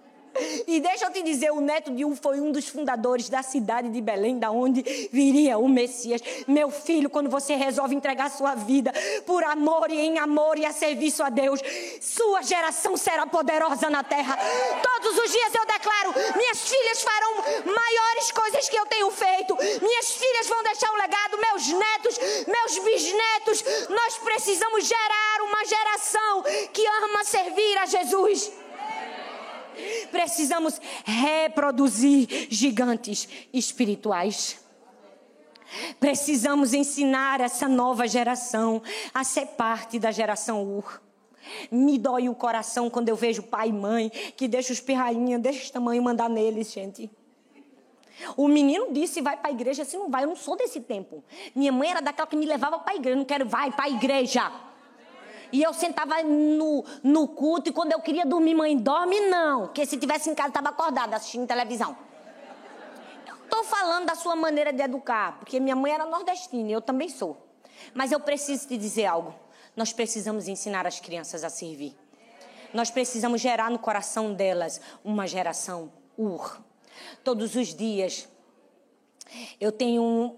E 0.67 0.81
deixa 0.81 1.07
eu 1.07 1.13
te 1.13 1.23
dizer, 1.23 1.51
o 1.51 1.61
neto 1.61 1.91
de 1.91 2.05
um 2.05 2.15
foi 2.15 2.41
um 2.41 2.53
dos 2.53 2.69
fundadores 2.69 3.29
da 3.29 3.43
cidade 3.43 3.89
de 3.89 4.01
Belém, 4.01 4.39
da 4.39 4.51
onde 4.51 4.83
viria 5.13 5.59
o 5.59 5.69
Messias. 5.69 6.21
Meu 6.47 6.71
filho, 6.71 7.11
quando 7.11 7.31
você 7.31 7.55
resolve 7.55 7.95
entregar 7.95 8.31
sua 8.31 8.55
vida 8.55 8.93
por 9.25 9.43
amor 9.45 9.91
e 9.91 9.99
em 9.99 10.19
amor 10.19 10.59
e 10.59 10.65
a 10.65 10.73
serviço 10.73 11.23
a 11.23 11.29
Deus, 11.29 11.61
sua 12.01 12.43
geração 12.43 12.97
será 12.97 13.27
poderosa 13.27 13.91
na 13.91 14.03
terra. 14.03 14.39
Todos 14.83 15.19
os 15.19 15.31
dias 15.31 15.55
eu 15.55 15.67
declaro: 15.67 16.15
minhas 16.37 16.69
filhas 16.69 17.03
farão 17.03 17.35
maiores 17.65 18.33
coisas 18.33 18.69
que 18.69 18.77
eu 18.77 18.87
tenho 18.87 19.11
feito. 19.11 19.57
Minhas 19.83 20.11
filhas 20.13 20.47
vão 20.47 20.63
deixar 20.63 20.91
um 20.93 20.97
legado, 20.97 21.39
meus 21.39 21.67
netos, 21.69 22.19
meus 22.47 22.79
bisnetos. 22.79 23.65
Nós 23.89 24.19
precisamos 24.19 24.87
gerar 24.87 25.43
uma 25.43 25.65
geração 25.65 26.43
que 26.73 26.87
ama 26.87 27.25
servir 27.25 27.79
a 27.79 27.87
Jesus. 27.87 28.51
Precisamos 30.11 30.81
reproduzir 31.05 32.49
gigantes 32.51 33.29
espirituais. 33.53 34.59
Precisamos 35.99 36.73
ensinar 36.73 37.41
essa 37.41 37.69
nova 37.69 38.07
geração 38.07 38.83
a 39.13 39.25
ser 39.25 39.47
parte 39.49 39.99
da 39.99 40.11
geração 40.11 40.63
Ur. 40.63 41.03
Me 41.71 41.99
dói 41.99 42.29
o 42.29 42.35
coração 42.35 42.91
quando 42.91 43.09
eu 43.09 43.17
vejo 43.17 43.43
pai 43.43 43.69
e 43.69 43.73
mãe 43.73 44.11
que 44.37 44.49
deixa 44.49 44.73
os 44.73 44.81
pirrainhas 44.81 45.41
desse 45.41 45.71
tamanho 45.71 46.03
mandar 46.03 46.29
neles, 46.29 46.73
gente. 46.73 47.11
O 48.37 48.49
menino 48.49 48.93
disse 48.93 49.21
vai 49.21 49.37
para 49.37 49.51
a 49.51 49.53
igreja, 49.53 49.85
se 49.85 49.97
não 49.97 50.11
vai, 50.11 50.25
eu 50.25 50.29
não 50.29 50.37
sou 50.37 50.57
desse 50.57 50.81
tempo. 50.81 51.23
Minha 51.55 51.71
mãe 51.71 51.91
era 51.91 52.01
daquela 52.01 52.27
que 52.27 52.37
me 52.37 52.47
levava 52.47 52.79
para 52.79 52.95
a 52.95 52.97
igreja, 52.97 53.17
não 53.17 53.25
quero, 53.25 53.47
vai 53.47 53.71
para 53.71 53.85
a 53.85 53.91
igreja. 53.91 54.51
E 55.53 55.63
eu 55.63 55.73
sentava 55.73 56.23
no, 56.23 56.85
no 57.03 57.29
culto 57.29 57.71
e 57.71 57.73
quando 57.73 57.93
eu 57.93 58.01
queria 58.01 58.27
dormir, 58.27 58.55
mãe, 58.55 58.77
dorme 58.77 59.21
não. 59.29 59.67
Porque 59.67 59.87
se 59.87 59.97
tivesse 59.97 60.29
em 60.29 60.35
casa, 60.35 60.49
estava 60.49 60.71
acordada 60.71 61.17
assistindo 61.17 61.47
televisão. 61.47 61.97
Estou 63.45 63.63
falando 63.63 64.07
da 64.07 64.15
sua 64.15 64.35
maneira 64.35 64.73
de 64.73 64.83
educar, 64.83 65.39
porque 65.39 65.61
minha 65.61 65.77
mãe 65.77 65.93
era 65.93 66.05
nordestina 66.05 66.69
e 66.69 66.73
eu 66.73 66.81
também 66.81 67.09
sou. 67.09 67.37
Mas 67.95 68.11
eu 68.11 68.19
preciso 68.19 68.67
te 68.67 68.77
dizer 68.77 69.07
algo. 69.07 69.35
Nós 69.77 69.93
precisamos 69.93 70.49
ensinar 70.49 70.87
as 70.87 70.99
crianças 70.99 71.45
a 71.45 71.51
servir. 71.51 71.95
Nós 72.75 72.91
precisamos 72.91 73.41
gerar 73.41 73.71
no 73.71 73.79
coração 73.79 74.35
delas 74.35 74.81
uma 75.05 75.27
geração 75.27 75.93
ur. 76.19 76.61
Todos 77.23 77.55
os 77.55 77.75
dias 77.75 78.29
eu 79.61 79.71
tenho, 79.71 80.37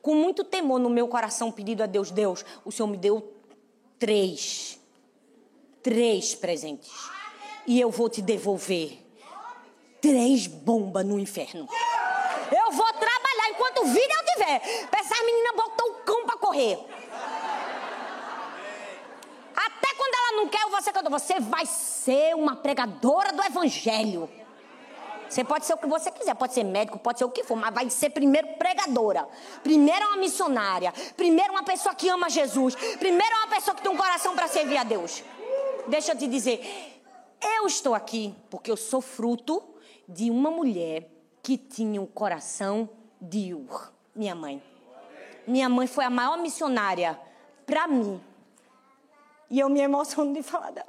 com 0.00 0.14
muito 0.14 0.44
temor 0.44 0.78
no 0.78 0.88
meu 0.88 1.08
coração, 1.08 1.52
pedido 1.52 1.82
a 1.82 1.86
Deus: 1.86 2.10
Deus, 2.10 2.44
o 2.64 2.72
Senhor 2.72 2.88
me 2.88 2.96
deu 2.96 3.34
três. 4.04 4.78
Três 5.82 6.34
presentes. 6.34 6.92
E 7.66 7.80
eu 7.80 7.90
vou 7.90 8.10
te 8.10 8.20
devolver 8.20 8.98
três 9.98 10.46
bombas 10.46 11.06
no 11.06 11.18
inferno. 11.18 11.66
Eu 12.52 12.70
vou 12.72 12.92
trabalhar 12.92 13.48
enquanto 13.48 13.86
vida 13.86 14.14
eu 14.14 14.34
tiver. 14.34 14.88
Pra 14.88 15.00
essa 15.00 15.24
menina 15.24 15.52
botar 15.54 15.84
o 15.84 15.94
cão 16.04 16.26
pra 16.26 16.36
correr. 16.36 16.78
Até 19.56 19.94
quando 19.96 20.14
ela 20.14 20.32
não 20.36 20.48
quer, 20.48 20.66
você 20.68 20.92
Você 21.08 21.40
vai 21.40 21.64
ser 21.64 22.34
uma 22.34 22.56
pregadora 22.56 23.32
do 23.32 23.42
evangelho. 23.42 24.28
Você 25.28 25.42
pode 25.42 25.66
ser 25.66 25.74
o 25.74 25.76
que 25.78 25.86
você 25.86 26.10
quiser, 26.10 26.34
pode 26.34 26.54
ser 26.54 26.64
médico, 26.64 26.98
pode 26.98 27.18
ser 27.18 27.24
o 27.24 27.30
que 27.30 27.44
for, 27.44 27.56
mas 27.56 27.74
vai 27.74 27.90
ser 27.90 28.10
primeiro 28.10 28.48
pregadora. 28.56 29.28
Primeiro 29.62 30.06
uma 30.08 30.16
missionária. 30.16 30.92
Primeiro 31.16 31.52
uma 31.52 31.62
pessoa 31.62 31.94
que 31.94 32.08
ama 32.08 32.28
Jesus. 32.28 32.74
Primeiro 32.74 33.36
uma 33.38 33.48
pessoa 33.48 33.74
que 33.74 33.82
tem 33.82 33.90
um 33.90 33.96
coração 33.96 34.34
para 34.34 34.48
servir 34.48 34.76
a 34.76 34.84
Deus. 34.84 35.22
Deixa 35.88 36.12
eu 36.12 36.18
te 36.18 36.26
dizer, 36.26 36.94
eu 37.58 37.66
estou 37.66 37.94
aqui 37.94 38.34
porque 38.48 38.70
eu 38.70 38.76
sou 38.76 39.00
fruto 39.00 39.62
de 40.08 40.30
uma 40.30 40.50
mulher 40.50 41.10
que 41.42 41.56
tinha 41.56 42.00
um 42.00 42.06
coração 42.06 42.88
de 43.20 43.54
Ur, 43.54 43.92
minha 44.14 44.34
mãe. 44.34 44.62
Minha 45.46 45.68
mãe 45.68 45.86
foi 45.86 46.04
a 46.04 46.10
maior 46.10 46.38
missionária 46.38 47.20
para 47.66 47.86
mim. 47.86 48.20
E 49.50 49.60
eu 49.60 49.68
me 49.68 49.80
emociono 49.80 50.32
de 50.32 50.42
falar 50.42 50.70
dela. 50.70 50.88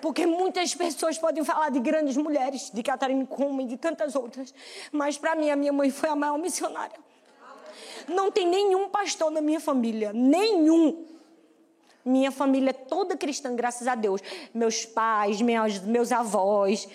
Porque 0.00 0.26
muitas 0.26 0.74
pessoas 0.74 1.18
podem 1.18 1.44
falar 1.44 1.70
de 1.70 1.80
grandes 1.80 2.16
mulheres, 2.16 2.70
de 2.72 2.82
Catherine 2.82 3.26
Kuma 3.26 3.62
e 3.62 3.66
de 3.66 3.76
tantas 3.76 4.14
outras. 4.14 4.54
Mas 4.92 5.18
para 5.18 5.34
mim, 5.34 5.50
a 5.50 5.56
minha 5.56 5.72
mãe 5.72 5.90
foi 5.90 6.08
a 6.08 6.16
maior 6.16 6.38
missionária. 6.38 6.98
Não 8.08 8.30
tem 8.30 8.46
nenhum 8.46 8.88
pastor 8.88 9.30
na 9.30 9.40
minha 9.40 9.60
família. 9.60 10.12
Nenhum. 10.12 11.06
Minha 12.04 12.30
família 12.30 12.70
é 12.70 12.72
toda 12.72 13.16
cristã, 13.16 13.54
graças 13.54 13.88
a 13.88 13.94
Deus. 13.94 14.20
Meus 14.54 14.84
pais, 14.84 15.42
meus, 15.42 15.80
meus 15.80 16.12
avós. 16.12 16.88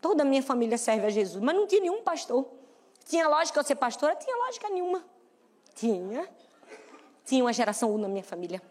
Toda 0.00 0.22
a 0.22 0.26
minha 0.26 0.42
família 0.42 0.78
serve 0.78 1.06
a 1.06 1.10
Jesus. 1.10 1.42
Mas 1.42 1.54
não 1.54 1.66
tinha 1.66 1.80
nenhum 1.80 2.02
pastor. 2.02 2.46
Tinha 3.04 3.28
lógica 3.28 3.58
eu 3.58 3.64
ser 3.64 3.74
pastora? 3.74 4.14
Tinha 4.14 4.36
lógica 4.36 4.68
nenhuma. 4.68 5.04
Tinha. 5.74 6.28
Tinha 7.24 7.42
uma 7.44 7.52
geração 7.52 7.92
U 7.92 7.98
na 7.98 8.08
minha 8.08 8.22
família. 8.22 8.62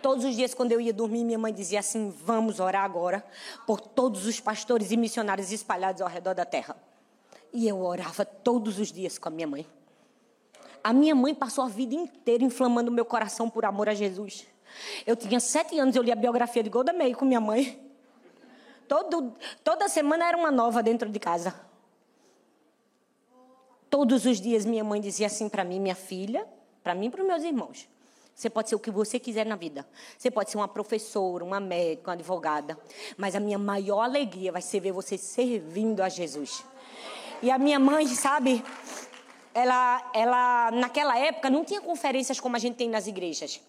Todos 0.00 0.24
os 0.24 0.36
dias, 0.36 0.54
quando 0.54 0.72
eu 0.72 0.80
ia 0.80 0.92
dormir, 0.92 1.24
minha 1.24 1.38
mãe 1.38 1.52
dizia 1.52 1.80
assim: 1.80 2.10
Vamos 2.24 2.60
orar 2.60 2.84
agora 2.84 3.24
por 3.66 3.80
todos 3.80 4.26
os 4.26 4.38
pastores 4.38 4.90
e 4.90 4.96
missionários 4.96 5.50
espalhados 5.50 6.00
ao 6.00 6.08
redor 6.08 6.34
da 6.34 6.44
terra. 6.44 6.76
E 7.52 7.66
eu 7.66 7.80
orava 7.80 8.24
todos 8.24 8.78
os 8.78 8.92
dias 8.92 9.18
com 9.18 9.28
a 9.28 9.30
minha 9.30 9.46
mãe. 9.46 9.66
A 10.84 10.92
minha 10.92 11.14
mãe 11.14 11.34
passou 11.34 11.64
a 11.64 11.68
vida 11.68 11.94
inteira 11.94 12.44
inflamando 12.44 12.90
meu 12.90 13.04
coração 13.04 13.50
por 13.50 13.64
amor 13.64 13.88
a 13.88 13.94
Jesus. 13.94 14.46
Eu 15.06 15.16
tinha 15.16 15.40
sete 15.40 15.78
anos, 15.78 15.96
eu 15.96 16.02
li 16.02 16.12
a 16.12 16.16
biografia 16.16 16.62
de 16.62 16.70
Golda 16.70 16.92
Meir 16.92 17.16
com 17.16 17.24
minha 17.24 17.40
mãe. 17.40 17.80
Todo, 18.86 19.34
toda 19.64 19.88
semana 19.88 20.26
era 20.26 20.36
uma 20.36 20.50
nova 20.50 20.82
dentro 20.82 21.08
de 21.08 21.18
casa. 21.18 21.54
Todos 23.90 24.24
os 24.24 24.40
dias 24.40 24.64
minha 24.64 24.84
mãe 24.84 25.00
dizia 25.00 25.26
assim 25.26 25.48
para 25.48 25.64
mim, 25.64 25.80
minha 25.80 25.94
filha, 25.94 26.46
para 26.82 26.94
mim 26.94 27.06
e 27.06 27.10
para 27.10 27.22
os 27.22 27.26
meus 27.26 27.42
irmãos. 27.42 27.88
Você 28.38 28.48
pode 28.48 28.68
ser 28.68 28.76
o 28.76 28.78
que 28.78 28.88
você 28.88 29.18
quiser 29.18 29.44
na 29.44 29.56
vida. 29.56 29.84
Você 30.16 30.30
pode 30.30 30.48
ser 30.48 30.58
uma 30.58 30.68
professora, 30.68 31.42
uma 31.42 31.58
médica, 31.58 32.10
uma 32.10 32.14
advogada. 32.14 32.78
Mas 33.16 33.34
a 33.34 33.40
minha 33.40 33.58
maior 33.58 34.02
alegria 34.02 34.52
vai 34.52 34.62
ser 34.62 34.78
ver 34.78 34.92
você 34.92 35.18
servindo 35.18 36.00
a 36.00 36.08
Jesus. 36.08 36.64
E 37.42 37.50
a 37.50 37.58
minha 37.58 37.80
mãe, 37.80 38.06
sabe, 38.06 38.64
ela, 39.52 40.08
ela 40.14 40.70
naquela 40.70 41.18
época 41.18 41.50
não 41.50 41.64
tinha 41.64 41.80
conferências 41.80 42.38
como 42.38 42.54
a 42.54 42.60
gente 42.60 42.76
tem 42.76 42.88
nas 42.88 43.08
igrejas. 43.08 43.60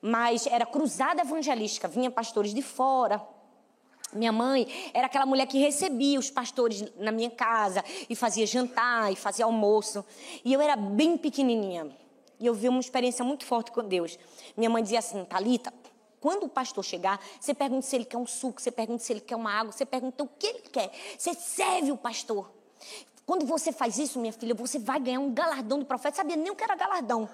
Mas 0.00 0.46
era 0.46 0.64
cruzada 0.64 1.22
evangelística, 1.22 1.88
vinha 1.88 2.12
pastores 2.12 2.54
de 2.54 2.62
fora. 2.62 3.20
Minha 4.12 4.30
mãe 4.30 4.68
era 4.94 5.06
aquela 5.06 5.26
mulher 5.26 5.48
que 5.48 5.58
recebia 5.58 6.20
os 6.20 6.30
pastores 6.30 6.84
na 6.96 7.10
minha 7.10 7.30
casa 7.30 7.84
e 8.08 8.14
fazia 8.14 8.46
jantar 8.46 9.12
e 9.12 9.16
fazia 9.16 9.46
almoço. 9.46 10.04
E 10.44 10.52
eu 10.52 10.60
era 10.60 10.76
bem 10.76 11.18
pequenininha. 11.18 12.03
E 12.44 12.46
eu 12.46 12.52
vi 12.52 12.68
uma 12.68 12.78
experiência 12.78 13.24
muito 13.24 13.46
forte 13.46 13.72
com 13.72 13.82
Deus. 13.82 14.18
Minha 14.54 14.68
mãe 14.68 14.82
dizia 14.82 14.98
assim, 14.98 15.24
Talita, 15.24 15.72
quando 16.20 16.44
o 16.44 16.48
pastor 16.48 16.84
chegar, 16.84 17.18
você 17.40 17.54
pergunta 17.54 17.86
se 17.86 17.96
ele 17.96 18.04
quer 18.04 18.18
um 18.18 18.26
suco, 18.26 18.60
você 18.60 18.70
pergunta 18.70 19.02
se 19.02 19.14
ele 19.14 19.20
quer 19.20 19.34
uma 19.34 19.50
água, 19.50 19.72
você 19.72 19.86
pergunta 19.86 20.22
o 20.22 20.28
que 20.28 20.46
ele 20.46 20.58
quer. 20.58 20.92
Você 21.16 21.32
serve 21.32 21.90
o 21.90 21.96
pastor. 21.96 22.52
Quando 23.24 23.46
você 23.46 23.72
faz 23.72 23.96
isso, 23.96 24.18
minha 24.18 24.30
filha, 24.30 24.54
você 24.54 24.78
vai 24.78 25.00
ganhar 25.00 25.20
um 25.20 25.32
galardão 25.32 25.78
do 25.78 25.86
profeta. 25.86 26.18
Sabia 26.18 26.36
nem 26.36 26.50
o 26.50 26.54
que 26.54 26.62
era 26.62 26.76
galardão. 26.76 27.26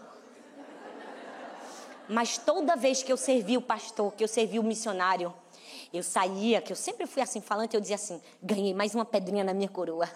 Mas 2.08 2.38
toda 2.38 2.76
vez 2.76 3.02
que 3.02 3.12
eu 3.12 3.16
servi 3.16 3.56
o 3.56 3.62
pastor, 3.62 4.12
que 4.12 4.22
eu 4.22 4.28
servi 4.28 4.60
o 4.60 4.62
missionário, 4.62 5.34
eu 5.92 6.04
saía, 6.04 6.62
que 6.62 6.72
eu 6.72 6.76
sempre 6.76 7.04
fui 7.04 7.20
assim 7.20 7.40
falante, 7.40 7.74
eu 7.74 7.80
dizia 7.80 7.96
assim: 7.96 8.22
ganhei 8.40 8.72
mais 8.72 8.94
uma 8.94 9.04
pedrinha 9.04 9.42
na 9.42 9.52
minha 9.52 9.68
coroa. 9.68 10.08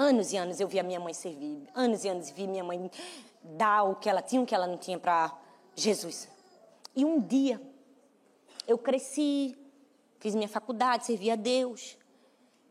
Anos 0.00 0.32
e 0.32 0.36
anos 0.36 0.60
eu 0.60 0.68
vi 0.68 0.78
a 0.78 0.82
minha 0.84 1.00
mãe 1.00 1.12
servir. 1.12 1.68
Anos 1.74 2.04
e 2.04 2.08
anos 2.08 2.30
vi 2.30 2.46
minha 2.46 2.62
mãe 2.62 2.88
dar 3.42 3.82
o 3.82 3.96
que 3.96 4.08
ela 4.08 4.22
tinha, 4.22 4.40
o 4.40 4.46
que 4.46 4.54
ela 4.54 4.64
não 4.64 4.78
tinha 4.78 4.96
para 4.96 5.36
Jesus. 5.74 6.28
E 6.94 7.04
um 7.04 7.20
dia 7.20 7.60
eu 8.64 8.78
cresci, 8.78 9.58
fiz 10.20 10.36
minha 10.36 10.48
faculdade, 10.48 11.04
servi 11.04 11.32
a 11.32 11.34
Deus. 11.34 11.98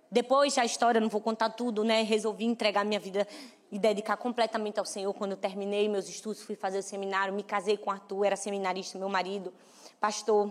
Depois 0.09 0.57
a 0.57 0.63
história, 0.63 1.01
não 1.01 1.09
vou 1.09 1.19
contar 1.19 1.49
tudo, 1.49 1.83
né? 1.83 2.01
Resolvi 2.01 2.45
entregar 2.45 2.85
minha 2.85 2.99
vida 2.99 3.27
e 3.69 3.77
dedicar 3.77 4.15
completamente 4.15 4.79
ao 4.79 4.85
Senhor. 4.85 5.13
Quando 5.13 5.31
eu 5.31 5.37
terminei 5.37 5.89
meus 5.89 6.07
estudos, 6.07 6.41
fui 6.43 6.55
fazer 6.55 6.77
o 6.77 6.83
seminário, 6.83 7.33
me 7.33 7.43
casei 7.43 7.75
com 7.75 7.91
Arthur, 7.91 8.23
era 8.23 8.37
seminarista, 8.37 8.97
meu 8.97 9.09
marido, 9.09 9.53
pastor. 9.99 10.49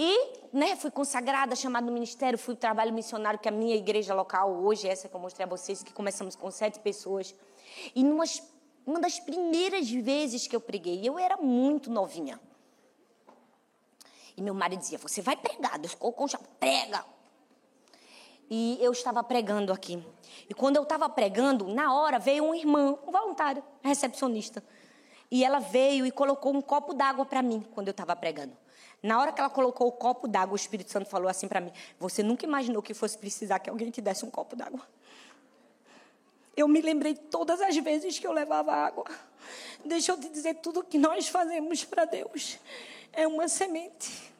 E 0.00 0.46
né, 0.52 0.76
fui 0.76 0.92
consagrada, 0.92 1.56
chamada 1.56 1.84
no 1.84 1.92
ministério, 1.92 2.38
fui 2.38 2.54
trabalho 2.54 2.92
missionário, 2.92 3.36
que 3.36 3.48
é 3.48 3.50
a 3.50 3.54
minha 3.54 3.74
igreja 3.74 4.14
local, 4.14 4.54
hoje, 4.54 4.86
essa 4.86 5.08
que 5.08 5.16
eu 5.16 5.18
mostrei 5.18 5.44
a 5.44 5.48
vocês, 5.48 5.82
que 5.82 5.92
começamos 5.92 6.36
com 6.36 6.48
sete 6.52 6.78
pessoas. 6.78 7.34
E 7.96 8.04
numas, 8.04 8.40
uma 8.86 9.00
das 9.00 9.18
primeiras 9.18 9.90
vezes 9.90 10.46
que 10.46 10.54
eu 10.54 10.60
preguei, 10.60 11.00
eu 11.02 11.18
era 11.18 11.36
muito 11.36 11.90
novinha. 11.90 12.40
E 14.36 14.40
meu 14.40 14.54
marido 14.54 14.78
dizia, 14.78 14.98
você 14.98 15.20
vai 15.20 15.36
pregar, 15.36 15.76
Deus 15.80 15.96
colocou 15.96 16.26
um 16.26 16.44
prega. 16.60 17.04
E 18.48 18.78
eu 18.80 18.92
estava 18.92 19.24
pregando 19.24 19.72
aqui. 19.72 20.00
E 20.48 20.54
quando 20.54 20.76
eu 20.76 20.84
estava 20.84 21.08
pregando, 21.08 21.66
na 21.66 21.92
hora 21.92 22.20
veio 22.20 22.44
um 22.44 22.54
irmão, 22.54 23.00
um 23.04 23.10
voluntário, 23.10 23.64
recepcionista. 23.82 24.62
E 25.28 25.44
ela 25.44 25.58
veio 25.58 26.06
e 26.06 26.12
colocou 26.12 26.54
um 26.54 26.62
copo 26.62 26.94
d'água 26.94 27.26
para 27.26 27.42
mim 27.42 27.66
quando 27.74 27.88
eu 27.88 27.90
estava 27.90 28.14
pregando. 28.14 28.56
Na 29.02 29.20
hora 29.20 29.32
que 29.32 29.40
ela 29.40 29.50
colocou 29.50 29.88
o 29.88 29.92
copo 29.92 30.26
d'água, 30.26 30.54
o 30.54 30.56
Espírito 30.56 30.90
Santo 30.90 31.08
falou 31.08 31.28
assim 31.28 31.46
para 31.46 31.60
mim: 31.60 31.72
Você 31.98 32.22
nunca 32.22 32.44
imaginou 32.44 32.82
que 32.82 32.92
fosse 32.94 33.16
precisar 33.16 33.58
que 33.60 33.70
alguém 33.70 33.90
te 33.90 34.00
desse 34.00 34.24
um 34.24 34.30
copo 34.30 34.56
d'água? 34.56 34.80
Eu 36.56 36.66
me 36.66 36.80
lembrei 36.80 37.14
todas 37.14 37.60
as 37.60 37.76
vezes 37.76 38.18
que 38.18 38.26
eu 38.26 38.32
levava 38.32 38.72
água. 38.72 39.04
Deixa 39.84 40.12
eu 40.12 40.18
te 40.18 40.28
dizer: 40.28 40.54
tudo 40.54 40.82
que 40.82 40.98
nós 40.98 41.28
fazemos 41.28 41.84
para 41.84 42.04
Deus 42.04 42.58
é 43.12 43.26
uma 43.26 43.46
semente. 43.46 44.32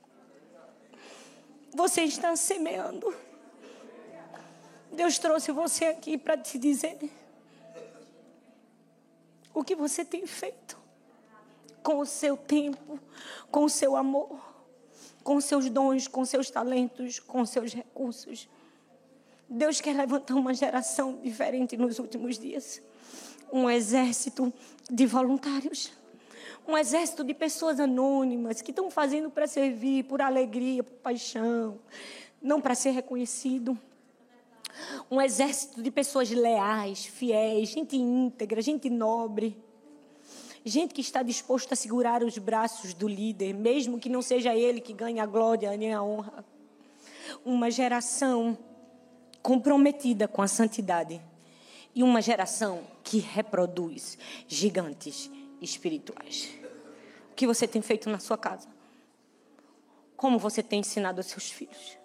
Você 1.73 2.03
está 2.03 2.35
semeando. 2.35 3.15
Deus 4.91 5.19
trouxe 5.19 5.53
você 5.53 5.85
aqui 5.85 6.19
para 6.19 6.37
te 6.37 6.59
dizer 6.59 6.99
o 9.55 9.63
que 9.63 9.77
você 9.77 10.05
tem 10.05 10.27
feito 10.27 10.78
com 11.89 12.01
o 12.01 12.05
seu 12.05 12.37
tempo, 12.37 13.01
com 13.51 13.65
o 13.65 13.71
seu 13.71 13.97
amor, 13.97 14.39
com 15.25 15.41
seus 15.41 15.71
dons, 15.71 16.07
com 16.07 16.23
seus 16.23 16.51
talentos, 16.51 17.19
com 17.19 17.47
seus 17.47 17.73
recursos. 17.73 18.47
Deus 19.49 19.81
quer 19.81 19.97
levantar 19.97 20.35
uma 20.35 20.53
geração 20.53 21.19
diferente 21.23 21.79
nos 21.79 21.99
últimos 21.99 22.39
dias. 22.39 22.83
Um 23.51 23.71
exército 23.71 24.53
de 24.91 25.07
voluntários. 25.07 25.91
Um 26.67 26.77
exército 26.77 27.25
de 27.25 27.33
pessoas 27.33 27.81
anônimas 27.81 28.61
que 28.61 28.71
estão 28.71 28.91
fazendo 28.91 29.31
para 29.31 29.47
servir, 29.47 30.05
por 30.05 30.21
alegria, 30.21 30.85
por 30.85 30.93
paixão, 30.97 31.79
não 32.43 32.61
para 32.61 32.75
ser 32.75 32.91
reconhecido. 32.91 33.79
Um 35.11 35.23
exército 35.23 35.83
de 35.83 35.91
pessoas 35.91 36.29
leais, 36.29 37.07
fiéis, 37.07 37.71
gente 37.71 37.97
íntegra, 37.97 38.61
gente 38.61 38.91
nobre 38.91 39.57
Gente 40.65 40.93
que 40.93 41.01
está 41.01 41.23
disposta 41.23 41.75
a 41.75 41.77
segurar 41.77 42.23
os 42.23 42.37
braços 42.39 42.93
do 42.95 43.07
líder, 43.07 43.55
mesmo 43.55 43.99
que 43.99 44.09
não 44.09 44.21
seja 44.21 44.55
ele 44.55 44.81
que 44.81 44.93
ganhe 44.93 45.21
a 45.21 45.27
glória 45.27 45.77
nem 45.77 45.95
a 45.95 46.03
honra. 46.03 46.45
Uma 47.45 47.71
geração 47.71 48.59
comprometida 49.43 50.27
com 50.27 50.43
a 50.43 50.49
santidade 50.49 51.21
e 51.95 52.03
uma 52.03 52.21
geração 52.21 52.83
que 53.03 53.19
reproduz 53.19 54.19
gigantes 54.47 55.31
espirituais. 55.61 56.51
O 57.31 57.35
que 57.35 57.47
você 57.47 57.67
tem 57.67 57.81
feito 57.81 58.11
na 58.11 58.19
sua 58.19 58.37
casa? 58.37 58.69
Como 60.17 60.39
você 60.39 60.63
tem 60.63 60.81
ensinado 60.81 61.21
aos 61.21 61.27
seus 61.27 61.51
filhos? 61.51 61.97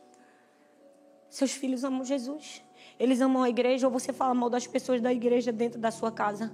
Seus 1.29 1.51
filhos 1.51 1.83
amam 1.83 2.05
Jesus. 2.05 2.63
Eles 2.99 3.19
amam 3.19 3.41
a 3.41 3.49
igreja 3.49 3.87
ou 3.87 3.93
você 3.93 4.13
fala 4.13 4.35
mal 4.35 4.49
das 4.49 4.67
pessoas 4.67 5.01
da 5.01 5.11
igreja 5.11 5.51
dentro 5.51 5.79
da 5.79 5.89
sua 5.89 6.11
casa? 6.11 6.53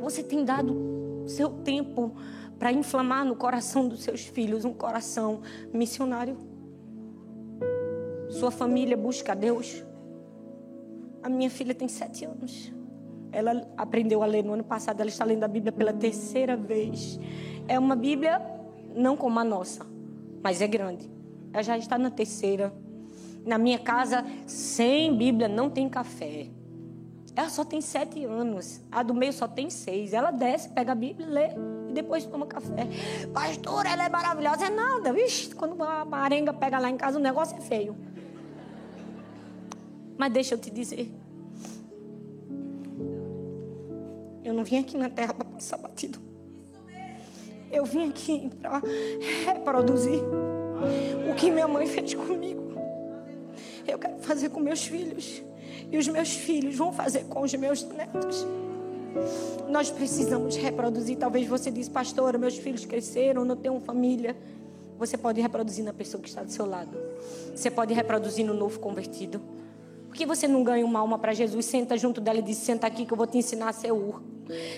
Você 0.00 0.22
tem 0.22 0.44
dado 0.44 1.24
seu 1.26 1.50
tempo 1.50 2.14
para 2.58 2.72
inflamar 2.72 3.24
no 3.24 3.36
coração 3.36 3.86
dos 3.86 4.02
seus 4.02 4.22
filhos 4.22 4.64
um 4.64 4.72
coração 4.72 5.42
missionário? 5.72 6.38
Sua 8.30 8.50
família 8.50 8.96
busca 8.96 9.32
a 9.32 9.34
Deus? 9.34 9.84
A 11.22 11.28
minha 11.28 11.50
filha 11.50 11.74
tem 11.74 11.86
sete 11.86 12.24
anos. 12.24 12.72
Ela 13.30 13.68
aprendeu 13.76 14.22
a 14.22 14.26
ler 14.26 14.42
no 14.42 14.54
ano 14.54 14.64
passado. 14.64 15.00
Ela 15.00 15.10
está 15.10 15.24
lendo 15.24 15.44
a 15.44 15.48
Bíblia 15.48 15.70
pela 15.70 15.92
terceira 15.92 16.56
vez. 16.56 17.20
É 17.68 17.78
uma 17.78 17.94
Bíblia 17.94 18.40
não 18.94 19.16
como 19.16 19.38
a 19.38 19.44
nossa, 19.44 19.86
mas 20.42 20.62
é 20.62 20.66
grande. 20.66 21.10
Ela 21.52 21.62
já 21.62 21.76
está 21.76 21.98
na 21.98 22.10
terceira. 22.10 22.72
Na 23.44 23.58
minha 23.58 23.78
casa, 23.78 24.24
sem 24.46 25.14
Bíblia, 25.16 25.48
não 25.48 25.68
tem 25.68 25.88
café. 25.88 26.48
Ela 27.36 27.48
só 27.48 27.64
tem 27.64 27.80
sete 27.80 28.24
anos. 28.24 28.80
A 28.90 29.02
do 29.02 29.14
meio 29.14 29.32
só 29.32 29.46
tem 29.46 29.70
seis. 29.70 30.12
Ela 30.12 30.30
desce, 30.30 30.68
pega 30.68 30.92
a 30.92 30.94
Bíblia, 30.94 31.26
lê 31.26 31.48
e 31.88 31.92
depois 31.92 32.24
toma 32.26 32.46
café. 32.46 32.86
Pastor, 33.32 33.86
ela 33.86 34.04
é 34.04 34.08
maravilhosa. 34.08 34.66
É 34.66 34.70
nada. 34.70 35.12
Vixe, 35.12 35.54
quando 35.54 35.80
a 35.82 36.06
arenga 36.16 36.52
pega 36.52 36.78
lá 36.78 36.90
em 36.90 36.96
casa, 36.96 37.18
o 37.18 37.22
negócio 37.22 37.56
é 37.56 37.60
feio. 37.60 37.96
Mas 40.16 40.32
deixa 40.32 40.54
eu 40.54 40.58
te 40.58 40.70
dizer. 40.70 41.10
Eu 44.44 44.54
não 44.54 44.64
vim 44.64 44.78
aqui 44.78 44.96
na 44.96 45.08
terra 45.08 45.32
para 45.32 45.44
passar 45.44 45.76
batido. 45.76 46.18
Eu 47.70 47.84
vim 47.84 48.08
aqui 48.08 48.50
para 48.60 48.82
reproduzir 49.46 50.20
o 51.30 51.34
que 51.36 51.50
minha 51.50 51.68
mãe 51.68 51.86
fez 51.86 52.14
comigo. 52.14 52.74
Eu 53.86 53.98
quero 53.98 54.18
fazer 54.18 54.48
com 54.48 54.60
meus 54.60 54.84
filhos 54.84 55.42
e 55.90 55.98
os 55.98 56.08
meus 56.08 56.32
filhos 56.32 56.76
vão 56.76 56.92
fazer 56.92 57.24
com 57.24 57.42
os 57.42 57.54
meus 57.54 57.82
netos. 57.84 58.46
Nós 59.68 59.90
precisamos 59.90 60.56
reproduzir. 60.56 61.16
Talvez 61.16 61.46
você 61.46 61.70
diz, 61.70 61.88
pastora, 61.88 62.38
meus 62.38 62.56
filhos 62.56 62.84
cresceram, 62.84 63.44
não 63.44 63.56
tenho 63.56 63.78
família. 63.80 64.36
Você 64.98 65.16
pode 65.16 65.40
reproduzir 65.40 65.84
na 65.84 65.92
pessoa 65.92 66.22
que 66.22 66.28
está 66.28 66.42
do 66.42 66.52
seu 66.52 66.66
lado. 66.66 66.96
Você 67.54 67.70
pode 67.70 67.92
reproduzir 67.94 68.44
no 68.44 68.54
novo 68.54 68.78
convertido. 68.78 69.40
Por 70.08 70.16
que 70.16 70.26
você 70.26 70.46
não 70.46 70.62
ganha 70.62 70.84
uma 70.84 70.98
alma 70.98 71.18
para 71.18 71.32
Jesus? 71.32 71.66
Senta 71.66 71.96
junto 71.96 72.20
dela 72.20 72.38
e 72.40 72.42
diz: 72.42 72.58
Senta 72.58 72.86
aqui 72.86 73.06
que 73.06 73.12
eu 73.12 73.16
vou 73.16 73.26
te 73.26 73.38
ensinar 73.38 73.68
a 73.68 73.72
ser 73.72 73.92
ur. 73.92 74.20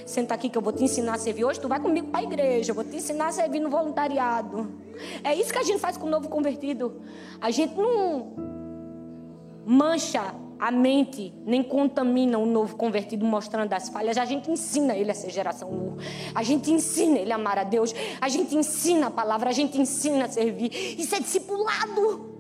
Senta 0.07 0.35
aqui 0.35 0.49
que 0.49 0.57
eu 0.57 0.63
vou 0.63 0.73
te 0.73 0.85
ensinar 0.85 1.15
a 1.15 1.19
servir. 1.19 1.45
Hoje 1.45 1.59
tu 1.59 1.69
vai 1.69 1.81
comigo 1.81 2.09
para 2.09 2.21
a 2.21 2.23
igreja. 2.23 2.71
Eu 2.71 2.75
vou 2.75 2.85
te 2.85 2.97
ensinar 2.97 3.29
a 3.29 3.33
servir 3.33 3.61
no 3.61 3.71
voluntariado. 3.71 4.71
É 5.25 5.35
isso 5.35 5.53
que 5.53 5.59
a 5.59 5.63
gente 5.63 5.79
faz 5.79 5.97
com 5.97 6.07
o 6.07 6.11
novo 6.11 6.29
convertido. 6.29 7.01
A 7.41 7.51
gente 7.51 7.75
não 7.75 8.33
mancha 9.65 10.35
a 10.63 10.71
mente 10.71 11.35
nem 11.45 11.61
contamina 11.61 12.39
o 12.39 12.47
novo 12.47 12.77
convertido 12.77 13.27
mostrando 13.27 13.73
as 13.73 13.89
falhas. 13.89 14.17
A 14.17 14.25
gente 14.25 14.49
ensina 14.49 14.95
ele 14.95 15.11
a 15.11 15.15
ser 15.15 15.29
geração 15.29 15.69
U. 15.69 15.97
A 16.33 16.45
gente 16.45 16.71
ensina 16.71 17.19
ele 17.19 17.33
a 17.33 17.35
amar 17.35 17.59
a 17.59 17.65
Deus. 17.65 17.93
A 18.21 18.29
gente 18.29 18.55
ensina 18.55 19.09
a 19.09 19.11
palavra. 19.11 19.51
A 19.51 19.53
gente 19.53 19.77
ensina 19.81 20.27
a 20.27 20.29
servir. 20.29 20.71
Isso 20.97 21.17
é 21.17 21.19
discipulado. 21.19 22.39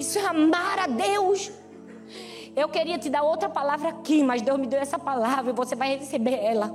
Isso 0.00 0.18
é 0.18 0.26
amar 0.26 0.80
a 0.80 0.86
Deus. 0.88 1.52
Eu 2.56 2.68
queria 2.68 2.98
te 2.98 3.08
dar 3.08 3.22
outra 3.22 3.48
palavra 3.48 3.90
aqui, 3.90 4.24
mas 4.24 4.42
Deus 4.42 4.58
me 4.58 4.66
deu 4.66 4.80
essa 4.80 4.98
palavra 4.98 5.52
e 5.52 5.54
você 5.54 5.76
vai 5.76 5.96
receber 5.96 6.42
ela. 6.42 6.74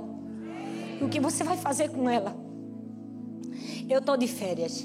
E 0.98 1.04
o 1.04 1.10
que 1.10 1.20
você 1.20 1.44
vai 1.44 1.58
fazer 1.58 1.90
com 1.90 2.08
ela? 2.08 2.34
Eu 3.86 3.98
estou 3.98 4.16
de 4.16 4.26
férias. 4.26 4.82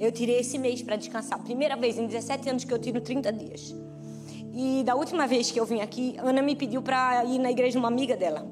Eu 0.00 0.10
tirei 0.10 0.40
esse 0.40 0.58
mês 0.58 0.82
para 0.82 0.96
descansar. 0.96 1.38
Primeira 1.44 1.76
vez 1.76 1.96
em 1.96 2.08
17 2.08 2.50
anos 2.50 2.64
que 2.64 2.74
eu 2.74 2.78
tiro 2.80 3.00
30 3.00 3.32
dias. 3.32 3.87
E 4.60 4.82
da 4.82 4.96
última 4.96 5.24
vez 5.24 5.52
que 5.52 5.60
eu 5.60 5.64
vim 5.64 5.80
aqui, 5.80 6.16
Ana 6.18 6.42
me 6.42 6.56
pediu 6.56 6.82
para 6.82 7.24
ir 7.24 7.38
na 7.38 7.48
igreja 7.48 7.70
de 7.70 7.78
uma 7.78 7.86
amiga 7.86 8.16
dela. 8.16 8.44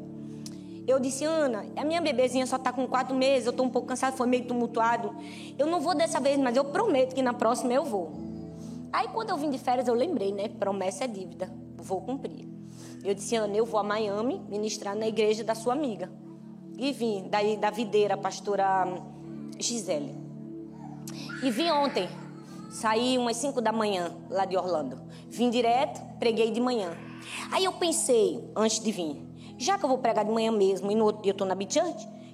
Eu 0.86 1.00
disse, 1.00 1.24
Ana, 1.24 1.66
a 1.74 1.84
minha 1.84 2.00
bebezinha 2.00 2.46
só 2.46 2.54
está 2.54 2.72
com 2.72 2.86
quatro 2.86 3.12
meses, 3.12 3.44
eu 3.44 3.50
estou 3.50 3.66
um 3.66 3.68
pouco 3.68 3.88
cansada, 3.88 4.16
foi 4.16 4.28
meio 4.28 4.44
tumultuado. 4.44 5.12
Eu 5.58 5.66
não 5.66 5.80
vou 5.80 5.96
dessa 5.96 6.20
vez, 6.20 6.38
mas 6.38 6.56
eu 6.56 6.64
prometo 6.66 7.12
que 7.12 7.22
na 7.22 7.34
próxima 7.34 7.72
eu 7.72 7.84
vou. 7.84 8.12
Aí 8.92 9.08
quando 9.08 9.30
eu 9.30 9.36
vim 9.36 9.50
de 9.50 9.58
férias, 9.58 9.88
eu 9.88 9.94
lembrei, 9.94 10.30
né? 10.30 10.48
Promessa 10.48 11.06
é 11.06 11.08
dívida, 11.08 11.52
vou 11.76 12.00
cumprir. 12.00 12.46
Eu 13.02 13.12
disse, 13.12 13.34
Ana, 13.34 13.56
eu 13.56 13.66
vou 13.66 13.80
a 13.80 13.82
Miami 13.82 14.40
ministrar 14.48 14.94
na 14.94 15.08
igreja 15.08 15.42
da 15.42 15.56
sua 15.56 15.72
amiga. 15.72 16.08
E 16.78 16.92
vim, 16.92 17.26
daí 17.28 17.56
da 17.56 17.70
videira, 17.70 18.14
a 18.14 18.16
pastora 18.16 18.86
Gisele. 19.58 20.14
E 21.42 21.50
vim 21.50 21.68
ontem, 21.68 22.08
Saí 22.76 23.16
umas 23.16 23.38
5 23.38 23.62
da 23.62 23.72
manhã 23.72 24.14
lá 24.28 24.44
de 24.44 24.54
Orlando. 24.54 25.00
Vim 25.30 25.48
direto, 25.48 25.98
preguei 26.18 26.50
de 26.50 26.60
manhã. 26.60 26.94
Aí 27.50 27.64
eu 27.64 27.72
pensei, 27.72 28.44
antes 28.54 28.78
de 28.78 28.92
vir, 28.92 29.16
já 29.56 29.78
que 29.78 29.84
eu 29.86 29.88
vou 29.88 29.96
pregar 29.96 30.26
de 30.26 30.30
manhã 30.30 30.52
mesmo 30.52 30.92
e 30.92 30.94
no 30.94 31.06
outro 31.06 31.22
dia 31.22 31.30
eu 31.30 31.32
estou 31.32 31.46
na 31.46 31.54
Beach 31.54 31.80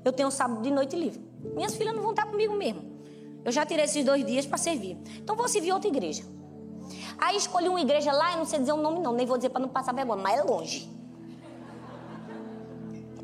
eu 0.05 0.13
tenho 0.13 0.33
sábado 0.33 0.61
de 0.61 0.69
noite 0.73 0.97
livre. 0.97 1.25
Minhas 1.55 1.77
filhas 1.77 1.95
não 1.95 2.03
vão 2.03 2.11
estar 2.11 2.27
comigo 2.27 2.57
mesmo. 2.57 2.83
Eu 3.45 3.53
já 3.53 3.65
tirei 3.65 3.85
esses 3.85 4.05
dois 4.05 4.27
dias 4.27 4.45
para 4.45 4.59
servir. 4.59 4.99
Então 5.19 5.37
vou 5.37 5.47
servir 5.47 5.71
outra 5.71 5.87
igreja. 5.87 6.25
Aí 7.19 7.37
escolhi 7.37 7.69
uma 7.69 7.81
igreja 7.81 8.11
lá, 8.11 8.33
eu 8.33 8.39
não 8.39 8.45
sei 8.45 8.59
dizer 8.59 8.73
o 8.73 8.79
nome 8.79 8.99
não, 8.99 9.13
nem 9.13 9.25
vou 9.25 9.37
dizer 9.37 9.51
para 9.51 9.61
não 9.61 9.69
passar 9.69 9.95
vergonha, 9.95 10.21
mas 10.21 10.41
é 10.41 10.43
longe. 10.43 10.91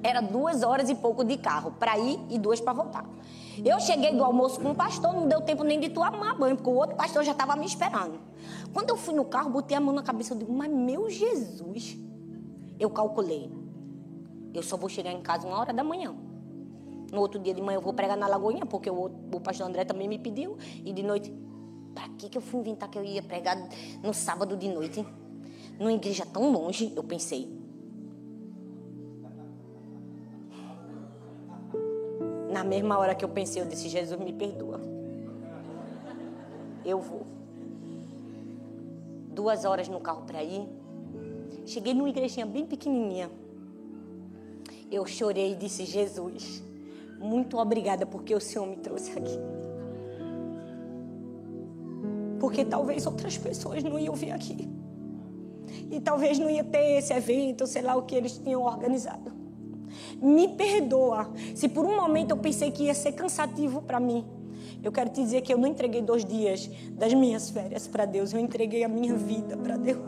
Era 0.02 0.20
duas 0.20 0.62
horas 0.62 0.88
e 0.88 0.94
pouco 0.94 1.24
de 1.24 1.36
carro 1.36 1.72
para 1.72 1.98
ir 1.98 2.18
e 2.30 2.38
duas 2.38 2.60
para 2.60 2.72
voltar. 2.72 3.04
Eu 3.64 3.80
cheguei 3.80 4.14
do 4.14 4.22
almoço 4.22 4.60
com 4.60 4.70
o 4.70 4.74
pastor, 4.74 5.12
não 5.12 5.26
deu 5.26 5.40
tempo 5.40 5.64
nem 5.64 5.80
de 5.80 5.88
tomar 5.88 6.36
banho, 6.36 6.56
porque 6.56 6.70
o 6.70 6.74
outro 6.74 6.96
pastor 6.96 7.24
já 7.24 7.32
estava 7.32 7.56
me 7.56 7.66
esperando. 7.66 8.20
Quando 8.72 8.90
eu 8.90 8.96
fui 8.96 9.14
no 9.14 9.24
carro, 9.24 9.50
botei 9.50 9.76
a 9.76 9.80
mão 9.80 9.94
na 9.94 10.02
cabeça, 10.02 10.34
eu 10.34 10.38
digo, 10.38 10.52
mas 10.52 10.70
meu 10.70 11.10
Jesus. 11.10 11.98
Eu 12.78 12.90
calculei. 12.90 13.50
Eu 14.54 14.62
só 14.62 14.76
vou 14.76 14.88
chegar 14.88 15.12
em 15.12 15.20
casa 15.20 15.46
uma 15.46 15.58
hora 15.58 15.72
da 15.72 15.82
manhã. 15.82 16.14
No 17.10 17.20
outro 17.20 17.40
dia 17.40 17.54
de 17.54 17.60
manhã 17.60 17.78
eu 17.78 17.82
vou 17.82 17.92
pregar 17.92 18.16
na 18.16 18.28
Lagoinha, 18.28 18.64
porque 18.64 18.90
o, 18.90 19.06
o 19.32 19.40
pastor 19.40 19.66
André 19.66 19.84
também 19.84 20.06
me 20.06 20.18
pediu. 20.18 20.56
E 20.84 20.92
de 20.92 21.02
noite, 21.02 21.32
para 21.94 22.08
que, 22.10 22.28
que 22.28 22.38
eu 22.38 22.42
fui 22.42 22.60
inventar 22.60 22.88
que 22.88 22.98
eu 22.98 23.04
ia 23.04 23.22
pregar 23.22 23.56
no 24.02 24.14
sábado 24.14 24.56
de 24.56 24.68
noite? 24.68 25.04
Numa 25.78 25.92
igreja 25.92 26.24
tão 26.26 26.52
longe, 26.52 26.92
eu 26.94 27.02
pensei. 27.02 27.58
Na 32.58 32.64
mesma 32.64 32.98
hora 32.98 33.14
que 33.14 33.24
eu 33.24 33.28
pensei, 33.28 33.62
eu 33.62 33.66
disse: 33.66 33.88
Jesus, 33.88 34.18
me 34.18 34.32
perdoa. 34.32 34.80
Eu 36.84 37.00
vou. 37.00 37.24
Duas 39.30 39.64
horas 39.64 39.86
no 39.86 40.00
carro 40.00 40.22
para 40.22 40.42
ir. 40.42 40.68
Cheguei 41.64 41.94
numa 41.94 42.08
igrejinha 42.08 42.44
bem 42.44 42.66
pequenininha. 42.66 43.30
Eu 44.90 45.06
chorei 45.06 45.52
e 45.52 45.54
disse: 45.54 45.84
Jesus, 45.84 46.60
muito 47.20 47.58
obrigada 47.58 48.04
porque 48.04 48.34
o 48.34 48.40
Senhor 48.40 48.66
me 48.66 48.78
trouxe 48.78 49.12
aqui. 49.16 49.38
Porque 52.40 52.64
talvez 52.64 53.06
outras 53.06 53.38
pessoas 53.38 53.84
não 53.84 54.00
iam 54.00 54.16
vir 54.16 54.32
aqui. 54.32 54.68
E 55.92 56.00
talvez 56.00 56.40
não 56.40 56.50
ia 56.50 56.64
ter 56.64 56.98
esse 56.98 57.12
evento, 57.12 57.68
sei 57.68 57.82
lá 57.82 57.94
o 57.94 58.02
que 58.02 58.16
eles 58.16 58.36
tinham 58.36 58.64
organizado. 58.64 59.37
Me 60.20 60.48
perdoa 60.48 61.30
se 61.54 61.68
por 61.68 61.84
um 61.84 61.96
momento 61.96 62.32
eu 62.32 62.36
pensei 62.36 62.70
que 62.70 62.84
ia 62.84 62.94
ser 62.94 63.12
cansativo 63.12 63.82
para 63.82 64.00
mim. 64.00 64.24
Eu 64.82 64.92
quero 64.92 65.10
te 65.10 65.20
dizer 65.22 65.40
que 65.42 65.52
eu 65.52 65.58
não 65.58 65.66
entreguei 65.66 66.00
dois 66.00 66.24
dias 66.24 66.70
das 66.92 67.12
minhas 67.12 67.50
férias 67.50 67.88
para 67.88 68.04
Deus, 68.04 68.32
eu 68.32 68.38
entreguei 68.38 68.84
a 68.84 68.88
minha 68.88 69.14
vida 69.14 69.56
para 69.56 69.76
Deus. 69.76 69.98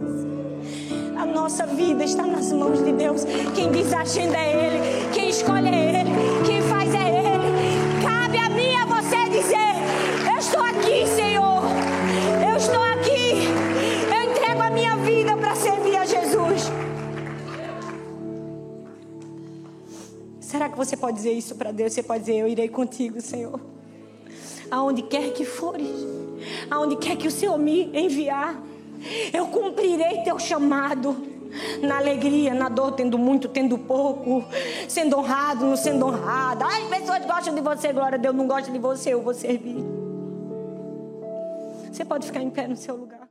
A 1.16 1.26
nossa 1.26 1.66
vida 1.66 2.04
está 2.04 2.24
nas 2.24 2.52
mãos 2.52 2.82
de 2.82 2.92
Deus. 2.92 3.24
Quem 3.54 3.70
diz 3.72 3.92
a 3.92 4.02
agenda 4.02 4.36
é 4.36 4.52
Ele, 4.52 5.12
quem 5.12 5.28
escolhe 5.28 5.68
é 5.68 6.00
Ele, 6.00 6.10
você 20.84 20.96
pode 20.96 21.16
dizer 21.16 21.32
isso 21.32 21.54
para 21.54 21.72
Deus? 21.72 21.92
Você 21.92 22.02
pode 22.02 22.20
dizer: 22.20 22.36
Eu 22.36 22.48
irei 22.48 22.68
contigo, 22.68 23.20
Senhor 23.20 23.60
aonde 24.70 25.02
quer 25.02 25.32
que 25.32 25.44
fores, 25.44 25.88
aonde 26.70 26.96
quer 26.96 27.16
que 27.16 27.26
o 27.26 27.30
Senhor 27.30 27.58
me 27.58 27.90
enviar, 27.92 28.56
eu 29.32 29.46
cumprirei 29.48 30.22
teu 30.22 30.38
chamado. 30.38 31.28
Na 31.82 31.98
alegria, 31.98 32.54
na 32.54 32.68
dor, 32.68 32.92
tendo 32.92 33.18
muito, 33.18 33.48
tendo 33.48 33.76
pouco, 33.76 34.44
sendo 34.88 35.18
honrado, 35.18 35.66
não 35.66 35.76
sendo 35.76 36.06
honrado. 36.06 36.62
Ai, 36.62 36.88
pessoas 36.88 37.26
gostam 37.26 37.52
de 37.56 37.60
você, 37.60 37.92
glória 37.92 38.16
a 38.16 38.20
Deus, 38.20 38.36
não 38.36 38.46
gostam 38.46 38.72
de 38.72 38.78
você, 38.78 39.12
eu 39.14 39.20
vou 39.20 39.34
servir. 39.34 39.84
Você 41.90 42.04
pode 42.04 42.24
ficar 42.24 42.40
em 42.40 42.50
pé 42.50 42.68
no 42.68 42.76
seu 42.76 42.94
lugar. 42.94 43.28